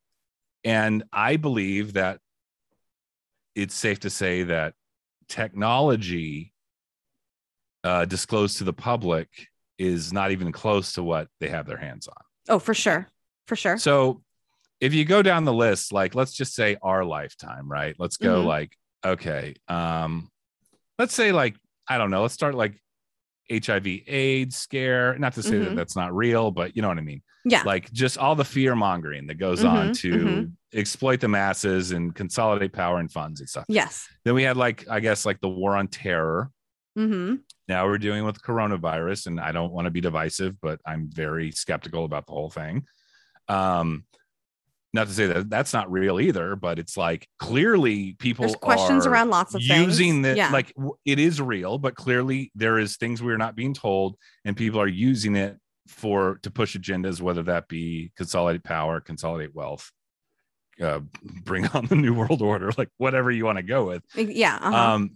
and 0.64 1.04
I 1.12 1.36
believe 1.38 1.94
that 1.94 2.20
it's 3.56 3.76
safe 3.76 4.00
to 4.02 4.10
say 4.10 4.44
that 4.44 4.74
technology 5.28 6.54
uh, 7.84 8.06
disclosed 8.06 8.60
to 8.60 8.64
the 8.64 8.74
public 8.74 9.28
is 9.78 10.14
not 10.14 10.32
even 10.32 10.52
close 10.52 10.94
to 10.94 11.04
what 11.04 11.28
they 11.40 11.50
have 11.50 11.66
their 11.66 11.78
hands 11.78 12.08
on. 12.08 12.16
Oh, 12.48 12.60
for 12.60 12.74
sure, 12.74 13.08
for 13.48 13.56
sure. 13.56 13.78
So 13.78 14.22
if 14.82 14.94
you 14.94 15.06
go 15.06 15.22
down 15.22 15.46
the 15.46 15.54
list, 15.54 15.94
like 15.94 16.16
let's 16.16 16.34
just 16.34 16.54
say 16.54 16.76
our 16.82 17.06
lifetime, 17.06 17.72
right? 17.72 17.96
Let's 18.00 18.18
go 18.18 18.42
Mhm. 18.44 18.46
like, 18.48 18.76
okay, 19.06 19.54
um, 19.68 20.30
let's 21.00 21.14
say 21.14 21.32
like, 21.32 21.56
I 21.88 21.98
don't 21.98 22.10
know, 22.12 22.24
let's 22.24 22.34
start 22.34 22.56
like 22.56 22.82
HIV 23.50 23.88
AIDS 24.08 24.58
scare. 24.58 25.18
Not 25.18 25.34
to 25.34 25.44
say 25.44 25.60
that 25.60 25.72
Mhm. 25.72 25.76
that's 25.76 25.96
not 25.96 26.16
real, 26.16 26.52
but 26.52 26.76
you 26.76 26.82
know 26.82 26.88
what 26.88 26.98
I 26.98 27.02
mean. 27.02 27.22
Yeah. 27.46 27.64
Like 27.64 27.92
just 27.92 28.18
all 28.18 28.36
the 28.36 28.46
fear 28.46 28.76
mongering 28.76 29.28
that 29.28 29.36
goes 29.36 29.64
on 29.64 29.90
Mhm, 29.90 29.98
to 30.00 30.12
mhm. 30.14 30.52
exploit 30.74 31.20
the 31.20 31.28
masses 31.28 31.92
and 31.92 32.14
consolidate 32.16 32.72
power 32.74 33.00
and 33.00 33.12
funds 33.12 33.40
and 33.40 33.50
stuff. 33.50 33.66
Yes. 33.68 34.08
Then 34.26 34.36
we 34.36 34.44
had 34.44 34.58
like, 34.58 34.88
I 34.90 35.00
guess, 35.00 35.26
like 35.26 35.42
the 35.42 35.50
war 35.50 35.76
on 35.76 35.88
terror. 35.88 36.50
Mm-hmm. 36.98 37.36
Now 37.68 37.86
we're 37.88 37.98
dealing 37.98 38.26
with 38.26 38.42
coronavirus, 38.42 39.28
and 39.28 39.40
I 39.40 39.52
don't 39.52 39.72
want 39.72 39.86
to 39.86 39.92
be 39.92 40.02
divisive, 40.02 40.60
but 40.62 40.80
I'm 40.86 41.10
very 41.10 41.52
skeptical 41.52 42.06
about 42.06 42.26
the 42.28 42.34
whole 42.34 42.50
thing. 42.50 42.86
Um, 43.48 44.06
not 44.94 45.08
to 45.08 45.14
say 45.14 45.26
that 45.28 45.50
that's 45.50 45.74
not 45.74 45.92
real 45.92 46.20
either, 46.20 46.56
but 46.56 46.78
it's 46.78 46.98
like 46.98 47.28
clearly 47.40 48.14
people 48.20 48.44
There's 48.44 48.56
questions 48.58 49.06
are 49.06 49.12
around 49.12 49.30
lots 49.30 49.56
of 49.56 49.62
using 49.62 50.22
the 50.22 50.36
Yeah. 50.36 50.52
like 50.52 50.74
it 51.06 51.20
is 51.20 51.42
real, 51.42 51.78
but 51.78 51.96
clearly 51.96 52.52
there 52.56 52.78
is 52.78 52.98
things 52.98 53.22
we're 53.24 53.38
not 53.38 53.56
being 53.56 53.74
told, 53.74 54.18
and 54.44 54.56
people 54.56 54.82
are 54.82 54.88
using 54.88 55.36
it 55.36 55.58
for 55.88 56.40
to 56.44 56.52
push 56.52 56.76
agendas, 56.76 57.22
whether 57.22 57.44
that 57.44 57.68
be 57.68 58.12
consolidate 58.18 58.64
power, 58.64 59.00
consolidate 59.00 59.56
wealth, 59.56 59.92
uh, 60.82 61.00
bring 61.44 61.68
on 61.68 61.86
the 61.86 61.96
new 61.96 62.14
world 62.14 62.42
order, 62.42 62.72
like 62.78 62.90
whatever 62.98 63.32
you 63.32 63.46
want 63.46 63.58
to 63.58 63.64
go 63.64 63.86
with. 63.86 64.04
Yeah. 64.16 64.58
Uh-huh. 64.62 64.76
Um, 64.76 65.12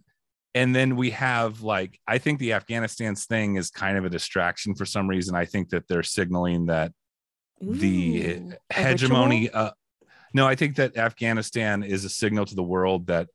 and 0.54 0.74
then 0.74 0.96
we 0.96 1.10
have 1.12 1.62
like 1.64 2.00
I 2.08 2.18
think 2.18 2.40
the 2.40 2.54
Afghanistan's 2.54 3.26
thing 3.26 3.58
is 3.58 3.70
kind 3.70 3.98
of 3.98 4.06
a 4.06 4.10
distraction 4.10 4.74
for 4.74 4.86
some 4.86 5.08
reason. 5.10 5.36
I 5.36 5.44
think 5.44 5.70
that 5.70 5.88
they're 5.90 6.02
signaling 6.04 6.68
that 6.68 6.94
Ooh, 7.64 7.74
a 8.70 8.74
hegemony 8.74 9.50
uh 9.50 9.72
no 10.34 10.46
i 10.48 10.56
think 10.56 10.76
that 10.76 10.98
afghanistan 10.98 11.84
is 11.84 12.04
a 12.06 12.10
signal 12.10 12.46
to 12.46 12.56
the 12.56 12.64
world 12.64 13.08
that 13.08 13.28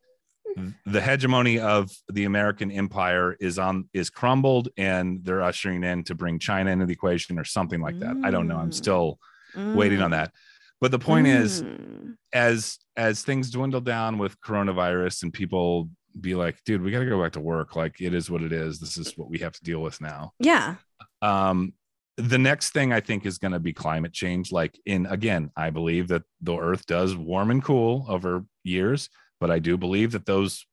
the 0.84 1.00
hegemony 1.00 1.58
of 1.58 1.90
the 2.12 2.24
american 2.24 2.70
empire 2.70 3.36
is 3.40 3.58
on 3.58 3.88
is 3.94 4.10
crumbled 4.10 4.68
and 4.76 5.24
they're 5.24 5.42
ushering 5.42 5.82
in 5.84 6.04
to 6.04 6.14
bring 6.14 6.38
china 6.38 6.70
into 6.70 6.84
the 6.86 6.92
equation 6.92 7.38
or 7.38 7.44
something 7.44 7.80
like 7.80 7.98
that 8.00 8.16
i 8.24 8.30
don't 8.30 8.46
know 8.48 8.58
i'm 8.58 8.70
Mm. 8.70 8.74
still 8.74 9.18
waiting 9.54 10.00
on 10.02 10.10
Mm. 10.10 10.16
that 10.18 10.32
but 10.80 10.90
the 10.90 10.98
point 10.98 11.26
is 11.26 11.62
Mm. 11.62 12.16
as 12.34 12.78
as 12.96 13.22
things 13.22 13.50
dwindle 13.50 13.80
down 13.80 14.18
with 14.18 14.38
coronavirus 14.40 15.22
and 15.22 15.32
people 15.32 15.88
be 16.20 16.34
like 16.34 16.56
dude 16.66 16.82
we 16.82 16.90
got 16.90 16.98
to 16.98 17.06
go 17.06 17.22
back 17.22 17.32
to 17.32 17.40
work 17.40 17.76
like 17.76 18.00
it 18.00 18.12
is 18.12 18.28
what 18.30 18.42
it 18.42 18.52
is 18.52 18.80
this 18.80 18.98
is 18.98 19.16
what 19.16 19.30
we 19.30 19.38
have 19.38 19.52
to 19.52 19.62
deal 19.62 19.80
with 19.80 20.00
now 20.00 20.32
Yeah. 20.40 20.74
um 21.22 21.72
the 22.20 22.38
next 22.38 22.70
thing 22.70 22.92
i 22.92 23.00
think 23.00 23.26
is 23.26 23.38
going 23.38 23.52
to 23.52 23.58
be 23.58 23.72
climate 23.72 24.12
change 24.12 24.52
like 24.52 24.78
in 24.86 25.06
again 25.06 25.50
i 25.56 25.70
believe 25.70 26.08
that 26.08 26.22
the 26.40 26.56
earth 26.56 26.86
does 26.86 27.16
warm 27.16 27.50
and 27.50 27.64
cool 27.64 28.04
over 28.08 28.44
years 28.64 29.08
but 29.40 29.50
i 29.50 29.58
do 29.58 29.76
believe 29.76 30.12
that 30.12 30.26
those 30.26 30.66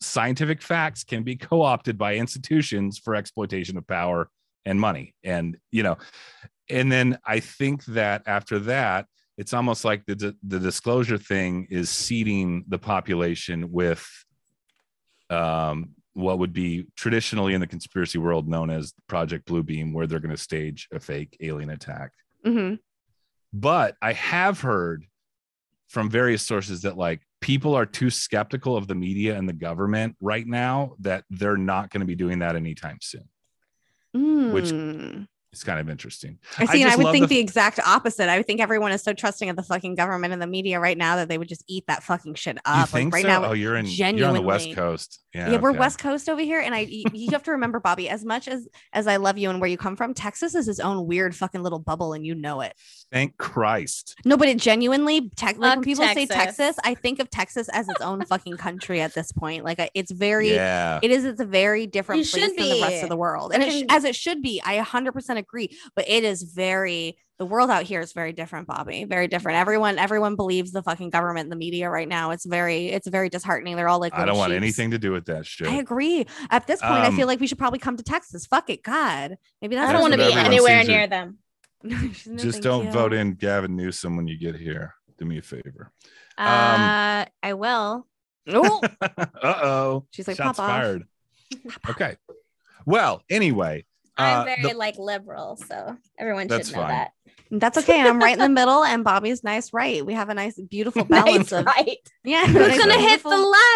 scientific 0.00 0.60
facts 0.60 1.02
can 1.04 1.22
be 1.22 1.36
co-opted 1.36 1.96
by 1.96 2.14
institutions 2.14 2.98
for 2.98 3.14
exploitation 3.14 3.78
of 3.78 3.86
power 3.86 4.28
and 4.66 4.80
money. 4.80 5.14
And 5.22 5.56
you 5.70 5.82
know 5.82 5.96
and 6.70 6.90
then 6.90 7.18
i 7.26 7.40
think 7.40 7.84
that 7.86 8.22
after 8.26 8.58
that 8.58 9.06
it's 9.36 9.52
almost 9.52 9.84
like 9.84 10.04
the 10.06 10.34
the 10.42 10.58
disclosure 10.58 11.18
thing 11.18 11.66
is 11.70 11.90
seeding 11.90 12.64
the 12.68 12.78
population 12.78 13.70
with 13.70 14.06
um 15.28 15.90
what 16.14 16.38
would 16.38 16.52
be 16.52 16.86
traditionally 16.96 17.54
in 17.54 17.60
the 17.60 17.66
conspiracy 17.66 18.18
world 18.18 18.48
known 18.48 18.70
as 18.70 18.94
Project 19.08 19.46
Bluebeam, 19.46 19.92
where 19.92 20.06
they're 20.06 20.20
going 20.20 20.30
to 20.34 20.36
stage 20.40 20.88
a 20.92 20.98
fake 21.00 21.36
alien 21.40 21.70
attack. 21.70 22.12
Mhm. 22.44 22.78
But 23.52 23.96
I 24.00 24.12
have 24.14 24.60
heard 24.60 25.04
from 25.88 26.08
various 26.10 26.42
sources 26.44 26.82
that 26.82 26.96
like 26.96 27.20
people 27.40 27.74
are 27.74 27.86
too 27.86 28.10
skeptical 28.10 28.76
of 28.76 28.86
the 28.88 28.94
media 28.94 29.36
and 29.36 29.48
the 29.48 29.52
government 29.52 30.16
right 30.20 30.46
now 30.46 30.94
that 31.00 31.24
they're 31.30 31.56
not 31.56 31.90
going 31.90 32.00
to 32.00 32.06
be 32.06 32.14
doing 32.16 32.38
that 32.40 32.56
anytime 32.56 32.98
soon. 33.00 33.28
Which- 34.52 34.70
Mm. 34.72 35.26
It's 35.54 35.62
kind 35.62 35.78
of 35.78 35.88
interesting. 35.88 36.38
I 36.58 36.66
see, 36.66 36.82
and 36.82 36.90
I 36.90 36.96
would 36.96 37.12
think 37.12 37.28
the- 37.28 37.36
the 37.36 37.38
exact 37.40 37.78
opposite. 37.78 38.28
I 38.28 38.38
would 38.38 38.46
think 38.46 38.60
everyone 38.60 38.90
is 38.90 39.02
so 39.02 39.12
trusting 39.12 39.48
of 39.48 39.54
the 39.54 39.62
fucking 39.62 39.94
government 39.94 40.32
and 40.32 40.42
the 40.42 40.48
media 40.48 40.80
right 40.80 40.98
now 40.98 41.14
that 41.14 41.28
they 41.28 41.38
would 41.38 41.48
just 41.48 41.62
eat 41.68 41.84
that 41.86 42.02
fucking 42.02 42.34
shit 42.34 42.56
You 42.56 42.60
up. 42.64 42.88
think 42.88 43.12
like 43.12 43.22
right 43.24 43.32
so? 43.34 43.40
now, 43.42 43.48
oh, 43.50 43.52
you're 43.52 43.76
in 43.76 43.86
you're 43.86 44.26
on 44.26 44.34
the 44.34 44.42
West 44.42 44.72
Coast. 44.74 45.20
Yeah, 45.32 45.50
yeah, 45.52 45.60
we're. 45.60 45.72
West 45.72 45.98
Coast 45.98 46.28
over 46.28 46.40
here, 46.40 46.60
and 46.60 46.74
I 46.74 46.80
you, 46.80 47.04
you 47.12 47.30
have 47.32 47.42
to 47.44 47.50
remember, 47.52 47.78
Bobby, 47.80 48.08
as 48.08 48.24
much 48.24 48.46
as 48.48 48.66
as 48.92 49.06
I 49.06 49.16
love 49.16 49.38
you 49.38 49.50
and 49.50 49.60
where 49.60 49.70
you 49.70 49.76
come 49.76 49.96
from, 49.96 50.12
Texas 50.14 50.54
is 50.56 50.66
its 50.68 50.78
own 50.80 51.06
weird 51.06 51.34
fucking 51.36 51.62
little 51.62 51.78
bubble, 51.80 52.12
and 52.14 52.24
you 52.26 52.34
know 52.34 52.60
it. 52.60 52.72
Thank 53.12 53.36
Christ. 53.36 54.16
No, 54.24 54.36
but 54.36 54.48
it 54.48 54.58
genuinely, 54.58 55.30
tech, 55.36 55.56
like 55.58 55.60
when 55.60 55.78
Fuck 55.78 55.84
people 55.84 56.04
say 56.04 56.26
Texas. 56.26 56.56
Texas, 56.56 56.76
I 56.84 56.94
think 56.94 57.18
of 57.20 57.30
Texas 57.30 57.68
as 57.70 57.88
its 57.88 58.00
own 58.00 58.24
fucking 58.24 58.56
country 58.56 59.00
at 59.00 59.14
this 59.14 59.30
point. 59.32 59.64
Like 59.64 59.80
it's 59.94 60.10
very, 60.10 60.52
Yeah. 60.54 61.00
it 61.02 61.10
is. 61.10 61.24
It's 61.24 61.40
a 61.40 61.44
very 61.44 61.86
different 61.86 62.22
It 62.22 62.30
place 62.30 62.42
should 62.50 62.56
than 62.58 62.68
the 62.70 62.82
rest 62.82 63.02
of 63.02 63.08
the 63.08 63.16
world, 63.16 63.52
and 63.52 63.62
it 63.62 63.72
sh- 63.72 63.84
as 63.90 64.04
it 64.04 64.14
should 64.16 64.40
be. 64.42 64.60
I 64.64 64.78
100% 64.78 65.36
agree, 65.44 65.68
but 65.96 66.08
it 66.08 66.24
is 66.24 66.42
very. 66.42 67.16
The 67.38 67.46
world 67.46 67.68
out 67.68 67.82
here 67.82 68.00
is 68.00 68.12
very 68.12 68.32
different, 68.32 68.68
Bobby. 68.68 69.04
Very 69.04 69.26
different. 69.26 69.58
Everyone, 69.58 69.98
everyone 69.98 70.36
believes 70.36 70.70
the 70.70 70.82
fucking 70.84 71.10
government, 71.10 71.50
the 71.50 71.56
media 71.56 71.90
right 71.90 72.06
now. 72.08 72.30
It's 72.30 72.46
very, 72.46 72.86
it's 72.90 73.08
very 73.08 73.28
disheartening. 73.28 73.74
They're 73.74 73.88
all 73.88 73.98
like, 73.98 74.14
I 74.14 74.18
don't 74.18 74.26
little 74.26 74.38
want 74.38 74.50
sheeps. 74.52 74.62
anything 74.62 74.90
to 74.92 74.98
do 75.00 75.10
with 75.10 75.24
that 75.26 75.44
shit. 75.44 75.66
I 75.66 75.76
agree. 75.78 76.26
At 76.50 76.68
this 76.68 76.80
point, 76.80 76.92
I 76.92 77.08
Um, 77.08 77.16
feel 77.16 77.26
like 77.26 77.40
we 77.40 77.48
should 77.48 77.58
probably 77.58 77.80
come 77.80 77.96
to 77.96 78.04
Texas. 78.04 78.46
Fuck 78.46 78.70
it, 78.70 78.84
God. 78.84 79.36
Maybe 79.60 79.74
that's 79.74 79.90
I 79.90 79.92
don't 79.92 80.02
want 80.02 80.12
to 80.14 80.18
be 80.18 80.32
anywhere 80.32 80.78
seems 80.84 80.86
to- 80.86 80.92
near 80.92 81.06
them. 81.08 81.38
No, 82.26 82.36
Just 82.38 82.62
don't 82.62 82.86
you. 82.86 82.92
vote 82.92 83.12
in 83.12 83.34
Gavin 83.34 83.74
Newsom 83.74 84.16
when 84.16 84.28
you 84.28 84.38
get 84.38 84.54
here. 84.54 84.94
Do 85.18 85.24
me 85.24 85.38
a 85.38 85.42
favor. 85.42 85.90
Um, 86.38 86.46
Uh, 86.46 87.24
I 87.42 87.54
will. 87.54 88.06
Oh, 88.46 88.80
uh 89.00 89.26
oh. 89.42 90.06
she's 90.12 90.28
like, 90.28 90.36
Shots 90.36 90.58
pop 90.58 90.68
off. 90.68 90.70
fired. 90.70 91.02
Okay. 91.90 92.16
Well, 92.86 93.22
anyway, 93.28 93.84
I'm 94.16 94.40
uh, 94.40 94.44
very 94.44 94.62
the- 94.62 94.74
like 94.74 94.98
liberal, 94.98 95.56
so 95.56 95.96
everyone 96.18 96.48
should 96.48 96.66
know 96.72 96.80
fine. 96.80 96.88
that. 96.88 97.10
That's 97.50 97.78
okay. 97.78 98.00
I'm 98.00 98.18
right 98.18 98.32
in 98.32 98.38
the 98.40 98.48
middle, 98.48 98.82
and 98.84 99.04
Bobby's 99.04 99.44
nice 99.44 99.72
right. 99.72 100.04
We 100.04 100.14
have 100.14 100.28
a 100.28 100.34
nice, 100.34 100.58
beautiful 100.60 101.04
balance 101.08 101.52
Nice, 101.52 101.60
of 101.60 101.66
right. 101.66 101.98
yeah. 102.24 102.46
Who's 102.46 102.56
Who's 102.56 102.68
Nice 102.68 102.78
gonna 102.78 102.94
right. 102.94 103.08
hit 103.10 103.22
the 103.22 103.28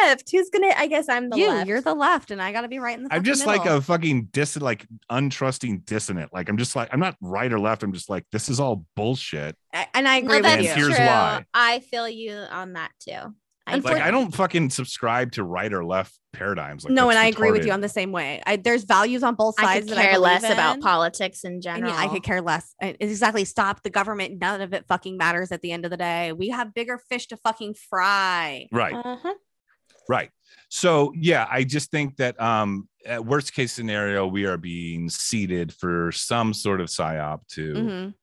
left? 0.05 0.31
Who's 0.33 0.51
gonna? 0.51 0.73
I 0.77 0.87
guess 0.89 1.09
I'm 1.09 1.29
the 1.29 1.37
you? 1.39 1.49
left. 1.49 1.69
You're 1.69 1.81
the 1.81 1.95
left, 1.95 2.31
and 2.31 2.41
I 2.43 2.51
got 2.51 2.63
to 2.63 2.69
be 2.69 2.79
right 2.79 2.97
in 2.97 3.05
the. 3.05 3.13
I'm 3.13 3.21
fucking 3.21 3.25
just 3.25 3.47
like 3.47 3.67
a 3.67 3.81
fucking 3.81 4.29
dis 4.33 4.57
like 4.57 4.87
untrusting 5.13 5.85
dissonant. 5.85 6.33
Like 6.33 6.49
I'm 6.49 6.57
just 6.57 6.75
like 6.75 6.89
I'm 6.93 6.99
not 7.01 7.17
right 7.21 7.53
or 7.53 7.61
left. 7.61 7.83
I'm 7.83 7.93
just 7.93 8.09
like 8.11 8.25
this 8.33 8.49
is 8.49 8.59
all 8.59 8.85
bullshit. 8.97 9.55
I- 9.73 9.87
and 9.95 10.09
I 10.09 10.17
agree 10.17 10.29
no, 10.29 10.35
with 10.37 10.43
that's 10.45 10.63
you. 10.65 10.75
Here's 10.75 10.97
true. 10.97 11.05
why. 11.07 11.45
I 11.55 11.81
feel 11.81 12.09
you 12.09 12.33
on 12.33 12.73
that 12.73 12.91
too. 13.01 13.35
I 13.69 13.77
Like 13.79 14.03
I 14.03 14.11
don't 14.11 14.35
fucking 14.35 14.71
subscribe 14.71 15.33
to 15.33 15.45
right 15.45 15.73
or 15.73 15.85
left 15.85 16.19
paradigms. 16.33 16.85
Like, 16.85 16.93
no, 16.95 17.11
and 17.11 17.19
I 17.19 17.27
agree 17.27 17.51
with 17.53 17.65
you 17.67 17.73
on 17.73 17.81
the 17.81 17.89
same 17.89 18.13
way. 18.13 18.43
I, 18.47 18.57
there's 18.57 18.85
values 18.85 19.23
on 19.23 19.35
both 19.35 19.57
sides. 19.57 19.69
I 19.69 19.75
sides 19.75 19.87
could 19.89 19.97
that 19.99 20.03
care 20.05 20.15
I 20.15 20.17
less 20.19 20.41
believe 20.43 20.55
about 20.55 20.81
politics 20.81 21.45
in 21.45 21.53
And 21.55 21.63
general. 21.63 21.93
yeah, 21.93 21.99
I 21.99 22.09
could 22.09 22.23
care 22.23 22.41
less. 22.43 22.75
I- 22.83 22.97
Exactly. 23.01 23.45
Stop 23.45 23.83
the 23.83 23.91
government. 23.91 24.39
None 24.41 24.61
of 24.61 24.73
it 24.75 24.87
fucking 24.89 25.17
matters 25.17 25.53
at 25.53 25.61
the 25.63 25.73
end 25.73 25.85
of 25.85 25.91
the 25.91 25.97
day. 25.97 26.33
We 26.33 26.49
have 26.49 26.73
bigger 26.75 26.99
fish 27.09 27.27
to 27.29 27.37
fucking 27.37 27.75
fry. 27.75 28.67
Right. 28.73 28.95
Uh-huh. 28.95 29.35
Right. 30.09 30.31
So 30.71 31.13
yeah, 31.17 31.47
I 31.51 31.65
just 31.65 31.91
think 31.91 32.17
that 32.17 32.41
um 32.41 32.89
at 33.07 33.25
worst 33.25 33.53
case 33.55 33.73
scenario, 33.73 34.27
we 34.27 34.45
are 34.45 34.57
being 34.59 35.09
seated 35.09 35.73
for 35.73 36.13
some 36.13 36.53
sort 36.55 36.81
of 36.81 36.89
psyop 36.89 37.41
to 37.53 37.75
Mhm. 37.75 38.15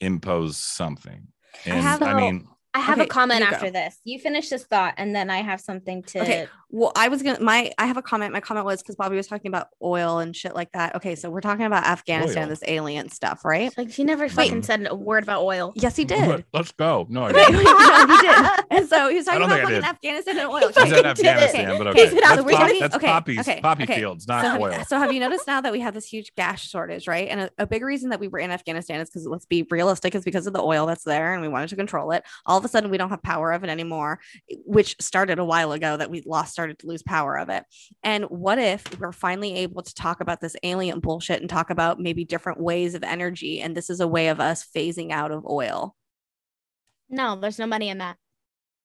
impose 0.00 0.56
something. 0.56 1.26
I 1.66 1.70
And 1.70 1.78
I, 1.78 1.82
have- 1.82 2.16
mean, 2.16 2.48
I 2.74 2.80
have 2.80 2.98
Okay, 2.98 3.04
a 3.06 3.08
comment 3.08 3.40
you 3.40 3.50
go. 3.50 3.54
after 3.56 3.70
this. 3.70 3.98
You 4.04 4.18
finish 4.18 4.48
this 4.48 4.64
thought, 4.64 4.94
and 4.96 5.14
then 5.14 5.28
I 5.30 5.38
have 5.42 5.60
something 5.60 6.02
to. 6.04 6.20
Okay. 6.22 6.48
Well, 6.74 6.90
I 6.96 7.08
was 7.08 7.22
gonna 7.22 7.38
my 7.38 7.70
I 7.76 7.84
have 7.86 7.98
a 7.98 8.02
comment. 8.02 8.32
My 8.32 8.40
comment 8.40 8.64
was 8.64 8.82
because 8.82 8.96
Bobby 8.96 9.14
was 9.14 9.26
talking 9.26 9.50
about 9.50 9.68
oil 9.82 10.20
and 10.20 10.34
shit 10.34 10.54
like 10.54 10.72
that. 10.72 10.96
Okay, 10.96 11.14
so 11.14 11.28
we're 11.30 11.42
talking 11.42 11.66
about 11.66 11.84
Afghanistan, 11.84 12.44
Oil. 12.44 12.48
this 12.48 12.62
alien 12.66 13.10
stuff, 13.10 13.44
right? 13.44 13.66
It's 13.66 13.76
like 13.76 13.90
he 13.90 14.04
never 14.04 14.26
fucking 14.26 14.62
said 14.62 14.86
a 14.90 14.94
word 14.94 15.22
about 15.22 15.42
oil. 15.42 15.74
Yes, 15.76 15.96
he 15.96 16.06
did. 16.06 16.46
let's 16.54 16.72
go. 16.72 17.06
No, 17.10 17.24
I 17.24 17.32
didn't. 17.32 17.52
no, 17.62 18.06
he 18.06 18.22
did. 18.22 18.64
And 18.72 18.88
so 18.88 19.10
he 19.10 19.16
was 19.16 19.26
talking 19.26 19.42
about 19.42 19.56
think 19.56 19.68
fucking. 19.68 19.84
Afghanistan 19.84 20.38
and 20.38 20.48
oil. 20.48 20.60
He 20.60 20.66
Is 20.66 20.74
that 20.74 20.88
fucking. 20.88 21.06
Afghanistan? 21.26 21.76
But 21.78 21.86
Okay, 21.88 22.06
okay, 22.06 22.08
so 22.08 22.20
that's, 22.22 22.42
we're 22.42 22.52
pop- 22.52 22.60
talking- 22.60 22.80
that's 22.80 22.96
okay, 22.96 23.06
poppies, 23.06 23.38
okay, 23.40 23.60
poppy 23.60 23.82
okay. 23.82 23.94
fields, 23.96 24.26
not 24.26 24.42
so, 24.42 24.62
oil. 24.62 24.84
so 24.86 24.98
have 24.98 25.12
you 25.12 25.20
noticed 25.20 25.46
now 25.46 25.60
that 25.60 25.72
we 25.72 25.80
have 25.80 25.92
this 25.92 26.06
huge 26.06 26.34
gas 26.36 26.62
shortage, 26.62 27.06
right? 27.06 27.28
And 27.28 27.42
a, 27.42 27.50
a 27.58 27.66
big 27.66 27.82
reason 27.82 28.08
that 28.10 28.18
we 28.20 28.28
were 28.28 28.38
in 28.38 28.50
Afghanistan 28.50 28.98
is 29.00 29.10
because 29.10 29.26
let's 29.26 29.44
be 29.44 29.66
realistic, 29.70 30.14
is 30.14 30.24
because 30.24 30.46
of 30.46 30.54
the 30.54 30.62
oil 30.62 30.86
that's 30.86 31.04
there, 31.04 31.34
and 31.34 31.42
we 31.42 31.48
wanted 31.48 31.68
to 31.68 31.76
control 31.76 32.12
it. 32.12 32.24
All 32.46 32.56
of 32.56 32.64
a 32.64 32.68
sudden, 32.68 32.90
we 32.90 32.96
don't 32.96 33.10
have 33.10 33.22
power 33.22 33.52
of 33.52 33.62
it 33.62 33.68
anymore, 33.68 34.20
which 34.64 34.96
started 35.00 35.38
a 35.38 35.44
while 35.44 35.72
ago. 35.72 35.98
That 35.98 36.10
we 36.10 36.22
lost, 36.24 36.54
started 36.62 36.78
to 36.78 36.86
lose 36.86 37.02
power 37.02 37.36
of 37.36 37.48
it. 37.48 37.64
And 38.04 38.24
what 38.26 38.58
if 38.60 39.00
we're 39.00 39.10
finally 39.10 39.56
able 39.56 39.82
to 39.82 39.94
talk 39.94 40.20
about 40.20 40.40
this 40.40 40.54
alien 40.62 41.00
bullshit 41.00 41.40
and 41.40 41.50
talk 41.50 41.70
about 41.70 41.98
maybe 41.98 42.24
different 42.24 42.60
ways 42.60 42.94
of 42.94 43.02
energy? 43.02 43.60
And 43.60 43.76
this 43.76 43.90
is 43.90 43.98
a 43.98 44.06
way 44.06 44.28
of 44.28 44.38
us 44.38 44.64
phasing 44.74 45.10
out 45.10 45.32
of 45.32 45.44
oil. 45.44 45.96
No, 47.10 47.34
there's 47.34 47.58
no 47.58 47.66
money 47.66 47.88
in 47.88 47.98
that. 47.98 48.16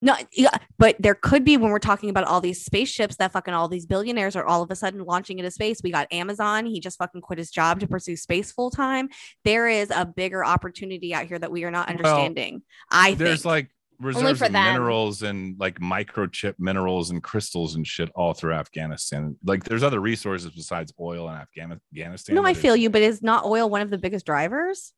No, 0.02 0.16
yeah, 0.32 0.56
but 0.78 0.96
there 1.00 1.16
could 1.16 1.44
be 1.44 1.58
when 1.58 1.72
we're 1.72 1.80
talking 1.80 2.10
about 2.12 2.26
all 2.26 2.40
these 2.40 2.64
spaceships 2.64 3.16
that 3.16 3.32
fucking 3.32 3.54
all 3.54 3.68
these 3.68 3.88
billionaires 3.88 4.36
are 4.36 4.46
all 4.46 4.62
of 4.62 4.70
a 4.70 4.76
sudden 4.76 5.04
launching 5.04 5.40
into 5.40 5.50
space. 5.50 5.82
We 5.84 5.92
got 5.92 6.12
Amazon. 6.12 6.66
He 6.66 6.80
just 6.80 7.00
fucking 7.00 7.22
quit 7.22 7.40
his 7.40 7.50
job 7.50 7.80
to 7.80 7.88
pursue 7.88 8.16
space 8.16 8.52
full 8.52 8.70
time. 8.70 9.10
There 9.44 9.68
is 9.68 9.90
a 9.90 10.06
bigger 10.06 10.46
opportunity 10.46 11.16
out 11.16 11.26
here 11.26 11.40
that 11.40 11.52
we 11.52 11.64
are 11.64 11.72
not 11.72 11.88
Well, 11.88 11.98
understanding. 11.98 12.62
I 12.92 13.16
There's 13.16 13.42
think. 13.42 13.46
like 13.46 13.70
reserves 14.00 14.42
of 14.42 14.52
them. 14.52 14.66
minerals 14.74 15.24
and 15.24 15.60
like 15.60 15.80
microchip 15.80 16.56
minerals 16.60 17.10
and 17.10 17.24
crystals 17.24 17.76
and 17.76 17.86
shit 17.86 18.10
all 18.16 18.34
through 18.34 18.54
Afghanistan. 18.54 19.36
Like 19.44 19.64
there's 19.64 19.84
other 19.84 20.00
resources 20.00 20.52
besides 20.52 20.94
oil 21.00 21.30
in 21.30 21.36
Afghan- 21.36 21.80
Afghanistan. 21.92 22.36
No, 22.36 22.46
I 22.46 22.54
feel 22.54 22.76
you, 22.76 22.90
but 22.90 23.02
is 23.02 23.22
not 23.24 23.46
oil 23.46 23.70
one 23.70 23.82
of 23.82 23.90
the 23.90 23.98
biggest 23.98 24.26
drivers? 24.26 24.94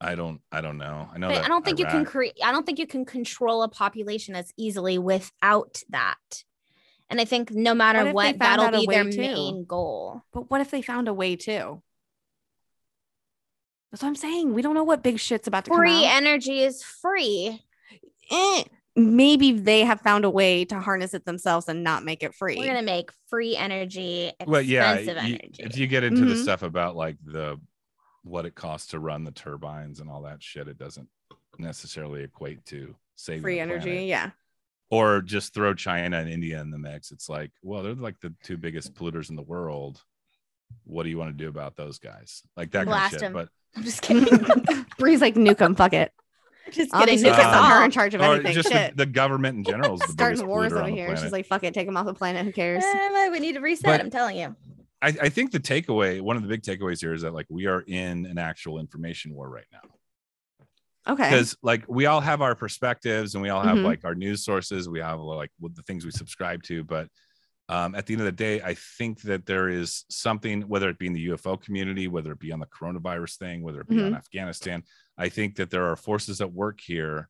I 0.00 0.14
don't 0.16 0.40
I 0.52 0.60
don't 0.60 0.76
know. 0.76 1.08
I 1.12 1.18
know 1.18 1.28
But 1.28 1.34
that 1.36 1.44
I 1.44 1.48
don't 1.48 1.64
think 1.64 1.78
you 1.78 1.86
can 1.86 2.04
create. 2.04 2.34
I 2.44 2.52
don't 2.52 2.66
think 2.66 2.78
you 2.78 2.86
can 2.86 3.04
control 3.04 3.62
a 3.62 3.68
population 3.68 4.34
as 4.34 4.52
easily 4.58 4.98
without 4.98 5.82
that. 5.90 6.44
And 7.08 7.20
I 7.20 7.24
think 7.24 7.50
no 7.52 7.74
matter 7.74 8.00
if 8.00 8.06
they 8.06 8.12
what, 8.12 8.26
found 8.38 8.40
that'll 8.40 8.64
out 8.66 8.74
a 8.74 8.80
be 8.80 8.86
their 8.86 9.04
too? 9.10 9.18
main 9.20 9.64
goal. 9.64 10.22
But 10.32 10.50
what 10.50 10.60
if 10.60 10.70
they 10.70 10.82
found 10.82 11.08
a 11.08 11.14
way 11.14 11.36
too? 11.36 11.82
That's 13.90 14.02
what 14.02 14.08
I'm 14.08 14.16
saying. 14.16 14.54
We 14.54 14.62
don't 14.62 14.74
know 14.74 14.84
what 14.84 15.02
big 15.04 15.20
shit's 15.20 15.46
about 15.46 15.66
to 15.66 15.70
come 15.70 15.78
Free 15.78 16.04
energy 16.04 16.60
is 16.62 16.82
free. 16.82 17.62
Eh, 18.30 18.64
Maybe 18.96 19.50
they 19.50 19.80
have 19.80 20.00
found 20.02 20.24
a 20.24 20.30
way 20.30 20.64
to 20.66 20.78
harness 20.78 21.14
it 21.14 21.24
themselves 21.24 21.68
and 21.68 21.82
not 21.82 22.04
make 22.04 22.22
it 22.22 22.32
free. 22.32 22.56
We're 22.56 22.66
gonna 22.68 22.82
make 22.82 23.10
free 23.28 23.56
energy 23.56 24.26
expensive 24.28 24.48
well 24.52 24.62
yeah 24.62 24.92
energy. 25.00 25.32
you- 25.58 25.66
if 25.66 25.76
you 25.76 25.88
get 25.88 26.04
into 26.04 26.24
the 26.24 26.34
Mhm. 26.36 26.42
stuff 26.44 26.62
about 26.62 26.94
like 26.94 27.16
the 27.24 27.60
what 28.22 28.46
it 28.46 28.54
costs 28.54 28.88
to 28.92 29.00
run 29.00 29.24
the 29.24 29.32
turbines 29.32 29.98
and 29.98 30.08
all 30.08 30.22
that 30.22 30.40
shit 30.44 30.68
it 30.68 30.78
doesn't 30.78 31.08
necessarily 31.58 32.22
equate 32.22 32.64
to 32.66 32.94
saving 33.16 33.42
free 33.42 33.58
energy, 33.58 33.90
planet. 33.90 34.06
yeah. 34.06 34.30
or 34.90 35.20
just 35.20 35.52
throw 35.54 35.74
china 35.74 36.16
and 36.18 36.28
india 36.30 36.60
in 36.60 36.70
the 36.70 36.78
mix 36.78 37.10
it's 37.10 37.28
like 37.28 37.50
well 37.62 37.82
they're 37.82 37.94
like 37.94 38.18
the 38.20 38.32
two 38.44 38.56
biggest 38.56 38.94
polluters 38.94 39.28
in 39.28 39.34
the 39.36 39.42
world 39.42 40.02
what 40.84 41.02
do 41.02 41.08
you 41.10 41.18
want 41.18 41.36
to 41.36 41.44
do 41.44 41.48
about 41.48 41.74
those 41.76 41.98
guys 41.98 42.42
like 42.56 42.70
that 42.70 42.86
Blast 42.86 43.12
kind 43.12 43.14
of 43.14 43.18
shit 43.20 43.26
'em. 43.26 43.32
but 43.32 43.48
I'm 43.76 43.82
just 43.82 44.02
kidding. 44.02 44.86
Bree's 44.98 45.20
like 45.20 45.34
nuke 45.34 45.60
'em, 45.60 45.74
fuck 45.74 45.92
it. 45.94 46.12
Just 46.74 46.94
I'll 46.94 47.04
be 47.06 47.12
kidding. 47.12 47.24
nuke 47.24 47.38
'em, 47.38 47.40
Nuke 47.40 47.54
'em. 47.54 47.62
put 47.64 47.70
her 47.78 47.84
in 47.84 47.90
charge 47.90 48.14
of 48.14 48.20
or 48.20 48.24
anything. 48.34 48.52
just 48.54 48.68
the, 48.68 48.74
Shit. 48.74 48.96
the 48.96 49.06
government 49.06 49.58
in 49.58 49.64
general 49.72 49.94
is 49.94 50.00
the 50.00 50.06
biggest 50.06 50.18
Starting 50.40 50.46
wars 50.46 50.72
over 50.72 50.88
here. 50.88 51.16
She's 51.16 51.32
like, 51.32 51.46
fuck 51.46 51.64
it, 51.64 51.74
take 51.74 51.86
them 51.86 51.96
off 51.96 52.06
the 52.06 52.14
planet. 52.14 52.44
Who 52.44 52.52
cares? 52.52 52.84
Eh, 52.84 53.28
we 53.30 53.40
need 53.40 53.54
to 53.54 53.60
reset. 53.60 53.84
But- 53.84 54.00
I'm 54.00 54.10
telling 54.10 54.36
you. 54.36 54.54
I, 55.02 55.08
I 55.22 55.28
think 55.28 55.50
the 55.52 55.60
takeaway 55.60 56.20
one 56.22 56.36
of 56.36 56.42
the 56.42 56.48
big 56.48 56.62
takeaways 56.62 57.00
here 57.00 57.12
is 57.12 57.22
that 57.22 57.34
like 57.34 57.46
we 57.50 57.66
are 57.66 57.80
in 57.86 58.24
an 58.24 58.38
actual 58.38 58.78
information 58.78 59.34
war 59.34 59.50
right 59.50 59.66
now 59.70 59.80
Okay. 61.12 61.28
because 61.28 61.54
like 61.62 61.84
we 61.88 62.06
all 62.06 62.22
have 62.22 62.40
our 62.40 62.54
perspectives 62.54 63.34
and 63.34 63.42
we 63.42 63.50
all 63.50 63.60
have 63.62 63.76
Mhm. 63.76 63.84
like 63.84 64.04
our 64.06 64.14
news 64.14 64.42
sources 64.44 64.88
we 64.88 65.00
have 65.00 65.20
like 65.20 65.50
the 65.60 65.82
things 65.82 66.06
we 66.06 66.10
subscribe 66.10 66.62
to 66.64 66.84
but 66.84 67.08
um, 67.68 67.94
at 67.94 68.06
the 68.06 68.14
end 68.14 68.22
of 68.22 68.26
the 68.26 68.32
day 68.32 68.62
i 68.62 68.72
think 68.96 69.20
that 69.22 69.44
there 69.44 69.68
is 69.68 70.06
something 70.08 70.62
whether 70.62 70.88
it 70.88 70.98
be 70.98 71.06
in 71.06 71.12
the 71.12 71.26
ufo 71.28 71.60
community 71.60 72.08
whether 72.08 72.32
it 72.32 72.38
be 72.38 72.52
on 72.52 72.60
the 72.60 72.66
coronavirus 72.66 73.36
thing 73.36 73.62
whether 73.62 73.82
it 73.82 73.88
be 73.88 74.02
on 74.02 74.14
afghanistan 74.14 74.82
i 75.18 75.28
think 75.28 75.56
that 75.56 75.70
there 75.70 75.84
are 75.90 75.96
forces 75.96 76.40
at 76.40 76.52
work 76.52 76.80
here 76.80 77.28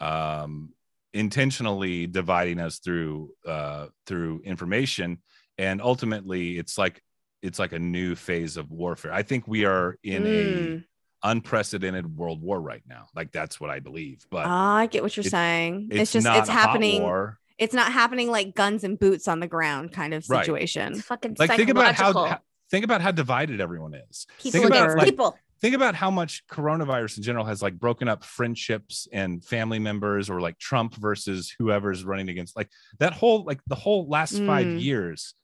um, 0.00 0.72
intentionally 1.14 2.06
dividing 2.06 2.58
us 2.58 2.78
through 2.78 3.30
uh, 3.46 3.86
through 4.06 4.40
information 4.44 5.18
and 5.58 5.80
ultimately 5.82 6.58
it's 6.58 6.76
like 6.78 7.02
it's 7.42 7.58
like 7.58 7.72
a 7.72 7.78
new 7.78 8.14
phase 8.14 8.56
of 8.56 8.70
warfare 8.70 9.12
i 9.12 9.22
think 9.22 9.46
we 9.46 9.64
are 9.64 9.98
in 10.02 10.22
Mm. 10.22 10.78
a 11.24 11.28
unprecedented 11.28 12.16
world 12.16 12.42
war 12.42 12.60
right 12.60 12.82
now. 12.88 13.06
Like 13.14 13.30
that's 13.30 13.60
what 13.60 13.70
I 13.70 13.78
believe. 13.78 14.26
But 14.28 14.44
Ah, 14.44 14.74
I 14.78 14.86
get 14.86 15.04
what 15.04 15.16
you're 15.16 15.24
it- 15.24 15.30
saying. 15.30 15.86
It's, 15.92 16.00
it's, 16.00 16.12
just 16.14 16.24
not 16.24 16.38
it's 16.38 16.48
happening. 16.48 17.00
war. 17.00 17.38
It's 17.58 17.72
not 17.74 17.92
happening 17.92 18.28
like 18.28 18.56
guns 18.56 18.82
and 18.82 18.98
boots 18.98 19.28
on 19.28 19.38
the 19.38 19.46
ground 19.46 19.92
kind 19.92 20.14
of 20.14 20.28
Right. 20.28 20.44
situation. 20.44 20.94
It's 20.94 21.02
fucking 21.02 21.36
Like 21.38 21.52
think 21.54 21.68
about 21.70 21.94
how, 21.94 22.12
how 22.12 22.38
think 22.72 22.84
about 22.84 23.02
how 23.02 23.12
divided 23.12 23.60
everyone 23.60 23.94
is. 23.94 24.26
people 24.38 24.50
think 24.50 24.64
about 24.66 24.76
against 24.82 24.96
like 24.96 25.06
people. 25.10 25.38
Think 25.62 25.74
about 25.74 25.94
how 25.94 26.10
much 26.10 26.42
coronavirus 26.50 27.16
in 27.16 27.22
general 27.22 27.44
has 27.46 27.62
like 27.62 27.78
broken 27.78 28.08
up 28.08 28.24
friendships 28.24 29.08
and 29.12 29.42
family 29.44 29.78
members 29.78 30.28
or 30.28 30.40
like 30.40 30.58
Trump 30.58 30.94
versus 30.96 31.54
whoever's 31.58 32.04
running 32.04 32.28
against 32.28 32.56
like 32.56 32.68
that 32.98 33.12
whole 33.14 33.44
like 33.44 33.60
the 33.68 33.74
whole 33.76 34.06
last 34.08 34.36
five 34.44 34.66
Mm. 34.66 34.82
years 34.82 35.34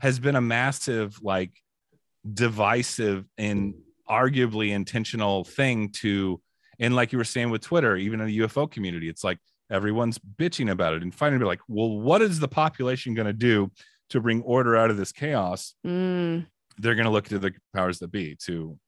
has 0.00 0.18
been 0.18 0.36
a 0.36 0.40
massive 0.40 1.18
like 1.22 1.52
divisive 2.32 3.24
and 3.38 3.74
arguably 4.08 4.70
intentional 4.70 5.44
thing 5.44 5.90
to 5.90 6.40
and 6.78 6.94
like 6.94 7.10
you 7.12 7.18
were 7.18 7.24
saying 7.24 7.50
with 7.50 7.62
Twitter, 7.62 7.96
even 7.96 8.20
in 8.20 8.26
the 8.26 8.38
UFO 8.40 8.70
community, 8.70 9.08
it's 9.08 9.24
like 9.24 9.38
everyone's 9.70 10.18
bitching 10.18 10.70
about 10.70 10.92
it 10.92 11.02
and 11.02 11.14
finally 11.14 11.38
be 11.38 11.44
like, 11.46 11.60
well, 11.68 11.98
what 11.98 12.20
is 12.20 12.38
the 12.38 12.48
population 12.48 13.14
going 13.14 13.26
to 13.26 13.32
do 13.32 13.70
to 14.10 14.20
bring 14.20 14.42
order 14.42 14.76
out 14.76 14.90
of 14.90 14.96
this 14.98 15.10
chaos? 15.10 15.74
Mm. 15.86 16.46
They're 16.78 16.94
going 16.94 17.06
to 17.06 17.10
look 17.10 17.28
to 17.28 17.38
the 17.38 17.52
powers 17.74 17.98
that 18.00 18.12
be 18.12 18.36
to 18.44 18.78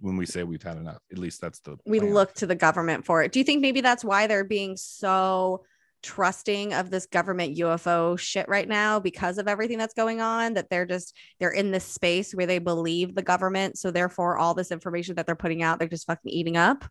when 0.00 0.16
we 0.16 0.26
say 0.26 0.42
we've 0.44 0.62
had 0.62 0.76
enough. 0.76 1.00
At 1.10 1.18
least 1.18 1.40
that's 1.40 1.60
the 1.60 1.76
We 1.86 2.00
plan. 2.00 2.14
look 2.14 2.34
to 2.34 2.46
the 2.46 2.54
government 2.54 3.04
for 3.04 3.22
it. 3.22 3.32
Do 3.32 3.38
you 3.38 3.44
think 3.44 3.60
maybe 3.60 3.80
that's 3.80 4.04
why 4.04 4.26
they're 4.26 4.44
being 4.44 4.76
so 4.76 5.64
trusting 6.02 6.72
of 6.74 6.90
this 6.90 7.06
government 7.06 7.56
UFO 7.58 8.16
shit 8.18 8.48
right 8.48 8.68
now 8.68 9.00
because 9.00 9.38
of 9.38 9.48
everything 9.48 9.78
that's 9.78 9.94
going 9.94 10.20
on 10.20 10.54
that 10.54 10.70
they're 10.70 10.86
just 10.86 11.12
they're 11.40 11.50
in 11.50 11.72
this 11.72 11.84
space 11.84 12.32
where 12.32 12.46
they 12.46 12.60
believe 12.60 13.16
the 13.16 13.22
government 13.22 13.76
so 13.76 13.90
therefore 13.90 14.38
all 14.38 14.54
this 14.54 14.70
information 14.70 15.16
that 15.16 15.26
they're 15.26 15.34
putting 15.34 15.60
out 15.60 15.80
they're 15.80 15.88
just 15.88 16.06
fucking 16.06 16.30
eating 16.30 16.56
up 16.56 16.84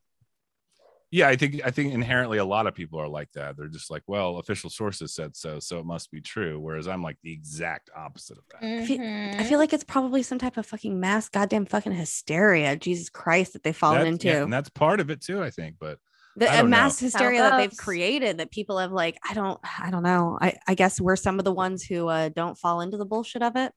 Yeah, 1.10 1.30
I 1.30 1.38
think 1.38 1.62
I 1.64 1.72
think 1.72 1.94
inherently 1.94 2.38
a 2.38 2.44
lot 2.46 2.68
of 2.68 2.76
people 2.76 3.00
are 3.00 3.08
like 3.08 3.32
that. 3.32 3.56
They're 3.56 3.70
just 3.70 3.90
like, 3.90 4.04
well, 4.08 4.38
official 4.40 4.70
sources 4.70 5.14
said 5.16 5.38
so, 5.38 5.60
so 5.60 5.80
it 5.80 5.86
must 5.86 6.12
be 6.12 6.20
true. 6.20 6.60
Whereas 6.60 6.88
I'm 6.88 7.02
like 7.02 7.18
the 7.24 7.32
exact 7.32 7.90
opposite 7.96 8.38
of 8.38 8.44
that. 8.52 8.86
feel- 8.86 8.98
Mhm. 9.00 9.40
I 9.40 9.44
feel 9.46 9.58
like 9.58 9.72
it's 9.72 9.86
probably 9.86 10.22
some 10.22 10.38
type 10.38 10.58
of 10.58 10.66
fucking 10.66 11.00
mass 11.00 11.30
goddamn 11.30 11.66
fucking 11.66 11.94
hysteria 11.94 12.76
Jesus 12.76 13.10
Christ 13.10 13.54
that 13.54 13.64
they've 13.64 13.76
fallen 13.76 14.00
That's- 14.00 14.14
into 14.14 14.28
yeah, 14.28 14.44
and 14.44 14.52
that's 14.52 14.70
part 14.70 15.00
of 15.00 15.10
it 15.10 15.22
too, 15.22 15.42
I 15.42 15.50
think. 15.50 15.78
But 15.80 16.00
the 16.36 16.50
I 16.50 16.56
a 16.56 16.58
don't 16.58 16.66
know. 16.70 16.78
mass 16.78 17.00
hysteria 17.00 17.40
that 17.42 17.58
they've 17.58 17.78
created 17.78 18.40
that 18.40 18.52
people 18.52 18.78
have 18.78 18.92
like 18.92 19.18
I 19.28 19.34
don't 19.34 19.60
I 19.80 19.90
don't 19.90 20.04
know 20.04 20.38
I 20.42 20.58
I 20.68 20.76
guess 20.76 21.00
we're 21.00 21.16
some 21.16 21.40
of 21.40 21.46
the 21.46 21.54
ones 21.54 21.84
who 21.84 22.08
uh, 22.10 22.30
don't 22.30 22.58
fall 22.58 22.82
into 22.82 22.98
the 22.98 23.06
bullshit 23.06 23.42
of 23.42 23.56
it 23.56 23.72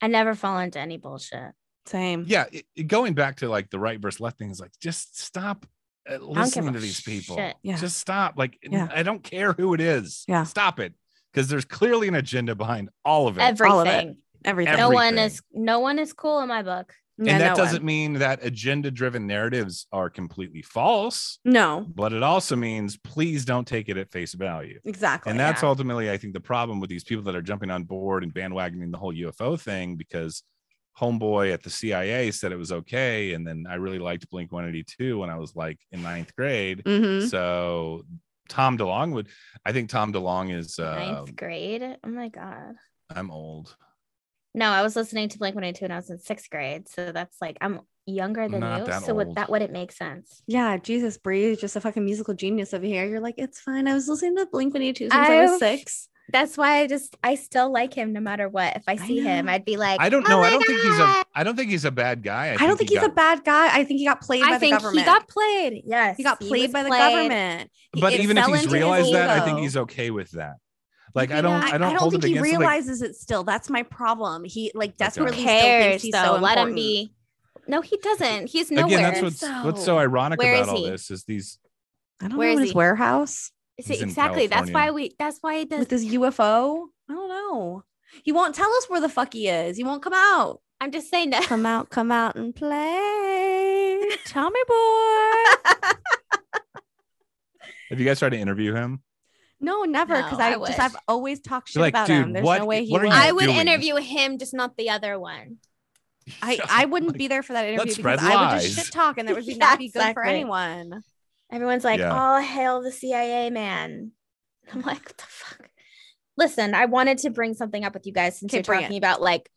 I 0.00 0.06
never 0.08 0.34
fall 0.34 0.58
into 0.58 0.80
any 0.80 0.96
bullshit. 0.96 1.52
same 1.84 2.24
yeah, 2.26 2.46
it, 2.50 2.64
it- 2.74 2.84
going 2.88 3.12
back 3.12 3.36
to 3.36 3.50
like 3.50 3.68
the 3.68 3.78
right 3.78 4.00
versus 4.00 4.18
left 4.20 4.38
thing 4.38 4.50
is 4.50 4.60
like 4.60 4.72
just 4.80 5.20
stop 5.20 5.66
Uh, 6.10 6.18
listening 6.18 6.72
to 6.72 6.80
these 6.80 7.00
people. 7.00 7.36
Yeah. 7.62 7.76
Just 7.76 7.98
stop. 7.98 8.34
Like 8.36 8.58
Yeah. 8.62 8.88
I 8.94 9.02
don't 9.02 9.22
care 9.22 9.52
who 9.52 9.74
it 9.74 9.80
is. 9.80 10.24
Yeah. 10.26 10.44
Stop 10.44 10.80
it. 10.80 10.94
Because 11.32 11.48
there's 11.48 11.64
clearly 11.64 12.08
an 12.08 12.16
agenda 12.16 12.54
behind 12.54 12.90
all 13.04 13.28
of 13.28 13.38
it. 13.38 13.42
Everything. 13.42 13.72
All 13.72 13.80
of 13.80 13.86
it. 13.86 14.16
everything 14.44 14.76
No 14.76 14.90
one 14.90 15.18
is 15.18 15.42
no 15.52 15.80
one 15.80 15.98
is 15.98 16.12
cool 16.12 16.40
in 16.40 16.48
my 16.48 16.62
book. 16.62 16.92
Yeah, 17.22 17.32
and 17.32 17.40
that 17.42 17.50
no 17.50 17.56
doesn't 17.56 17.80
one. 17.80 17.86
mean 17.86 18.12
that 18.14 18.42
agenda 18.42 18.90
driven 18.90 19.26
narratives 19.26 19.86
are 19.92 20.08
completely 20.08 20.62
false, 20.62 21.38
no 21.44 21.84
but 21.86 22.14
it 22.14 22.22
also 22.22 22.56
means 22.56 22.96
please 22.96 23.44
don't 23.44 23.66
take 23.66 23.90
it 23.90 23.98
at 23.98 24.10
face 24.10 24.32
value. 24.32 24.80
exactly 24.86 25.28
and 25.30 25.38
that's 25.38 25.62
yeah. 25.62 25.68
ultimately 25.68 26.10
i 26.10 26.16
think 26.16 26.32
the 26.32 26.40
problem 26.40 26.80
with 26.80 26.88
these 26.88 27.04
people 27.04 27.22
that 27.24 27.36
are 27.36 27.42
jumping 27.42 27.70
on 27.70 27.84
board 27.84 28.22
and 28.22 28.32
bandwagoning 28.32 28.90
the 28.90 28.96
whole 28.96 29.12
ufo 29.12 29.60
thing 29.60 29.96
because 29.96 30.42
homeboy 31.00 31.52
at 31.52 31.62
the 31.62 31.70
cia 31.70 32.30
said 32.30 32.52
it 32.52 32.56
was 32.58 32.72
okay 32.72 33.32
and 33.34 33.46
then 33.46 33.64
i 33.68 33.74
really 33.76 33.98
liked 33.98 34.28
blink 34.30 34.52
182 34.52 35.18
when 35.18 35.30
i 35.30 35.36
was 35.36 35.56
like 35.56 35.78
in 35.92 36.02
ninth 36.02 36.34
grade 36.36 36.82
Mhm. 36.84 37.28
so 37.28 38.04
tom 38.48 38.76
delonge 38.76 39.12
would 39.12 39.28
i 39.64 39.72
think 39.72 39.88
tom 39.88 40.12
delonge 40.12 40.54
is 40.56 40.78
uh, 40.78 40.94
Ninth 40.96 41.28
uh, 41.30 41.32
grade. 41.34 41.82
Oh 42.04 42.08
my 42.08 42.28
god. 42.28 42.74
i'm 43.14 43.30
old 43.30 43.74
No, 44.52 44.66
I 44.78 44.82
was 44.82 44.96
listening 44.96 45.28
to 45.30 45.38
Blink 45.38 45.54
182 45.54 45.84
when 45.84 45.92
I 45.92 46.00
was 46.02 46.10
in 46.10 46.18
sixth 46.18 46.50
grade. 46.50 46.88
So 46.88 47.12
that's 47.12 47.36
like 47.40 47.56
I'm 47.60 47.74
younger 48.04 48.48
than 48.48 48.58
Not 48.58 48.78
you. 48.80 48.86
that 48.86 49.02
so 49.04 49.14
would 49.14 49.36
that 49.36 49.48
would 49.48 49.62
it 49.62 49.70
make 49.70 49.92
sense? 49.92 50.42
yeah 50.48 50.76
Jesus 50.76 51.18
Bree 51.18 51.54
just 51.54 51.76
a 51.76 51.80
fucking 51.80 52.04
musical 52.04 52.34
genius 52.34 52.74
over 52.74 52.84
here 52.84 53.06
you're 53.06 53.20
like 53.28 53.36
it's 53.38 53.60
fine 53.60 53.86
I 53.86 53.94
was 53.94 54.08
listening 54.08 54.34
to 54.38 54.46
Blink 54.46 54.74
182 54.74 55.04
since 55.04 55.14
I, 55.14 55.42
was 55.42 55.52
I've- 55.52 55.58
six 55.78 56.08
That's 56.32 56.56
why 56.56 56.80
I 56.80 56.86
just 56.86 57.16
I 57.22 57.34
still 57.34 57.70
like 57.72 57.92
him 57.94 58.12
no 58.12 58.20
matter 58.20 58.48
what. 58.48 58.76
If 58.76 58.84
I 58.88 58.92
I 58.92 58.96
see 58.96 59.20
him. 59.20 59.48
I'd 59.48 59.64
be 59.64 59.76
like, 59.76 60.00
i 60.00 60.08
don't 60.08 60.24
"Oh 60.26 60.28
know 60.28 60.40
i 60.42 60.50
don't 60.50 60.64
think 60.66 60.80
he's 60.80 60.98
a 60.98 61.24
I 61.34 61.44
don't 61.44 61.56
think 61.56 61.70
he's 61.70 61.84
a 61.84 61.90
bad 61.90 62.22
guy 62.22 62.56
I, 62.58 62.66
don't 62.66 62.76
think 62.76 62.90
he 62.90 62.96
he's 62.96 63.04
a 63.04 63.08
got- 63.08 63.16
bad 63.16 63.44
guy 63.44 63.66
I 63.78 63.84
think 63.84 63.98
he 64.00 64.04
got 64.06 64.20
played 64.20 64.42
by 64.42 64.48
I 64.48 64.52
the 64.54 64.58
think 64.60 64.74
government 64.74 64.98
he 64.98 65.04
got 65.04 65.28
played. 65.28 65.82
Yes, 65.86 66.16
he 66.16 66.22
got 66.22 66.40
played 66.40 66.62
was 66.62 66.72
by 66.72 66.82
the 66.82 66.88
played. 66.88 66.98
government 66.98 67.70
He- 67.94 68.00
but 68.00 68.12
it 68.12 68.20
even 68.20 68.36
if 68.38 68.44
fell 68.44 68.54
he's 68.54 68.68
realized 68.68 69.12
that 69.14 69.30
i 69.30 69.44
think 69.44 69.58
he's 69.60 69.76
okay 69.76 70.10
with 70.10 70.30
that 70.32 70.54
like 71.14 71.30
i 71.32 71.40
don't 71.40 71.62
I, 71.64 71.74
i 71.74 71.78
don't, 71.78 71.96
hold 71.96 72.12
think 72.12 72.24
he 72.24 72.32
against 72.32 72.46
him, 72.50 72.52
like- 72.60 72.60
realizes 72.60 73.02
it 73.02 73.16
still. 73.16 73.42
That's 73.44 73.68
my 73.70 73.82
problem. 73.82 74.44
He 74.44 74.70
like 74.74 74.90
Okay. 74.90 74.96
desperately 74.98 75.36
Who 75.38 75.42
still 75.42 75.60
cares 75.60 75.84
thinks 75.90 76.02
he's 76.04 76.12
though? 76.12 76.24
so 76.36 76.40
Let 76.40 76.58
him 76.58 76.74
be. 76.74 77.12
No, 77.66 77.80
he 77.82 77.96
doesn't. 77.98 78.48
He's 78.48 78.70
nowhere. 78.70 78.86
again 78.98 79.02
that's 79.02 79.22
what's 79.22 79.64
what's 79.64 79.80
so 79.80 79.86
so. 79.96 79.98
ironic 79.98 80.40
about 80.40 80.62
is 80.62 80.68
all 80.68 80.82
this 80.82 81.10
is 81.10 81.24
these 81.24 81.58
I 82.22 82.28
don't 82.28 82.36
Where 82.38 82.48
know 82.48 82.54
is 82.54 82.60
his 82.60 82.70
he? 82.70 82.76
warehouse 82.76 83.50
See, 83.82 83.94
He's 83.94 84.02
exactly. 84.02 84.46
That's 84.46 84.70
why 84.70 84.90
we. 84.90 85.14
That's 85.18 85.38
why 85.40 85.58
he 85.58 85.64
does. 85.64 85.78
with 85.80 85.90
his 85.90 86.04
UFO. 86.06 86.86
I 87.08 87.12
don't 87.14 87.28
know. 87.28 87.84
He 88.24 88.32
won't 88.32 88.54
tell 88.54 88.70
us 88.70 88.86
where 88.88 89.00
the 89.00 89.08
fuck 89.08 89.32
he 89.32 89.48
is. 89.48 89.76
He 89.76 89.84
won't 89.84 90.02
come 90.02 90.14
out. 90.14 90.60
I'm 90.80 90.90
just 90.92 91.10
saying 91.10 91.30
that. 91.30 91.44
Come 91.44 91.66
out, 91.66 91.90
come 91.90 92.10
out 92.10 92.36
and 92.36 92.54
play, 92.56 94.00
Tommy 94.26 94.58
boy. 94.66 95.70
have 97.90 97.98
you 97.98 98.04
guys 98.06 98.18
tried 98.18 98.30
to 98.30 98.38
interview 98.38 98.74
him 98.74 99.02
No, 99.60 99.82
never. 99.84 100.16
Because 100.16 100.38
No, 100.38 100.44
I, 100.44 100.48
I 100.62 100.66
just 100.66 100.80
I've 100.80 100.96
always 101.06 101.40
talked 101.40 101.68
shit 101.70 101.80
like, 101.82 101.92
about 101.92 102.06
"Dude, 102.06 102.16
him. 102.24 102.32
There's 102.32 102.44
what- 102.44 102.58
no 102.60 102.66
way 102.66 102.84
he 102.84 102.92
what 102.92 103.02
are 103.02 103.06
would. 103.06 103.12
you 103.14 103.20
I 103.20 103.32
would 103.32 103.44
doing? 103.44 103.56
interview 103.58 103.96
him, 103.96 104.38
just 104.38 104.54
not 104.54 104.76
the 104.76 104.90
other 104.90 105.18
one. 105.18 105.58
I, 106.42 106.58
I 106.68 106.84
wouldn't 106.84 107.16
be 107.18 107.26
there 107.28 107.42
for 107.42 107.54
that 107.54 107.64
interview 107.64 107.78
Let's 107.86 107.96
because 107.96 108.20
spread 108.20 108.32
I 108.32 108.52
would 108.54 108.60
just 108.62 108.76
lies. 108.76 108.84
shit 108.86 108.92
talk 108.94 109.18
and 109.18 109.26
that 109.28 109.34
would 109.34 109.44
be 109.46 109.52
Yeah, 109.54 109.58
not 109.66 109.78
be 109.78 109.88
good 109.90 110.14
for 110.14 110.22
anyone. 110.24 111.02
Everyone's 111.52 111.84
like, 111.84 112.00
Yeah. 112.00 112.10
"All 112.16 112.40
hail 112.40 112.80
the 112.82 112.92
CIA, 112.92 113.50
man." 113.50 114.12
I'm 114.72 114.82
like, 114.82 115.04
"What 115.04 115.16
the 115.16 115.24
fuck?" 115.26 115.70
Listen, 116.36 116.74
I 116.74 116.86
wanted 116.86 117.18
to 117.18 117.30
bring 117.30 117.54
something 117.54 117.84
up 117.84 117.92
with 117.94 118.06
you 118.06 118.12
guys 118.12 118.38
since 118.38 118.50
Okay, 118.52 118.58
you're 118.58 118.64
bring 118.64 118.82
talking 118.82 118.96
about 118.98 119.20
like 119.20 119.50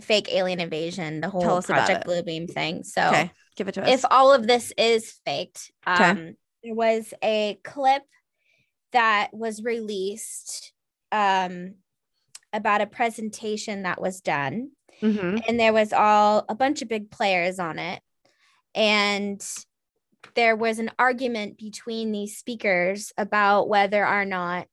fake 0.00 0.28
alien 0.32 0.60
invasion, 0.60 1.20
the 1.20 1.28
whole 1.30 1.42
us 1.56 1.68
about 1.68 1.86
Project 1.86 2.06
it. 2.06 2.08
Bluebeam 2.26 2.48
thing. 2.50 2.84
So, 2.84 3.08
Okay, 3.08 3.32
give 3.56 3.66
it 3.68 3.72
to 3.74 3.82
us. 3.82 3.88
if 3.88 4.04
all 4.10 4.32
of 4.32 4.46
this 4.46 4.72
is 4.78 5.10
faked, 5.24 5.72
Okay. 5.88 6.04
um, 6.04 6.36
there 6.62 6.74
was 6.74 7.12
a 7.24 7.58
clip 7.64 8.02
that 8.92 9.30
was 9.32 9.62
released 9.62 10.72
um, 11.10 11.74
about 12.52 12.80
a 12.82 12.86
presentation 12.86 13.82
that 13.82 14.00
was 14.00 14.20
done 14.20 14.70
Mhm. 15.02 15.42
and 15.48 15.58
there 15.58 15.72
was 15.72 15.92
all 15.92 16.44
a 16.48 16.54
bunch 16.54 16.82
of 16.82 16.88
big 16.88 17.10
players 17.10 17.58
on 17.58 17.78
it 17.78 18.02
and 18.74 19.44
there 20.34 20.56
was 20.56 20.78
an 20.78 20.90
argument 20.98 21.58
between 21.58 22.12
these 22.12 22.36
speakers 22.36 23.12
about 23.16 23.68
whether 23.68 24.06
or 24.06 24.24
not 24.24 24.68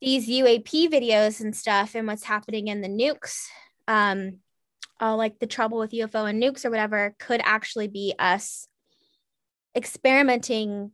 these 0.00 0.28
UAP 0.28 0.88
videos 0.88 1.40
and 1.40 1.54
stuff 1.54 1.94
and 1.94 2.06
what's 2.06 2.24
happening 2.24 2.68
in 2.68 2.80
the 2.80 2.88
nukes 2.88 3.46
um 3.88 4.38
all 4.98 5.16
like 5.16 5.38
the 5.38 5.46
trouble 5.46 5.78
with 5.78 5.92
UFO 5.92 6.28
and 6.28 6.42
nukes 6.42 6.64
or 6.64 6.70
whatever 6.70 7.14
could 7.18 7.40
actually 7.42 7.88
be 7.88 8.14
us 8.18 8.68
experimenting 9.74 10.92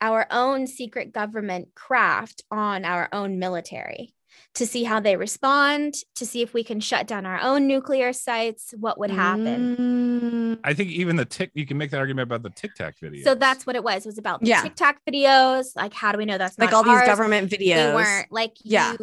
our 0.00 0.26
own 0.30 0.66
secret 0.66 1.12
government 1.12 1.68
craft 1.74 2.42
on 2.50 2.84
our 2.84 3.08
own 3.12 3.38
military 3.38 4.14
to 4.54 4.66
see 4.66 4.84
how 4.84 5.00
they 5.00 5.16
respond, 5.16 5.94
to 6.16 6.26
see 6.26 6.42
if 6.42 6.52
we 6.54 6.64
can 6.64 6.80
shut 6.80 7.06
down 7.06 7.26
our 7.26 7.40
own 7.40 7.66
nuclear 7.66 8.12
sites, 8.12 8.74
what 8.78 8.98
would 8.98 9.10
happen. 9.10 9.76
Mm. 9.76 10.60
I 10.64 10.74
think 10.74 10.90
even 10.90 11.16
the 11.16 11.24
tick 11.24 11.50
you 11.54 11.66
can 11.66 11.78
make 11.78 11.90
that 11.90 11.98
argument 11.98 12.24
about 12.28 12.42
the 12.42 12.50
Tic 12.50 12.74
Tac 12.74 12.98
video. 12.98 13.22
So 13.24 13.34
that's 13.34 13.66
what 13.66 13.76
it 13.76 13.84
was. 13.84 14.04
It 14.04 14.08
was 14.08 14.18
about 14.18 14.40
the 14.40 14.48
Yeah. 14.48 14.62
Tic 14.62 14.74
Tac 14.74 15.00
videos. 15.08 15.76
Like, 15.76 15.94
how 15.94 16.12
do 16.12 16.18
we 16.18 16.24
know 16.24 16.38
that's 16.38 16.58
like 16.58 16.70
not 16.72 16.76
all 16.78 16.82
these 16.84 16.92
ours? 16.92 17.06
government 17.06 17.50
They 17.50 17.56
videos. 17.58 17.94
weren't 17.94 18.32
like 18.32 18.52
Yeah. 18.62 18.92
you 18.92 18.98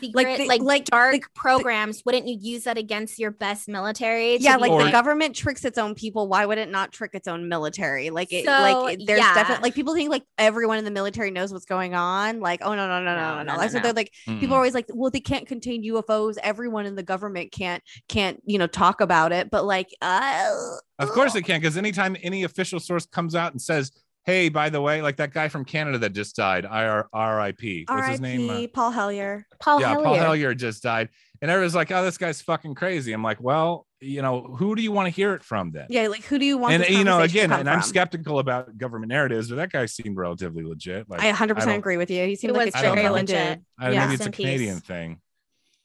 secret, 0.00 0.38
the- 0.38 0.46
like, 0.46 0.62
like- 0.62 0.84
dark 0.86 1.14
the- 1.14 1.20
programs. 1.34 2.02
Wouldn't 2.04 2.26
you 2.26 2.36
use 2.40 2.64
that 2.64 2.78
against 2.78 3.18
your 3.18 3.30
best 3.30 3.68
military? 3.68 4.36
yeah, 4.38 4.56
be 4.56 4.62
like 4.62 4.70
Or- 4.72 4.84
the 4.84 4.90
government 4.90 5.34
tricks 5.36 5.64
its 5.64 5.78
own 5.78 5.94
people. 5.94 6.28
Why 6.28 6.46
would 6.46 6.58
it 6.58 6.70
not 6.70 6.92
trick 6.92 7.10
its 7.14 7.28
own 7.28 7.48
military? 7.48 8.10
Like 8.10 8.32
it, 8.32 8.44
So, 8.44 8.50
like 8.50 9.00
it- 9.00 9.06
there's 9.06 9.20
yeah. 9.20 9.34
definitely 9.34 9.62
like 9.62 9.74
people 9.74 9.94
think 9.94 10.10
like 10.10 10.24
everyone 10.38 10.78
in 10.78 10.84
the 10.84 10.90
military 10.90 11.30
knows 11.30 11.52
what's 11.52 11.64
going 11.66 11.94
on. 11.94 12.40
Like, 12.40 12.60
oh 12.62 12.74
no, 12.74 12.86
no, 12.88 13.02
no, 13.02 13.04
no, 13.04 13.14
No, 13.14 13.36
no, 13.38 13.42
no, 13.42 13.54
no. 13.56 13.60
no, 13.62 13.68
so 13.68 13.76
no. 13.78 13.82
they're 13.82 13.92
like 13.92 14.12
Mm. 14.26 14.40
people 14.40 14.54
are 14.54 14.58
always 14.58 14.74
like, 14.74 14.86
well, 14.92 15.10
they 15.10 15.20
can't 15.20 15.46
contain 15.46 15.82
UFOs. 15.84 16.36
Everyone 16.42 16.86
in 16.86 16.94
the 16.94 17.02
government 17.02 17.52
can't 17.52 17.82
can't 18.08 18.42
you 18.46 18.58
know 18.58 18.66
talk 18.66 19.00
about 19.00 19.32
it. 19.32 19.50
But 19.50 19.64
like, 19.64 19.88
uh, 20.02 20.50
Of 20.98 21.10
course 21.10 21.32
they 21.32 21.42
can, 21.42 21.60
because 21.60 21.76
anytime 21.76 22.16
any 22.22 22.44
official 22.44 22.80
source 22.80 23.06
comes 23.06 23.34
out 23.34 23.52
and 23.52 23.60
says, 23.62 23.92
"Hey, 24.24 24.48
by 24.48 24.68
the 24.70 24.80
way, 24.80 25.00
like 25.02 25.16
that 25.16 25.32
guy 25.32 25.48
from 25.48 25.64
Canada 25.64 25.98
that 25.98 26.12
just 26.12 26.36
died, 26.36 26.64
IR, 26.64 27.06
RIP, 27.14 27.84
what's 27.88 28.08
his 28.08 28.20
name? 28.20 28.48
Uh, 28.48 28.52
R.I.P. 28.54 28.66
Paul 28.68 28.90
Hellyer. 28.90 29.46
Paul 29.60 29.80
yeah, 29.80 29.88
Hellyer. 29.90 30.04
Paul 30.04 30.14
Hellyer 30.16 30.54
just 30.54 30.82
died, 30.82 31.08
and 31.40 31.50
everyone's 31.50 31.74
like, 31.74 31.90
"Oh, 31.90 32.02
this 32.04 32.18
guy's 32.18 32.40
fucking 32.42 32.74
crazy." 32.74 33.12
I'm 33.12 33.22
like, 33.22 33.40
"Well, 33.40 33.86
you 34.00 34.22
know, 34.22 34.42
who 34.42 34.74
do 34.76 34.82
you 34.82 34.92
want 34.92 35.06
to 35.06 35.10
hear 35.10 35.34
it 35.34 35.42
from 35.42 35.70
then?" 35.72 35.86
Yeah, 35.88 36.08
like 36.08 36.24
who 36.24 36.38
do 36.38 36.44
you 36.44 36.58
want? 36.58 36.74
and 36.74 36.88
you 36.88 37.04
know, 37.04 37.20
again, 37.20 37.50
come 37.50 37.60
and 37.60 37.70
I'm 37.70 37.80
from? 37.80 37.88
skeptical 37.88 38.38
about 38.38 38.76
government 38.76 39.08
narratives, 39.10 39.48
but 39.48 39.56
that 39.56 39.72
guy 39.72 39.86
seemed 39.86 40.16
relatively 40.16 40.62
legit. 40.62 41.08
Like, 41.08 41.20
I 41.22 41.26
100 41.26 41.52
I 41.52 41.54
percent 41.54 41.70
don't- 41.72 41.78
agree 41.78 41.96
with 41.96 42.10
you. 42.10 42.26
He 42.26 42.36
seemed 42.36 42.54
It 42.54 42.58
like 42.58 42.66
was 42.66 42.74
a 42.74 42.78
I 42.78 42.82
don't 42.82 43.02
know. 43.02 43.12
legit. 43.12 43.60
I, 43.78 43.90
Yeah. 43.92 44.00
maybe 44.04 44.14
it's 44.14 44.22
a 44.24 44.26
in 44.26 44.32
peace. 44.32 44.44
Canadian 44.46 44.80
thing. 44.80 45.20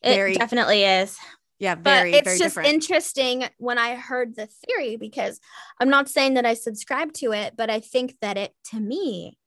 It 0.01 0.15
Very- 0.15 0.35
definitely 0.35 0.83
is. 0.83 1.17
Yeah, 1.59 1.75
but 1.75 2.07
it's 2.07 2.23
very 2.25 2.37
just 2.37 2.55
different. 2.55 2.69
interesting 2.69 3.45
when 3.57 3.77
I 3.77 3.95
heard 3.95 4.35
the 4.35 4.47
theory 4.47 4.95
because 4.97 5.39
I'm 5.79 5.89
not 5.89 6.09
saying 6.09 6.33
that 6.33 6.45
I 6.45 6.55
subscribe 6.55 7.13
to 7.13 7.31
it, 7.31 7.53
but 7.55 7.69
I 7.69 7.79
think 7.79 8.15
that 8.21 8.37
it 8.37 8.53
to 8.71 8.79
me 8.79 9.37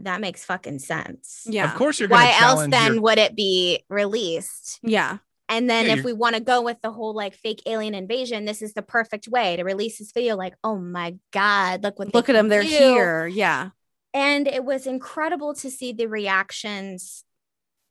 that 0.00 0.20
makes 0.20 0.44
fucking 0.44 0.80
sense. 0.80 1.44
yeah, 1.48 1.70
Of 1.72 1.78
course, 1.78 1.98
you're 1.98 2.08
going 2.10 2.20
Why 2.20 2.36
else 2.38 2.66
then 2.68 2.94
your- 2.94 3.02
would 3.02 3.16
it 3.18 3.34
be 3.34 3.84
released? 3.88 4.78
yeah. 4.82 5.18
And 5.48 5.70
then 5.70 5.86
Yeah, 5.86 5.92
if 5.92 5.96
you're- 5.98 6.12
we 6.12 6.18
want 6.18 6.34
to 6.34 6.40
go 6.42 6.60
with 6.60 6.80
the 6.82 6.90
whole 6.90 7.14
like 7.14 7.32
fake 7.34 7.62
alien 7.66 7.94
invasion, 7.94 8.44
this 8.44 8.60
is 8.60 8.74
the 8.74 8.82
perfect 8.82 9.28
way 9.28 9.56
to 9.56 9.62
release 9.62 9.98
this 9.98 10.10
video. 10.12 10.36
Like, 10.36 10.54
oh 10.64 10.76
my 10.76 11.16
god, 11.32 11.82
look 11.84 11.98
what 11.98 12.12
Look 12.12 12.28
at 12.28 12.32
them. 12.32 12.48
They're 12.48 12.62
do. 12.62 12.68
here. 12.68 13.26
Yeah. 13.28 13.70
And 14.12 14.48
it 14.48 14.64
was 14.64 14.86
incredible 14.86 15.54
to 15.54 15.70
see 15.70 15.92
the 15.92 16.06
reactions 16.08 17.24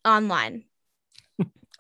online. 0.03 0.66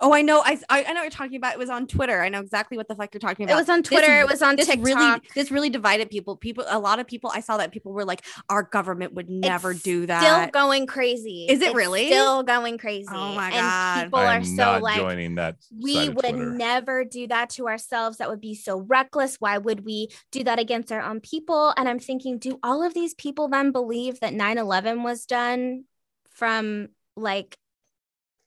Oh, 0.01 0.13
I 0.13 0.21
know. 0.21 0.41
I, 0.43 0.59
I 0.69 0.83
I 0.83 0.87
know 0.89 0.95
what 0.95 1.03
you're 1.03 1.09
talking 1.09 1.37
about. 1.37 1.53
It 1.53 1.59
was 1.59 1.69
on 1.69 1.87
Twitter. 1.87 2.21
I 2.21 2.29
know 2.29 2.41
exactly 2.41 2.75
what 2.77 2.87
the 2.87 2.95
fuck 2.95 3.13
you're 3.13 3.19
talking 3.19 3.45
about. 3.45 3.53
It 3.53 3.59
was 3.61 3.69
on 3.69 3.81
Twitter. 3.83 4.11
r- 4.11 4.19
it 4.19 4.27
was 4.29 4.41
on 4.41 4.55
this 4.55 4.67
TikTok. 4.67 4.85
really 4.85 5.21
this 5.35 5.51
really 5.51 5.69
divided 5.69 6.09
people. 6.09 6.35
People, 6.37 6.65
a 6.67 6.79
lot 6.79 6.99
of 6.99 7.07
people. 7.07 7.31
I 7.33 7.39
saw 7.39 7.57
that 7.57 7.71
people 7.71 7.93
were 7.93 8.03
like, 8.05 8.23
"Our 8.49 8.63
government 8.63 9.13
would 9.13 9.29
never 9.29 9.71
It's 9.71 9.81
do 9.83 10.05
that." 10.07 10.21
Still 10.49 10.51
going 10.61 10.85
crazy. 10.87 11.47
Is 11.49 11.61
it 11.61 11.67
It's 11.67 11.75
really? 11.75 12.07
Still 12.07 12.43
going 12.43 12.77
crazy. 12.77 13.07
Oh 13.09 13.33
my 13.35 13.45
and 13.47 13.55
God. 13.55 14.03
people 14.05 14.19
I'm 14.19 14.41
are 14.41 14.45
so 14.45 14.79
like, 14.81 14.97
joining 14.97 15.35
that. 15.35 15.55
we 15.81 16.09
would 16.09 16.19
Twitter. 16.19 16.45
never 16.51 17.05
do 17.05 17.27
that 17.27 17.49
to 17.51 17.67
ourselves. 17.67 18.17
That 18.17 18.29
would 18.29 18.41
be 18.41 18.55
so 18.55 18.79
reckless. 18.79 19.37
Why 19.39 19.57
would 19.57 19.85
we 19.85 20.09
do 20.31 20.43
that 20.43 20.59
against 20.59 20.91
our 20.91 21.01
own 21.01 21.21
people? 21.21 21.73
And 21.77 21.87
I'm 21.87 21.99
thinking, 21.99 22.37
do 22.37 22.59
all 22.63 22.83
of 22.83 22.93
these 22.93 23.13
people 23.13 23.47
then 23.47 23.71
believe 23.71 24.19
that 24.19 24.33
9 24.33 24.57
11 24.57 25.03
was 25.03 25.25
done 25.25 25.85
from 26.31 26.89
like 27.15 27.57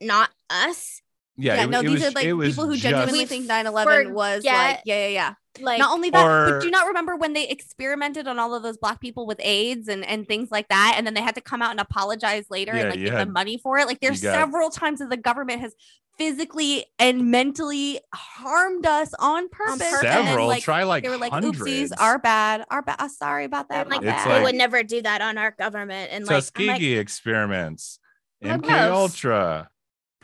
not 0.01 0.31
us? 0.51 1.01
Yeah, 1.41 1.55
yeah, 1.55 1.65
it, 1.65 1.71
no, 1.71 1.81
it 1.81 1.83
these 1.85 1.93
was, 1.93 2.03
are 2.05 2.11
like 2.11 2.25
people 2.51 2.67
who 2.67 2.77
genuinely 2.77 3.21
We 3.21 3.25
think 3.27 3.49
9/11 3.49 4.11
was 4.13 4.45
like, 4.45 4.45
yeah, 4.45 4.81
yeah, 4.85 5.07
yeah. 5.07 5.35
Like, 5.61 5.79
Not 5.79 5.93
only 5.93 6.11
that, 6.11 6.25
but 6.51 6.61
do 6.61 6.67
you 6.67 6.71
not 6.73 6.87
remember 6.89 7.17
when 7.17 7.33
they 7.33 7.49
experimented 7.49 8.29
on 8.29 8.39
all 8.39 8.55
of 8.55 8.63
those 8.63 8.77
black 8.77 9.01
people 9.01 9.27
with 9.27 9.41
AIDS 9.41 9.89
and, 9.89 10.05
and 10.05 10.27
things 10.27 10.51
like 10.51 10.69
that? 10.69 10.95
And 10.97 11.07
then 11.07 11.15
they 11.15 11.21
had 11.21 11.35
to 11.37 11.41
come 11.41 11.63
out 11.63 11.71
and 11.73 11.81
apologize 11.81 12.47
later 12.51 12.75
Yeah, 12.75 12.81
and 12.83 12.91
like 12.91 12.99
you 12.99 13.05
give 13.07 13.15
had- 13.15 13.27
them 13.29 13.33
money 13.33 13.59
for 13.59 13.79
it. 13.79 13.87
Like 13.87 14.01
there's 14.01 14.21
got- 14.21 14.35
several 14.35 14.71
times 14.71 14.99
that 15.01 15.11
the 15.11 15.17
government 15.17 15.61
has 15.61 15.75
physically 16.17 16.85
and 16.99 17.31
mentally 17.31 18.01
harmed 18.15 18.85
us 18.87 19.15
on 19.21 19.49
purpose. 19.49 19.81
and 19.83 20.03
then, 20.03 20.27
several. 20.27 20.49
like, 20.49 20.63
try 20.65 20.83
like 20.83 21.05
they 21.05 21.09
were 21.09 21.17
like, 21.17 21.33
hundreds. 21.33 21.59
oopsies, 21.61 21.93
our 21.99 22.19
bad, 22.19 22.65
our 22.71 22.83
bad. 22.83 22.97
Uh, 23.01 23.09
sorry 23.09 23.45
about 23.45 23.69
that. 23.69 23.89
my 23.89 23.97
like, 23.97 24.05
It's 24.05 24.13
bad. 24.13 24.27
we 24.27 24.33
like- 24.35 24.43
would 24.45 24.55
never 24.57 24.83
do 24.83 25.01
that 25.03 25.21
on 25.23 25.39
our 25.39 25.53
government. 25.53 26.11
And 26.13 26.27
like, 26.27 26.37
Tuskegee 26.37 26.69
like, 26.69 26.83
experiments, 26.83 27.99
Oh, 28.45 28.49
MK 28.49 28.63
gross. 28.63 28.91
Ultra, 28.91 29.71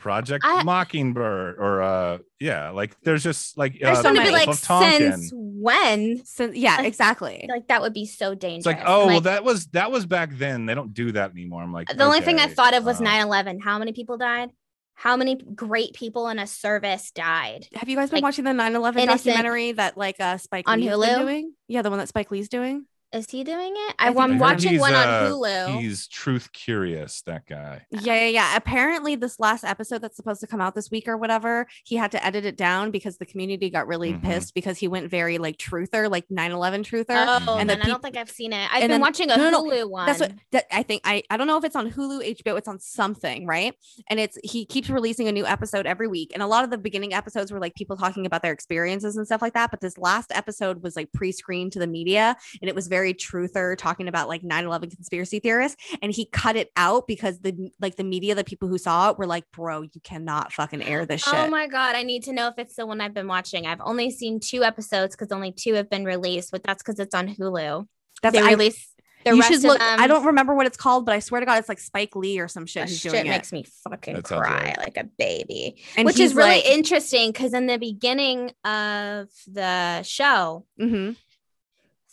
Project 0.05 0.45
I- 0.47 0.61
Mockingbird, 0.61 1.55
or 1.57 1.81
uh, 1.81 2.17
yeah, 2.39 2.69
like 2.69 2.95
there's 3.01 3.23
just 3.23 3.57
like 3.57 3.79
there's 3.81 3.97
uh, 3.97 4.03
going 4.03 4.15
to 4.17 4.21
be 4.21 4.29
like, 4.29 4.53
since 4.53 5.31
when? 5.33 6.23
So, 6.25 6.51
yeah, 6.53 6.75
Like- 6.77 6.85
exactly. 6.85 7.47
Like, 7.49 7.69
that 7.69 7.81
would 7.81 7.93
be 7.93 8.05
so 8.05 8.35
dangerous. 8.35 8.59
It's 8.59 8.65
like, 8.67 8.77
And, 8.81 8.87
oh, 8.87 9.07
well, 9.07 9.21
that 9.21 9.43
was 9.43 9.65
that 9.69 9.89
was 9.91 10.05
back 10.05 10.29
then. 10.33 10.67
They 10.67 10.75
don't 10.75 10.93
do 10.93 11.11
that 11.13 11.31
anymore. 11.31 11.63
I'm 11.63 11.73
like, 11.73 11.87
the 11.87 12.03
only 12.03 12.21
thing 12.21 12.39
I 12.39 12.45
thought 12.45 12.75
of 12.75 12.85
was 12.85 13.01
uh, 13.01 13.03
9 13.03 13.21
11. 13.25 13.61
How 13.61 13.79
many 13.79 13.93
people 13.93 14.19
died? 14.19 14.51
How 14.93 15.17
many 15.17 15.35
great 15.35 15.93
people 15.93 16.29
in 16.29 16.37
a 16.37 16.45
service 16.45 17.09
died? 17.09 17.67
Have 17.73 17.89
you 17.89 17.95
guys 17.95 18.11
been 18.11 18.17
like, 18.17 18.23
watching 18.23 18.45
the 18.45 18.51
9/11 18.51 18.99
innocent- 18.99 19.07
documentary 19.07 19.71
that 19.71 19.97
like 19.97 20.19
uh 20.19 20.37
Spike 20.37 20.69
On 20.69 20.79
Lee's 20.79 20.91
been 20.91 20.99
Hulu? 20.99 21.19
doing? 21.19 21.53
Yeah, 21.67 21.81
the 21.81 21.89
one 21.89 21.97
that 21.97 22.09
Spike 22.09 22.29
Lee's 22.29 22.47
doing. 22.47 22.85
Is 23.15 23.29
he 23.31 23.45
doing 23.45 23.71
it? 23.73 23.95
I, 23.97 24.07
I 24.07 24.23
am 24.25 24.33
I 24.33 24.37
watching 24.37 24.77
one 24.77 24.93
on 24.93 25.07
uh, 25.07 25.29
Hulu. 25.29 25.79
He's 25.79 26.05
truth 26.07 26.51
curious. 26.51 27.21
That 27.21 27.45
guy. 27.47 27.81
Yeah, 27.89 28.13
yeah, 28.15 28.27
yeah. 28.27 28.55
Apparently, 28.57 29.15
this 29.15 29.39
last 29.39 29.63
episode 29.63 30.01
that's 30.01 30.17
supposed 30.17 30.41
to 30.41 30.47
come 30.47 30.59
out 30.59 30.75
this 30.75 30.91
week 30.91 31.07
or 31.07 31.15
whatever, 31.15 31.65
he 31.85 31.95
had 31.95 32.11
to 32.11 32.23
edit 32.25 32.43
it 32.43 32.57
down 32.57 32.91
because 32.91 33.17
the 33.17 33.25
community 33.25 33.69
got 33.69 33.87
really 33.87 34.11
Mhm. 34.11 34.21
pissed 34.21 34.53
because 34.53 34.77
he 34.77 34.89
went 34.89 35.09
very 35.09 35.37
like 35.37 35.57
truther, 35.57 36.11
like 36.11 36.25
9/11 36.29 36.83
truther. 36.83 37.05
Oh, 37.47 37.53
and 37.53 37.61
and 37.61 37.69
the 37.69 37.75
then 37.75 37.81
I 37.83 37.85
don't 37.87 38.03
think 38.03 38.17
I've 38.17 38.29
seen 38.29 38.51
it. 38.51 38.67
I've 38.69 38.81
and 38.81 38.89
been 38.89 38.91
then- 38.91 39.01
watching 39.01 39.31
a 39.31 39.37
no, 39.37 39.49
no, 39.49 39.63
no, 39.63 39.63
Hulu 39.63 39.89
one. 39.89 40.07
That's 40.07 40.19
what 40.19 40.33
that, 40.51 40.65
I 40.75 40.83
think. 40.83 41.01
I 41.05 41.23
I 41.29 41.37
don't 41.37 41.47
know 41.47 41.57
if 41.57 41.63
it's 41.63 41.75
on 41.77 41.89
Hulu, 41.91 42.21
HBO. 42.21 42.57
It's 42.57 42.67
on 42.67 42.79
something, 42.81 43.45
right? 43.47 43.73
And 44.09 44.19
it's 44.19 44.37
he 44.43 44.65
keeps 44.65 44.89
releasing 44.89 45.29
a 45.29 45.31
new 45.31 45.45
episode 45.45 45.85
every 45.85 46.09
week. 46.09 46.31
And 46.33 46.43
a 46.43 46.47
lot 46.47 46.65
of 46.65 46.69
the 46.69 46.77
beginning 46.77 47.13
episodes 47.13 47.49
were 47.49 47.59
like 47.61 47.75
people 47.75 47.95
talking 47.95 48.25
about 48.25 48.41
their 48.41 48.51
experiences 48.51 49.15
and 49.15 49.25
stuff 49.25 49.41
like 49.41 49.53
that. 49.53 49.71
But 49.71 49.79
this 49.79 49.97
last 49.97 50.33
episode 50.35 50.83
was 50.83 50.97
like 50.97 51.13
pre-screened 51.13 51.71
to 51.73 51.79
the 51.79 51.87
media, 51.87 52.35
and 52.61 52.67
it 52.67 52.75
was 52.75 52.87
very 52.87 53.04
truther, 53.13 53.77
talking 53.77 54.07
about 54.07 54.27
like 54.27 54.41
9/11 54.41 54.89
conspiracy 54.93 55.39
theorists. 55.39 55.77
And 56.01 56.11
he 56.11 56.25
cut 56.25 56.55
it 56.55 56.71
out 56.75 57.07
because 57.07 57.39
the 57.39 57.69
like 57.79 57.95
the 57.95 58.03
media, 58.03 58.35
the 58.35 58.43
people 58.43 58.67
who 58.67 58.77
saw 58.77 59.11
it, 59.11 59.17
were 59.17 59.27
like, 59.27 59.45
"Bro, 59.51 59.83
you 59.83 60.01
cannot 60.03 60.51
fucking 60.53 60.81
air 60.81 61.05
this 61.05 61.23
shit." 61.23 61.33
Oh 61.33 61.47
my 61.49 61.67
god, 61.67 61.95
I 61.95 62.03
need 62.03 62.23
to 62.23 62.33
know 62.33 62.47
if 62.47 62.55
it's 62.57 62.75
the 62.75 62.85
one 62.85 63.01
I've 63.01 63.13
been 63.13 63.27
watching. 63.27 63.67
I've 63.67 63.81
only 63.81 64.09
seen 64.11 64.39
two 64.39 64.63
episodes 64.63 65.15
because 65.15 65.31
only 65.31 65.51
two 65.51 65.73
have 65.75 65.89
been 65.89 66.05
released, 66.05 66.51
but 66.51 66.63
that's 66.63 66.81
because 66.81 66.99
it's 66.99 67.13
on 67.15 67.27
Hulu. 67.35 67.87
That's 68.21 68.35
they 68.35 68.41
I, 68.41 68.51
release 68.51 68.89
the 69.25 69.31
you 69.31 69.37
rest 69.39 69.47
should 69.51 69.57
of 69.59 69.63
look. 69.65 69.79
them. 69.79 69.99
I 69.99 70.07
don't 70.07 70.25
remember 70.27 70.53
what 70.53 70.67
it's 70.67 70.77
called, 70.77 71.05
but 71.05 71.15
I 71.15 71.19
swear 71.19 71.39
to 71.41 71.45
God, 71.47 71.57
it's 71.59 71.67
like 71.67 71.79
Spike 71.79 72.15
Lee 72.15 72.39
or 72.39 72.47
some 72.47 72.65
shit. 72.67 72.89
Shit 72.89 73.11
doing 73.11 73.25
it. 73.25 73.29
makes 73.29 73.51
me 73.51 73.65
fucking 73.89 74.21
cry 74.21 74.39
right. 74.39 74.77
like 74.77 74.97
a 74.97 75.03
baby. 75.03 75.81
And 75.97 76.05
Which 76.05 76.19
is 76.19 76.35
really 76.35 76.49
like- 76.49 76.65
interesting 76.65 77.31
because 77.31 77.53
in 77.53 77.65
the 77.65 77.77
beginning 77.77 78.51
of 78.63 79.27
the 79.47 80.03
show, 80.03 80.65
Mhm. 80.79 81.15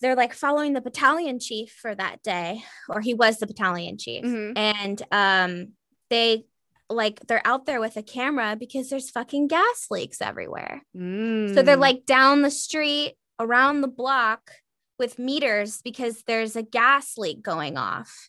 They're 0.02 0.14
like 0.16 0.34
following 0.34 0.74
the 0.74 0.82
battalion 0.82 1.38
chief 1.40 1.72
for 1.80 1.94
that 1.94 2.22
day, 2.22 2.62
or 2.90 3.00
he 3.00 3.14
was 3.14 3.38
the 3.38 3.46
battalion 3.46 3.96
chief. 3.96 4.22
Mhm. 4.24 4.52
And 4.56 5.02
um 5.10 5.68
they 6.10 6.44
like 6.90 7.20
they're 7.26 7.46
out 7.46 7.64
there 7.64 7.80
with 7.80 7.96
a 7.96 8.02
camera 8.02 8.54
because 8.58 8.90
there's 8.90 9.08
fucking 9.08 9.46
gas 9.48 9.86
leaks 9.90 10.20
everywhere. 10.20 10.82
So 10.94 11.62
they're 11.62 11.76
Mm. 11.78 11.88
like 11.88 12.04
down 12.04 12.42
the 12.42 12.50
street, 12.50 13.14
around 13.40 13.80
the 13.80 13.88
block, 13.88 14.50
with 14.98 15.18
meters 15.18 15.80
because 15.82 16.22
there's 16.26 16.54
a 16.54 16.62
gas 16.62 17.16
leak 17.16 17.40
going 17.42 17.76
off 17.78 18.28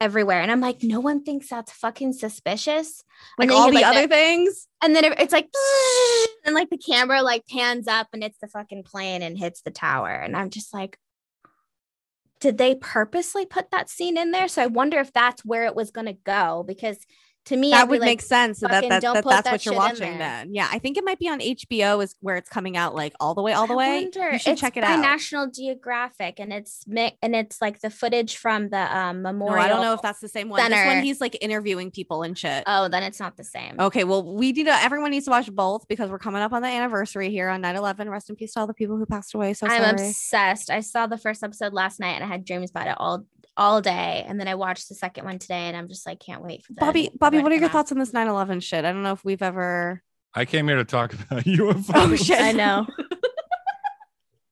everywhere. 0.00 0.40
And 0.40 0.50
I'm 0.50 0.60
like, 0.60 0.82
no 0.82 1.00
one 1.00 1.22
thinks 1.22 1.48
that's 1.48 1.72
fucking 1.72 2.14
suspicious. 2.14 3.04
Like 3.38 3.50
all 3.50 3.70
the 3.70 3.78
hear, 3.78 3.86
other 3.86 4.08
things. 4.08 4.66
and 4.82 4.96
then 4.96 5.04
it- 5.04 5.20
it's 5.20 5.32
like, 5.32 5.48
and 6.44 6.54
like 6.54 6.70
the 6.70 6.78
camera 6.78 7.22
like 7.22 7.46
pans 7.46 7.86
up 7.86 8.08
and 8.12 8.24
it's 8.24 8.38
the 8.40 8.48
fucking 8.48 8.84
plane 8.84 9.22
and 9.22 9.38
hits 9.38 9.62
the 9.62 9.70
tower. 9.70 10.10
And 10.10 10.36
I'm 10.36 10.50
just 10.50 10.72
like, 10.72 10.98
did 12.40 12.56
they 12.56 12.74
purposely 12.74 13.44
put 13.44 13.70
that 13.70 13.90
scene 13.90 14.16
in 14.16 14.30
there? 14.30 14.48
So 14.48 14.62
I 14.62 14.66
wonder 14.66 14.98
if 14.98 15.12
that's 15.12 15.44
where 15.44 15.66
it 15.66 15.76
was 15.76 15.90
going 15.90 16.06
to 16.06 16.16
go 16.24 16.64
because 16.66 16.96
to 17.50 17.56
me, 17.56 17.72
I'd 17.72 17.80
That 17.80 17.88
would 17.88 18.00
like, 18.00 18.06
make 18.06 18.22
sense. 18.22 18.60
So 18.60 18.68
that, 18.68 18.88
that, 18.88 19.02
that 19.02 19.24
that's 19.24 19.24
that 19.24 19.52
what 19.52 19.66
you're 19.66 19.74
watching 19.74 20.18
then. 20.18 20.54
Yeah. 20.54 20.68
I 20.70 20.78
think 20.78 20.96
it 20.96 21.04
might 21.04 21.18
be 21.18 21.28
on 21.28 21.40
HBO 21.40 22.02
is 22.02 22.14
where 22.20 22.36
it's 22.36 22.48
coming 22.48 22.76
out 22.76 22.94
like 22.94 23.12
all 23.18 23.34
the 23.34 23.42
way, 23.42 23.52
all 23.52 23.66
the 23.66 23.74
I 23.74 23.76
way. 23.76 24.02
wonder. 24.04 24.30
You 24.30 24.38
should 24.38 24.52
it's 24.52 24.60
check 24.60 24.76
it 24.76 24.82
by 24.82 24.92
out. 24.92 25.00
National 25.00 25.50
Geographic, 25.50 26.38
and 26.38 26.52
it's 26.52 26.86
mi- 26.86 27.16
and 27.20 27.34
it's 27.34 27.60
like 27.60 27.80
the 27.80 27.90
footage 27.90 28.36
from 28.36 28.70
the 28.70 28.96
um, 28.96 29.22
no, 29.22 29.32
memorial. 29.32 29.64
I 29.64 29.68
don't 29.68 29.82
know 29.82 29.94
if 29.94 30.00
that's 30.00 30.20
the 30.20 30.28
same 30.28 30.48
one. 30.48 30.70
This 30.70 30.86
one 30.86 31.02
he's 31.02 31.20
like 31.20 31.36
interviewing 31.40 31.90
people 31.90 32.22
and 32.22 32.38
shit. 32.38 32.62
Oh, 32.68 32.88
then 32.88 33.02
it's 33.02 33.18
not 33.18 33.36
the 33.36 33.44
same. 33.44 33.80
Okay, 33.80 34.04
well, 34.04 34.22
we 34.22 34.52
need 34.52 34.64
to, 34.64 34.72
everyone 34.72 35.10
needs 35.10 35.24
to 35.24 35.32
watch 35.32 35.50
both 35.52 35.88
because 35.88 36.08
we're 36.08 36.18
coming 36.18 36.42
up 36.42 36.52
on 36.52 36.62
the 36.62 36.68
anniversary 36.68 37.30
here 37.30 37.48
on 37.48 37.60
9 37.60 37.74
11. 37.76 38.08
Rest 38.08 38.30
in 38.30 38.36
peace 38.36 38.52
to 38.54 38.60
all 38.60 38.66
the 38.68 38.74
people 38.74 38.96
who 38.96 39.06
passed 39.06 39.34
away. 39.34 39.54
So 39.54 39.66
I'm 39.66 39.82
sorry. 39.82 40.08
obsessed. 40.08 40.70
I 40.70 40.80
saw 40.80 41.08
the 41.08 41.18
first 41.18 41.42
episode 41.42 41.72
last 41.72 41.98
night, 41.98 42.12
and 42.12 42.22
I 42.24 42.28
had 42.28 42.44
dreams 42.44 42.70
about 42.70 42.86
it 42.86 42.94
all 42.98 43.24
all 43.60 43.82
day, 43.82 44.24
and 44.26 44.40
then 44.40 44.48
I 44.48 44.54
watched 44.54 44.88
the 44.88 44.94
second 44.94 45.26
one 45.26 45.38
today, 45.38 45.68
and 45.68 45.76
I'm 45.76 45.86
just 45.86 46.06
like, 46.06 46.18
can't 46.18 46.42
wait 46.42 46.64
for 46.64 46.72
the 46.72 46.80
Bobby, 46.80 47.10
Bobby, 47.14 47.40
what 47.40 47.52
are 47.52 47.56
your 47.56 47.66
out. 47.66 47.72
thoughts 47.72 47.92
on 47.92 47.98
this 47.98 48.12
9 48.14 48.26
11 48.26 48.60
shit? 48.60 48.86
I 48.86 48.90
don't 48.92 49.02
know 49.02 49.12
if 49.12 49.22
we've 49.22 49.42
ever. 49.42 50.02
I 50.34 50.46
came 50.46 50.66
here 50.66 50.76
to 50.78 50.84
talk 50.84 51.12
about 51.12 51.44
UFOs. 51.44 51.90
Oh, 51.94 52.16
shit. 52.16 52.40
I 52.40 52.52
know. 52.52 52.86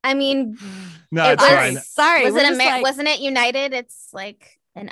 I 0.04 0.14
mean, 0.14 0.56
No, 1.10 1.30
It 1.30 1.32
it's 1.34 1.42
was- 1.42 1.50
fine. 1.52 1.76
Sorry. 1.78 2.24
Was 2.26 2.36
it 2.36 2.44
Amer- 2.44 2.56
like... 2.58 2.82
Wasn't 2.82 3.08
it 3.08 3.20
United? 3.20 3.72
It's 3.72 4.08
like 4.12 4.58
an 4.76 4.90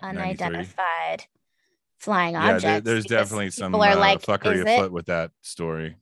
unidentified 0.00 1.24
flying 1.98 2.34
Yeah, 2.34 2.54
object. 2.56 2.84
there, 2.84 2.94
there's 2.94 3.04
definitely 3.04 3.50
some 3.50 3.70
people 3.72 3.84
are 3.84 3.90
uh, 3.92 3.96
like, 3.98 4.22
fuckery 4.22 4.56
is 4.56 4.60
it? 4.62 4.68
afoot 4.78 4.90
with 4.92 5.06
that 5.06 5.30
story. 5.42 5.96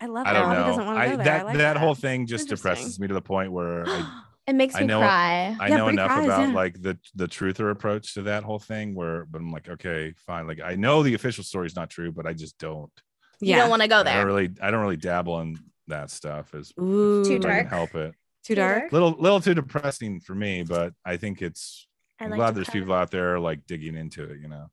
I 0.00 0.06
love 0.06 0.28
I 0.28 0.32
don't 0.32 0.42
Bobby 0.44 0.58
know. 0.60 0.66
doesn't 0.66 0.86
want 0.86 0.96
to 0.98 1.02
I, 1.02 1.08
go 1.10 1.16
there. 1.16 1.24
that 1.24 1.40
I 1.40 1.42
like 1.42 1.56
that 1.56 1.76
whole 1.76 1.96
thing 1.96 2.26
just 2.28 2.48
depresses 2.48 3.00
me 3.00 3.08
to 3.08 3.14
the 3.14 3.20
point 3.20 3.50
where 3.50 3.84
I, 3.88 4.22
It 4.48 4.54
makes 4.54 4.74
I 4.74 4.80
me 4.80 4.86
know- 4.86 5.00
cry. 5.00 5.56
I 5.60 5.68
Yeah, 5.68 5.76
know 5.76 5.88
enough 5.88 6.10
cries, 6.10 6.24
about 6.24 6.48
yeah. 6.48 6.54
like 6.54 6.80
the 6.80 6.98
the 7.14 7.28
truther 7.28 7.70
approach 7.70 8.14
to 8.14 8.22
that 8.22 8.42
whole 8.44 8.58
thing 8.58 8.94
where 8.94 9.26
but 9.26 9.40
I'm 9.40 9.52
like, 9.52 9.68
okay, 9.68 10.14
fine. 10.16 10.46
Like 10.46 10.60
I 10.64 10.74
know 10.74 11.02
the 11.02 11.14
official 11.14 11.44
story 11.44 11.66
is 11.66 11.76
not 11.76 11.90
true, 11.90 12.10
but 12.12 12.26
I 12.26 12.32
just 12.32 12.58
don't. 12.58 12.90
You 13.40 13.50
Yeah. 13.50 13.58
don't 13.58 13.70
want 13.70 13.82
to 13.82 13.88
go 13.88 14.02
there. 14.02 14.14
I 14.14 14.16
don't 14.16 14.26
really 14.26 14.50
I 14.60 14.70
don't 14.70 14.80
really 14.80 14.96
dabble 14.96 15.40
in 15.42 15.58
that 15.88 16.10
stuff 16.10 16.54
as 16.54 16.72
Ooh. 16.80 17.24
Too 17.24 17.34
if 17.36 17.44
I 17.44 17.48
can 17.48 17.64
dark. 17.64 17.68
help 17.68 17.94
it. 17.94 18.14
Too 18.44 18.54
dark. 18.54 18.90
Little 18.90 19.10
little 19.18 19.40
too 19.40 19.54
depressing 19.54 20.20
for 20.20 20.34
me, 20.34 20.62
but 20.62 20.94
I 21.04 21.18
think 21.18 21.42
it's 21.42 21.86
I 22.18 22.24
I'm 22.24 22.30
like 22.30 22.38
glad 22.38 22.54
there's 22.54 22.70
people 22.70 22.94
out 22.94 23.10
there 23.10 23.38
like 23.38 23.66
digging 23.66 23.96
into 23.96 24.24
it, 24.24 24.40
you 24.40 24.48
know. 24.48 24.70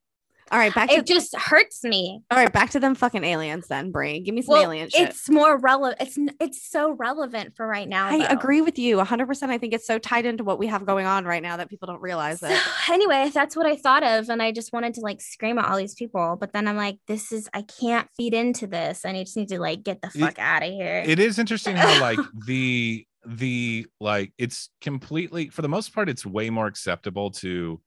All 0.52 0.60
right, 0.60 0.74
back 0.74 0.90
to 0.90 0.96
It 0.98 1.08
just 1.08 1.36
hurts 1.36 1.84
me. 1.84 2.22
all 2.30 2.38
right, 2.38 2.52
back 2.54 2.70
to 2.72 2.80
them 2.80 2.94
fucking 2.96 3.24
aliens 3.24 3.68
then, 3.68 3.92
Bree. 3.92 4.20
Give 4.20 4.36
me 4.36 4.42
some 4.44 4.54
Well, 4.54 4.64
alien 4.64 4.90
shit. 4.90 5.10
it's 5.10 5.30
more 5.30 5.58
relevant. 5.58 6.00
It's 6.02 6.18
it's 6.40 6.70
so 6.70 6.92
relevant 6.92 7.56
for 7.56 7.66
right 7.68 7.88
now. 7.90 8.08
I 8.08 8.20
though. 8.20 8.26
agree 8.34 8.62
with 8.62 8.78
you 8.78 8.98
100%. 8.98 9.50
I 9.50 9.58
think 9.58 9.74
it's 9.74 9.88
so 9.88 9.98
tied 9.98 10.26
into 10.26 10.44
what 10.44 10.60
we 10.60 10.68
have 10.68 10.86
going 10.86 11.06
on 11.08 11.26
right 11.26 11.42
now 11.42 11.58
that 11.58 11.70
people 11.70 11.88
don't 11.88 12.02
realize 12.02 12.42
So, 12.42 12.48
it. 12.50 12.60
anyway, 12.90 13.32
that's 13.34 13.56
what 13.56 13.66
I 13.66 13.76
thought 13.76 14.04
of, 14.04 14.30
and 14.30 14.42
I 14.42 14.52
just 14.52 14.72
wanted 14.72 14.94
to 14.96 15.02
like 15.02 15.22
scream 15.22 15.58
at 15.58 15.66
all 15.66 15.78
these 15.78 15.96
people. 15.96 16.38
But 16.40 16.54
then 16.54 16.68
I'm 16.68 16.78
like, 16.78 16.98
this 17.08 17.32
is 17.32 17.50
I 17.54 17.64
can't 17.64 18.08
feed 18.16 18.34
into 18.36 18.68
this, 18.68 19.04
and 19.04 19.18
I 19.18 19.24
just 19.24 19.38
need 19.38 19.50
to 19.50 19.60
like 19.60 19.84
get 19.84 20.02
the 20.02 20.10
fuck 20.12 20.38
out 20.38 20.62
of 20.64 20.70
here. 20.70 21.04
It 21.06 21.18
is 21.20 21.40
interesting 21.40 21.76
how 21.76 22.00
like 22.00 22.20
the 22.46 23.06
the 23.26 23.88
like 24.00 24.32
it's 24.38 24.70
completely 24.82 25.50
for 25.50 25.64
the 25.64 25.68
most 25.68 25.92
part 25.96 26.08
it's 26.10 26.24
way 26.28 26.52
more 26.52 26.68
acceptable 26.68 27.32
to 27.32 27.82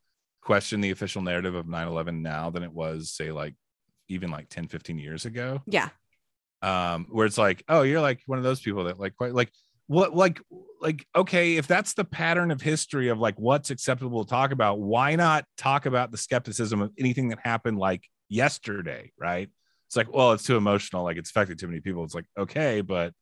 question 0.49 0.81
the 0.81 0.91
official 0.93 1.21
narrative 1.21 1.55
of 1.55 1.67
9-11 1.67 2.23
now 2.23 2.49
than 2.49 2.63
it 2.63 2.73
was 2.73 3.11
say 3.11 3.31
like 3.31 3.55
even 4.09 4.31
like 4.31 4.49
10 4.49 4.67
15 4.69 4.99
years 4.99 5.27
ago? 5.27 5.61
Yeah. 5.67 5.91
um 6.63 7.07
where 7.11 7.27
it's 7.27 7.37
like 7.37 7.63
oh 7.69 7.83
you're 7.83 8.01
like 8.01 8.21
one 8.25 8.39
of 8.39 8.45
those 8.45 8.61
people 8.61 8.85
that 8.85 8.99
like 8.99 9.15
quite 9.15 9.35
like 9.35 9.51
what 9.89 10.17
like 10.17 10.41
like 10.81 11.07
okay 11.15 11.57
if 11.57 11.67
that's 11.67 11.93
the 11.93 12.05
pattern 12.05 12.51
of 12.51 12.63
history 12.63 13.09
of 13.09 13.19
like 13.19 13.37
what's 13.39 13.71
acceptable 13.71 14.25
to 14.25 14.31
talk 14.31 14.51
about 14.51 14.81
why 14.81 15.17
not 15.17 15.45
talk 15.59 15.85
about 15.85 16.11
the 16.11 16.17
skepticism 16.17 16.81
of 16.81 16.91
anything 16.99 17.29
that 17.29 17.39
happened 17.45 17.79
like 17.79 18.03
yesterday 18.31 19.13
right? 19.21 19.51
It's 19.87 19.97
like 19.97 20.11
well 20.13 20.33
it's 20.33 20.45
too 20.45 20.57
emotional 20.57 21.05
like 21.05 21.19
it's 21.19 21.31
affected 21.31 21.59
too 21.59 21.69
many 21.69 21.81
people. 21.81 22.05
It's 22.05 22.15
like 22.15 22.29
okay 22.39 22.81
but 22.81 23.13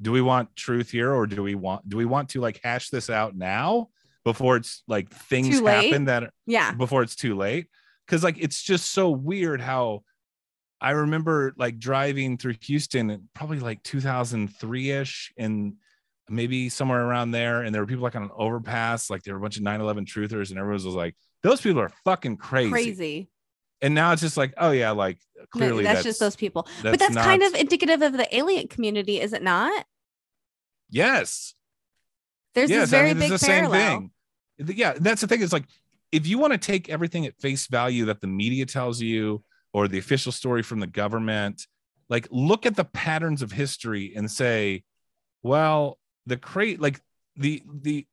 do 0.00 0.12
we 0.12 0.22
want 0.22 0.54
truth 0.54 0.90
here 0.92 1.12
or 1.12 1.26
do 1.26 1.42
we 1.42 1.56
want 1.56 1.88
do 1.88 1.96
we 1.96 2.04
want 2.04 2.28
to 2.30 2.40
like 2.40 2.60
hash 2.62 2.88
this 2.90 3.10
out 3.10 3.36
now 3.36 3.88
before 4.24 4.56
it's 4.56 4.82
like 4.88 5.10
things 5.10 5.60
happen 5.60 6.06
that 6.06 6.30
Yeah. 6.46 6.72
before 6.72 7.02
it's 7.02 7.16
too 7.16 7.36
late 7.36 7.66
because 8.06 8.22
like 8.24 8.36
it's 8.38 8.62
just 8.62 8.90
so 8.92 9.10
weird 9.10 9.60
how 9.60 10.02
i 10.80 10.90
remember 10.90 11.54
like 11.56 11.78
driving 11.78 12.36
through 12.38 12.54
houston 12.62 13.28
probably 13.34 13.60
like 13.60 13.82
2003ish 13.82 15.30
and 15.38 15.74
maybe 16.28 16.68
somewhere 16.68 17.02
around 17.04 17.30
there 17.30 17.62
and 17.62 17.74
there 17.74 17.80
were 17.82 17.86
people 17.86 18.02
like 18.04 18.16
on 18.16 18.22
an 18.24 18.30
overpass 18.36 19.08
like 19.08 19.22
there 19.22 19.34
were 19.34 19.38
a 19.38 19.42
bunch 19.42 19.56
of 19.56 19.62
9-11 19.62 20.04
truthers 20.06 20.50
and 20.50 20.58
everyone 20.58 20.74
was 20.74 20.84
like 20.86 21.14
those 21.42 21.60
people 21.60 21.80
are 21.80 21.92
fucking 22.04 22.36
crazy, 22.36 22.70
Crazy. 22.70 23.30
and 23.80 23.94
now 23.94 24.12
it's 24.12 24.20
just 24.20 24.36
like 24.36 24.52
oh 24.58 24.72
yeah 24.72 24.90
like 24.90 25.18
No, 25.36 25.44
clearly 25.52 25.84
that's, 25.84 26.02
just 26.02 26.20
those 26.20 26.36
people. 26.36 26.66
but 26.82 26.98
that's 26.98 27.14
that's 27.14 27.26
kind 27.26 27.42
of 27.42 27.54
indicative 27.54 28.02
of 28.02 28.12
the 28.14 28.36
alien 28.36 28.68
community, 28.68 29.20
is 29.20 29.32
it 29.32 29.42
not? 29.42 29.86
yes 30.90 31.54
There's 32.58 32.70
yes, 32.70 32.80
this 32.82 32.90
very 32.90 33.10
I 33.10 33.14
mean, 33.14 33.20
big 33.20 33.32
it's 33.32 33.42
the 33.42 33.48
parallel. 33.48 33.80
same 33.80 34.10
thing. 34.66 34.76
Yeah, 34.76 34.94
that's 34.98 35.20
the 35.20 35.26
thing. 35.26 35.40
Is 35.40 35.52
like 35.52 35.66
if 36.10 36.26
you 36.26 36.38
want 36.38 36.52
to 36.52 36.58
take 36.58 36.88
everything 36.88 37.26
at 37.26 37.38
face 37.40 37.66
value 37.66 38.06
that 38.06 38.20
the 38.20 38.26
media 38.26 38.66
tells 38.66 39.00
you 39.00 39.44
or 39.72 39.86
the 39.86 39.98
official 39.98 40.32
story 40.32 40.62
from 40.62 40.80
the 40.80 40.86
government, 40.86 41.66
like 42.08 42.26
look 42.30 42.66
at 42.66 42.74
the 42.76 42.84
patterns 42.84 43.42
of 43.42 43.52
history 43.52 44.12
and 44.16 44.30
say, 44.30 44.82
well, 45.42 45.98
the 46.26 46.36
crate 46.36 46.80
like 46.80 47.00
the 47.36 47.62
the 47.72 48.06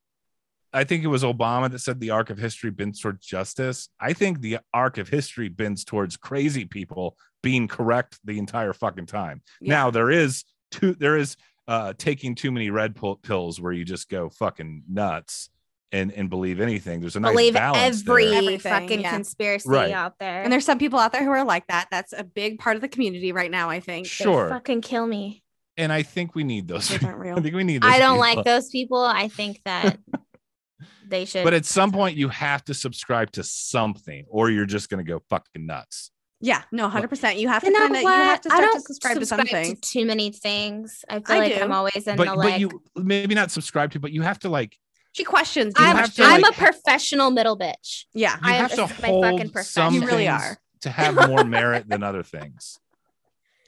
I 0.73 0.83
think 0.83 1.03
it 1.03 1.07
was 1.07 1.23
Obama 1.23 1.71
that 1.71 1.79
said 1.79 1.99
the 1.99 2.11
arc 2.11 2.29
of 2.29 2.37
history 2.37 2.69
bends 2.69 2.99
towards 2.99 3.25
justice. 3.25 3.89
I 3.99 4.11
think 4.13 4.41
the 4.41 4.59
arc 4.73 4.97
of 4.97 5.07
history 5.07 5.47
bends 5.47 5.85
towards 5.85 6.17
crazy 6.17 6.65
people 6.65 7.17
being 7.41 7.67
correct 7.67 8.19
the 8.25 8.37
entire 8.37 8.73
fucking 8.73 9.05
time. 9.05 9.41
Yeah. 9.61 9.73
Now 9.73 9.91
there 9.91 10.11
is 10.11 10.43
two 10.71 10.93
there 10.93 11.17
is 11.17 11.37
uh 11.68 11.93
taking 11.97 12.36
too 12.36 12.51
many 12.51 12.70
red 12.70 12.95
pill- 12.95 13.16
pills 13.18 13.59
where 13.59 13.72
you 13.74 13.84
just 13.86 14.09
go 14.09 14.30
fucking 14.30 14.84
nuts 14.89 15.49
and 15.91 16.11
and 16.11 16.30
believe 16.30 16.59
anything. 16.59 16.99
There's 16.99 17.16
a 17.16 17.20
nice 17.20 17.32
Believe 17.32 17.53
balance 17.53 18.01
every 18.01 18.26
there. 18.26 18.38
Everything, 18.38 18.72
fucking 18.72 19.01
yeah. 19.01 19.11
conspiracy 19.11 19.70
Right. 19.70 19.91
out 19.91 20.13
there. 20.20 20.41
And 20.43 20.51
there's 20.51 20.66
some 20.66 20.80
people 20.80 20.99
out 20.99 21.11
there 21.11 21.24
who 21.24 21.30
are 21.32 21.45
like 21.45 21.68
that. 21.68 21.88
That's 21.91 22.13
a 22.13 22.24
big 22.24 22.59
part 22.59 22.76
of 22.76 22.82
the 22.82 22.88
community 22.89 23.32
right 23.32 23.49
now, 23.51 23.70
I 23.70 23.80
think. 23.80 24.05
They 24.05 24.09
Sure. 24.09 24.49
fucking 24.49 24.82
kill 24.82 25.05
me. 25.07 25.43
And 25.78 25.91
I 25.91 26.03
think 26.03 26.36
we 26.36 26.43
need 26.43 26.68
those. 26.68 26.89
Those 26.89 27.03
aren't 27.03 27.38
I 27.38 27.41
think 27.41 27.55
we 27.55 27.63
need 27.63 27.82
those 27.84 27.91
I 27.91 27.99
don't 27.99 28.16
people. 28.16 28.36
like 28.38 28.45
those 28.45 28.70
people. 28.70 29.03
I 29.03 29.28
think 29.28 29.61
that 29.66 29.97
they 31.07 31.26
should. 31.26 31.43
But 31.43 31.53
at 31.53 31.66
some 31.66 31.91
point 31.91 32.18
you 32.18 32.30
have 32.30 32.63
to 32.66 32.74
subscribe 32.74 33.32
to 33.34 33.43
something 33.43 34.26
or 34.30 34.49
you're 34.49 34.66
just 34.66 34.89
going 34.89 35.05
to 35.05 35.09
go 35.09 35.22
fucking 35.30 35.66
nuts. 35.66 36.11
Yeah, 36.45 36.61
no, 36.71 36.87
100%. 36.89 37.39
You 37.39 37.47
have 37.47 37.63
to 37.63 37.67
you 37.67 37.73
know 37.73 37.79
kind 37.79 37.95
of 37.95 38.01
you 38.03 38.07
have 38.07 38.41
to 38.41 38.53
I 38.53 38.61
don't 38.61 38.73
to 38.75 38.81
subscribe, 38.81 39.17
to 39.19 39.25
something. 39.25 39.77
too 39.81 40.05
many 40.05 40.31
things. 40.31 41.03
I 41.09 41.15
feel 41.15 41.23
I 41.35 41.39
like 41.39 41.55
do. 41.55 41.61
I'm 41.61 41.71
always 41.71 42.05
in 42.07 42.17
But 42.17 42.25
the 42.25 42.35
but 42.35 42.37
like. 42.37 42.59
you 42.59 42.83
maybe 42.95 43.33
not 43.33 43.49
subscribe 43.49 43.91
to 43.93 43.99
but 43.99 44.11
you 44.11 44.21
have 44.21 44.37
to 44.39 44.49
like 44.49 44.77
She 45.13 45.23
questions. 45.23 45.73
you 45.77 45.83
you 45.83 45.89
I'm, 45.89 45.95
have 45.97 46.13
to, 46.13 46.23
I'm 46.23 46.41
like, 46.41 46.51
a 46.51 46.55
professional 46.55 47.31
middle 47.31 47.57
bitch. 47.57 48.05
yeah. 48.13 48.33
you 48.35 48.39
I 48.43 48.53
am 48.55 48.61
have 48.61 48.69
to 48.71 48.77
just 48.77 49.01
my 49.01 49.07
fucking 49.07 49.21
hold 49.21 49.39
profession. 49.53 49.63
some 49.63 49.93
You 49.95 50.05
really 50.05 50.27
are. 50.27 50.57
to 50.81 50.89
have 50.91 51.27
more 51.29 51.43
merit 51.43 51.89
than 51.89 52.03
other 52.03 52.21
things. 52.21 52.79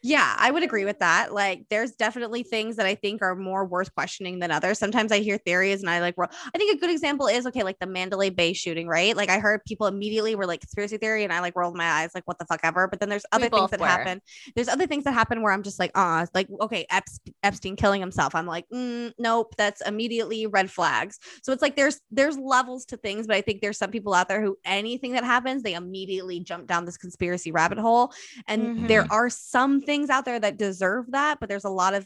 Yeah, 0.04 0.36
I 0.38 0.52
would 0.52 0.64
agree 0.64 0.86
with 0.86 1.00
that. 1.00 1.34
Like, 1.34 1.66
there's 1.70 1.94
definitely 1.94 2.44
things 2.44 2.76
that 2.76 2.86
I 2.86 2.96
think 2.96 3.22
are 3.22 3.36
more 3.36 3.66
worth 3.66 3.94
questioning 3.96 4.40
than 4.40 4.52
others. 4.52 4.78
Sometimes 4.78 5.12
I 5.12 5.20
hear 5.20 5.38
theories 5.38 5.82
and 5.82 5.90
I 5.90 6.02
like, 6.02 6.18
well, 6.18 6.30
I 6.54 6.58
think 6.58 6.76
a 6.76 6.80
good 6.80 6.92
example 6.92 7.28
is 7.28 7.48
okay, 7.48 7.64
like 7.64 7.80
the 7.80 7.88
Mandalay 7.88 8.30
Bay 8.30 8.54
shooting, 8.54 8.88
right? 8.88 9.16
Like, 9.18 9.30
I 9.30 9.40
heard 9.40 9.66
people 9.66 9.88
immediately 9.88 10.36
were 10.36 10.46
like 10.46 10.62
conspiracy 10.62 10.98
theory, 10.98 11.24
and 11.24 11.34
I 11.34 11.40
like 11.40 11.56
rolled 11.56 11.76
my 11.76 11.86
eyes, 11.86 12.12
like, 12.14 12.28
what 12.28 12.38
the 12.38 12.46
fuck 12.46 12.60
ever. 12.64 12.88
But 12.88 13.00
then 13.00 13.10
there's 13.10 13.26
other 13.32 13.50
things 13.50 13.72
that 13.72 13.80
were. 13.80 13.88
happen. 13.88 14.22
There's 14.56 14.68
other 14.68 14.86
things 14.86 15.04
that 15.06 15.14
happen 15.14 15.42
where 15.42 15.52
I'm 15.52 15.64
just 15.64 15.80
like, 15.80 15.92
uh, 15.96 16.26
like, 16.34 16.48
okay, 16.62 16.86
Eps- 16.92 17.20
Epstein 17.42 17.76
killing 17.76 18.00
himself. 18.00 18.36
I'm 18.36 18.46
like, 18.46 18.66
mm, 18.70 19.14
nope, 19.18 19.56
that's 19.58 19.82
immediately 19.82 20.46
red 20.48 20.70
flags. 20.70 21.18
So 21.42 21.52
it's 21.52 21.62
like 21.62 21.76
there's 21.76 22.00
there's 22.12 22.38
levels 22.38 22.86
to 22.86 22.98
things, 22.98 23.26
but 23.26 23.36
I 23.36 23.42
think 23.42 23.62
there's 23.62 23.78
some 23.78 23.90
people 23.92 24.14
out 24.14 24.28
there 24.28 24.42
who 24.42 24.58
anything 24.64 25.14
that 25.14 25.24
happens, 25.24 25.64
they 25.64 25.74
immediately 25.74 26.40
jump 26.40 26.68
down 26.68 26.86
this 26.86 26.98
conspiracy 26.98 27.52
rabbit 27.52 27.80
hole. 27.80 28.12
And 28.48 28.88
there 28.88 29.12
are 29.12 29.30
some 29.30 29.82
things 29.88 30.12
out 30.12 30.26
there 30.26 30.40
that 30.40 30.58
deserve 30.58 31.12
that, 31.14 31.40
but 31.40 31.50
there's 31.50 31.66
a 31.66 31.70
lot 31.70 31.96
of 31.96 32.06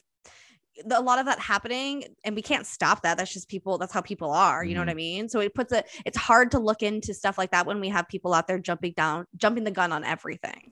a 0.89 1.01
lot 1.01 1.19
of 1.19 1.25
that 1.25 1.37
happening 1.37 2.05
and 2.23 2.33
we 2.33 2.41
can't 2.41 2.65
stop 2.65 3.01
that. 3.01 3.17
That's 3.17 3.33
just 3.33 3.49
people 3.49 3.77
that's 3.77 3.91
how 3.91 3.99
people 3.99 4.31
are 4.31 4.63
you 4.63 4.73
know 4.73 4.79
what 4.79 4.87
mm-hmm. 4.87 4.91
i 4.91 5.19
mean? 5.19 5.29
So 5.29 5.41
it 5.41 5.53
puts 5.53 5.73
it 5.73 5.89
it's 6.05 6.17
hard 6.17 6.51
to 6.51 6.59
look 6.59 6.81
into 6.81 7.13
stuff 7.13 7.37
like 7.37 7.51
that 7.51 7.65
when 7.65 7.81
we 7.81 7.89
have 7.89 8.07
people 8.07 8.33
out 8.33 8.47
there 8.47 8.59
jumping 8.59 8.93
down 8.95 9.25
jumping 9.35 9.65
the 9.65 9.71
gun 9.71 9.91
on 9.91 10.05
everything 10.05 10.71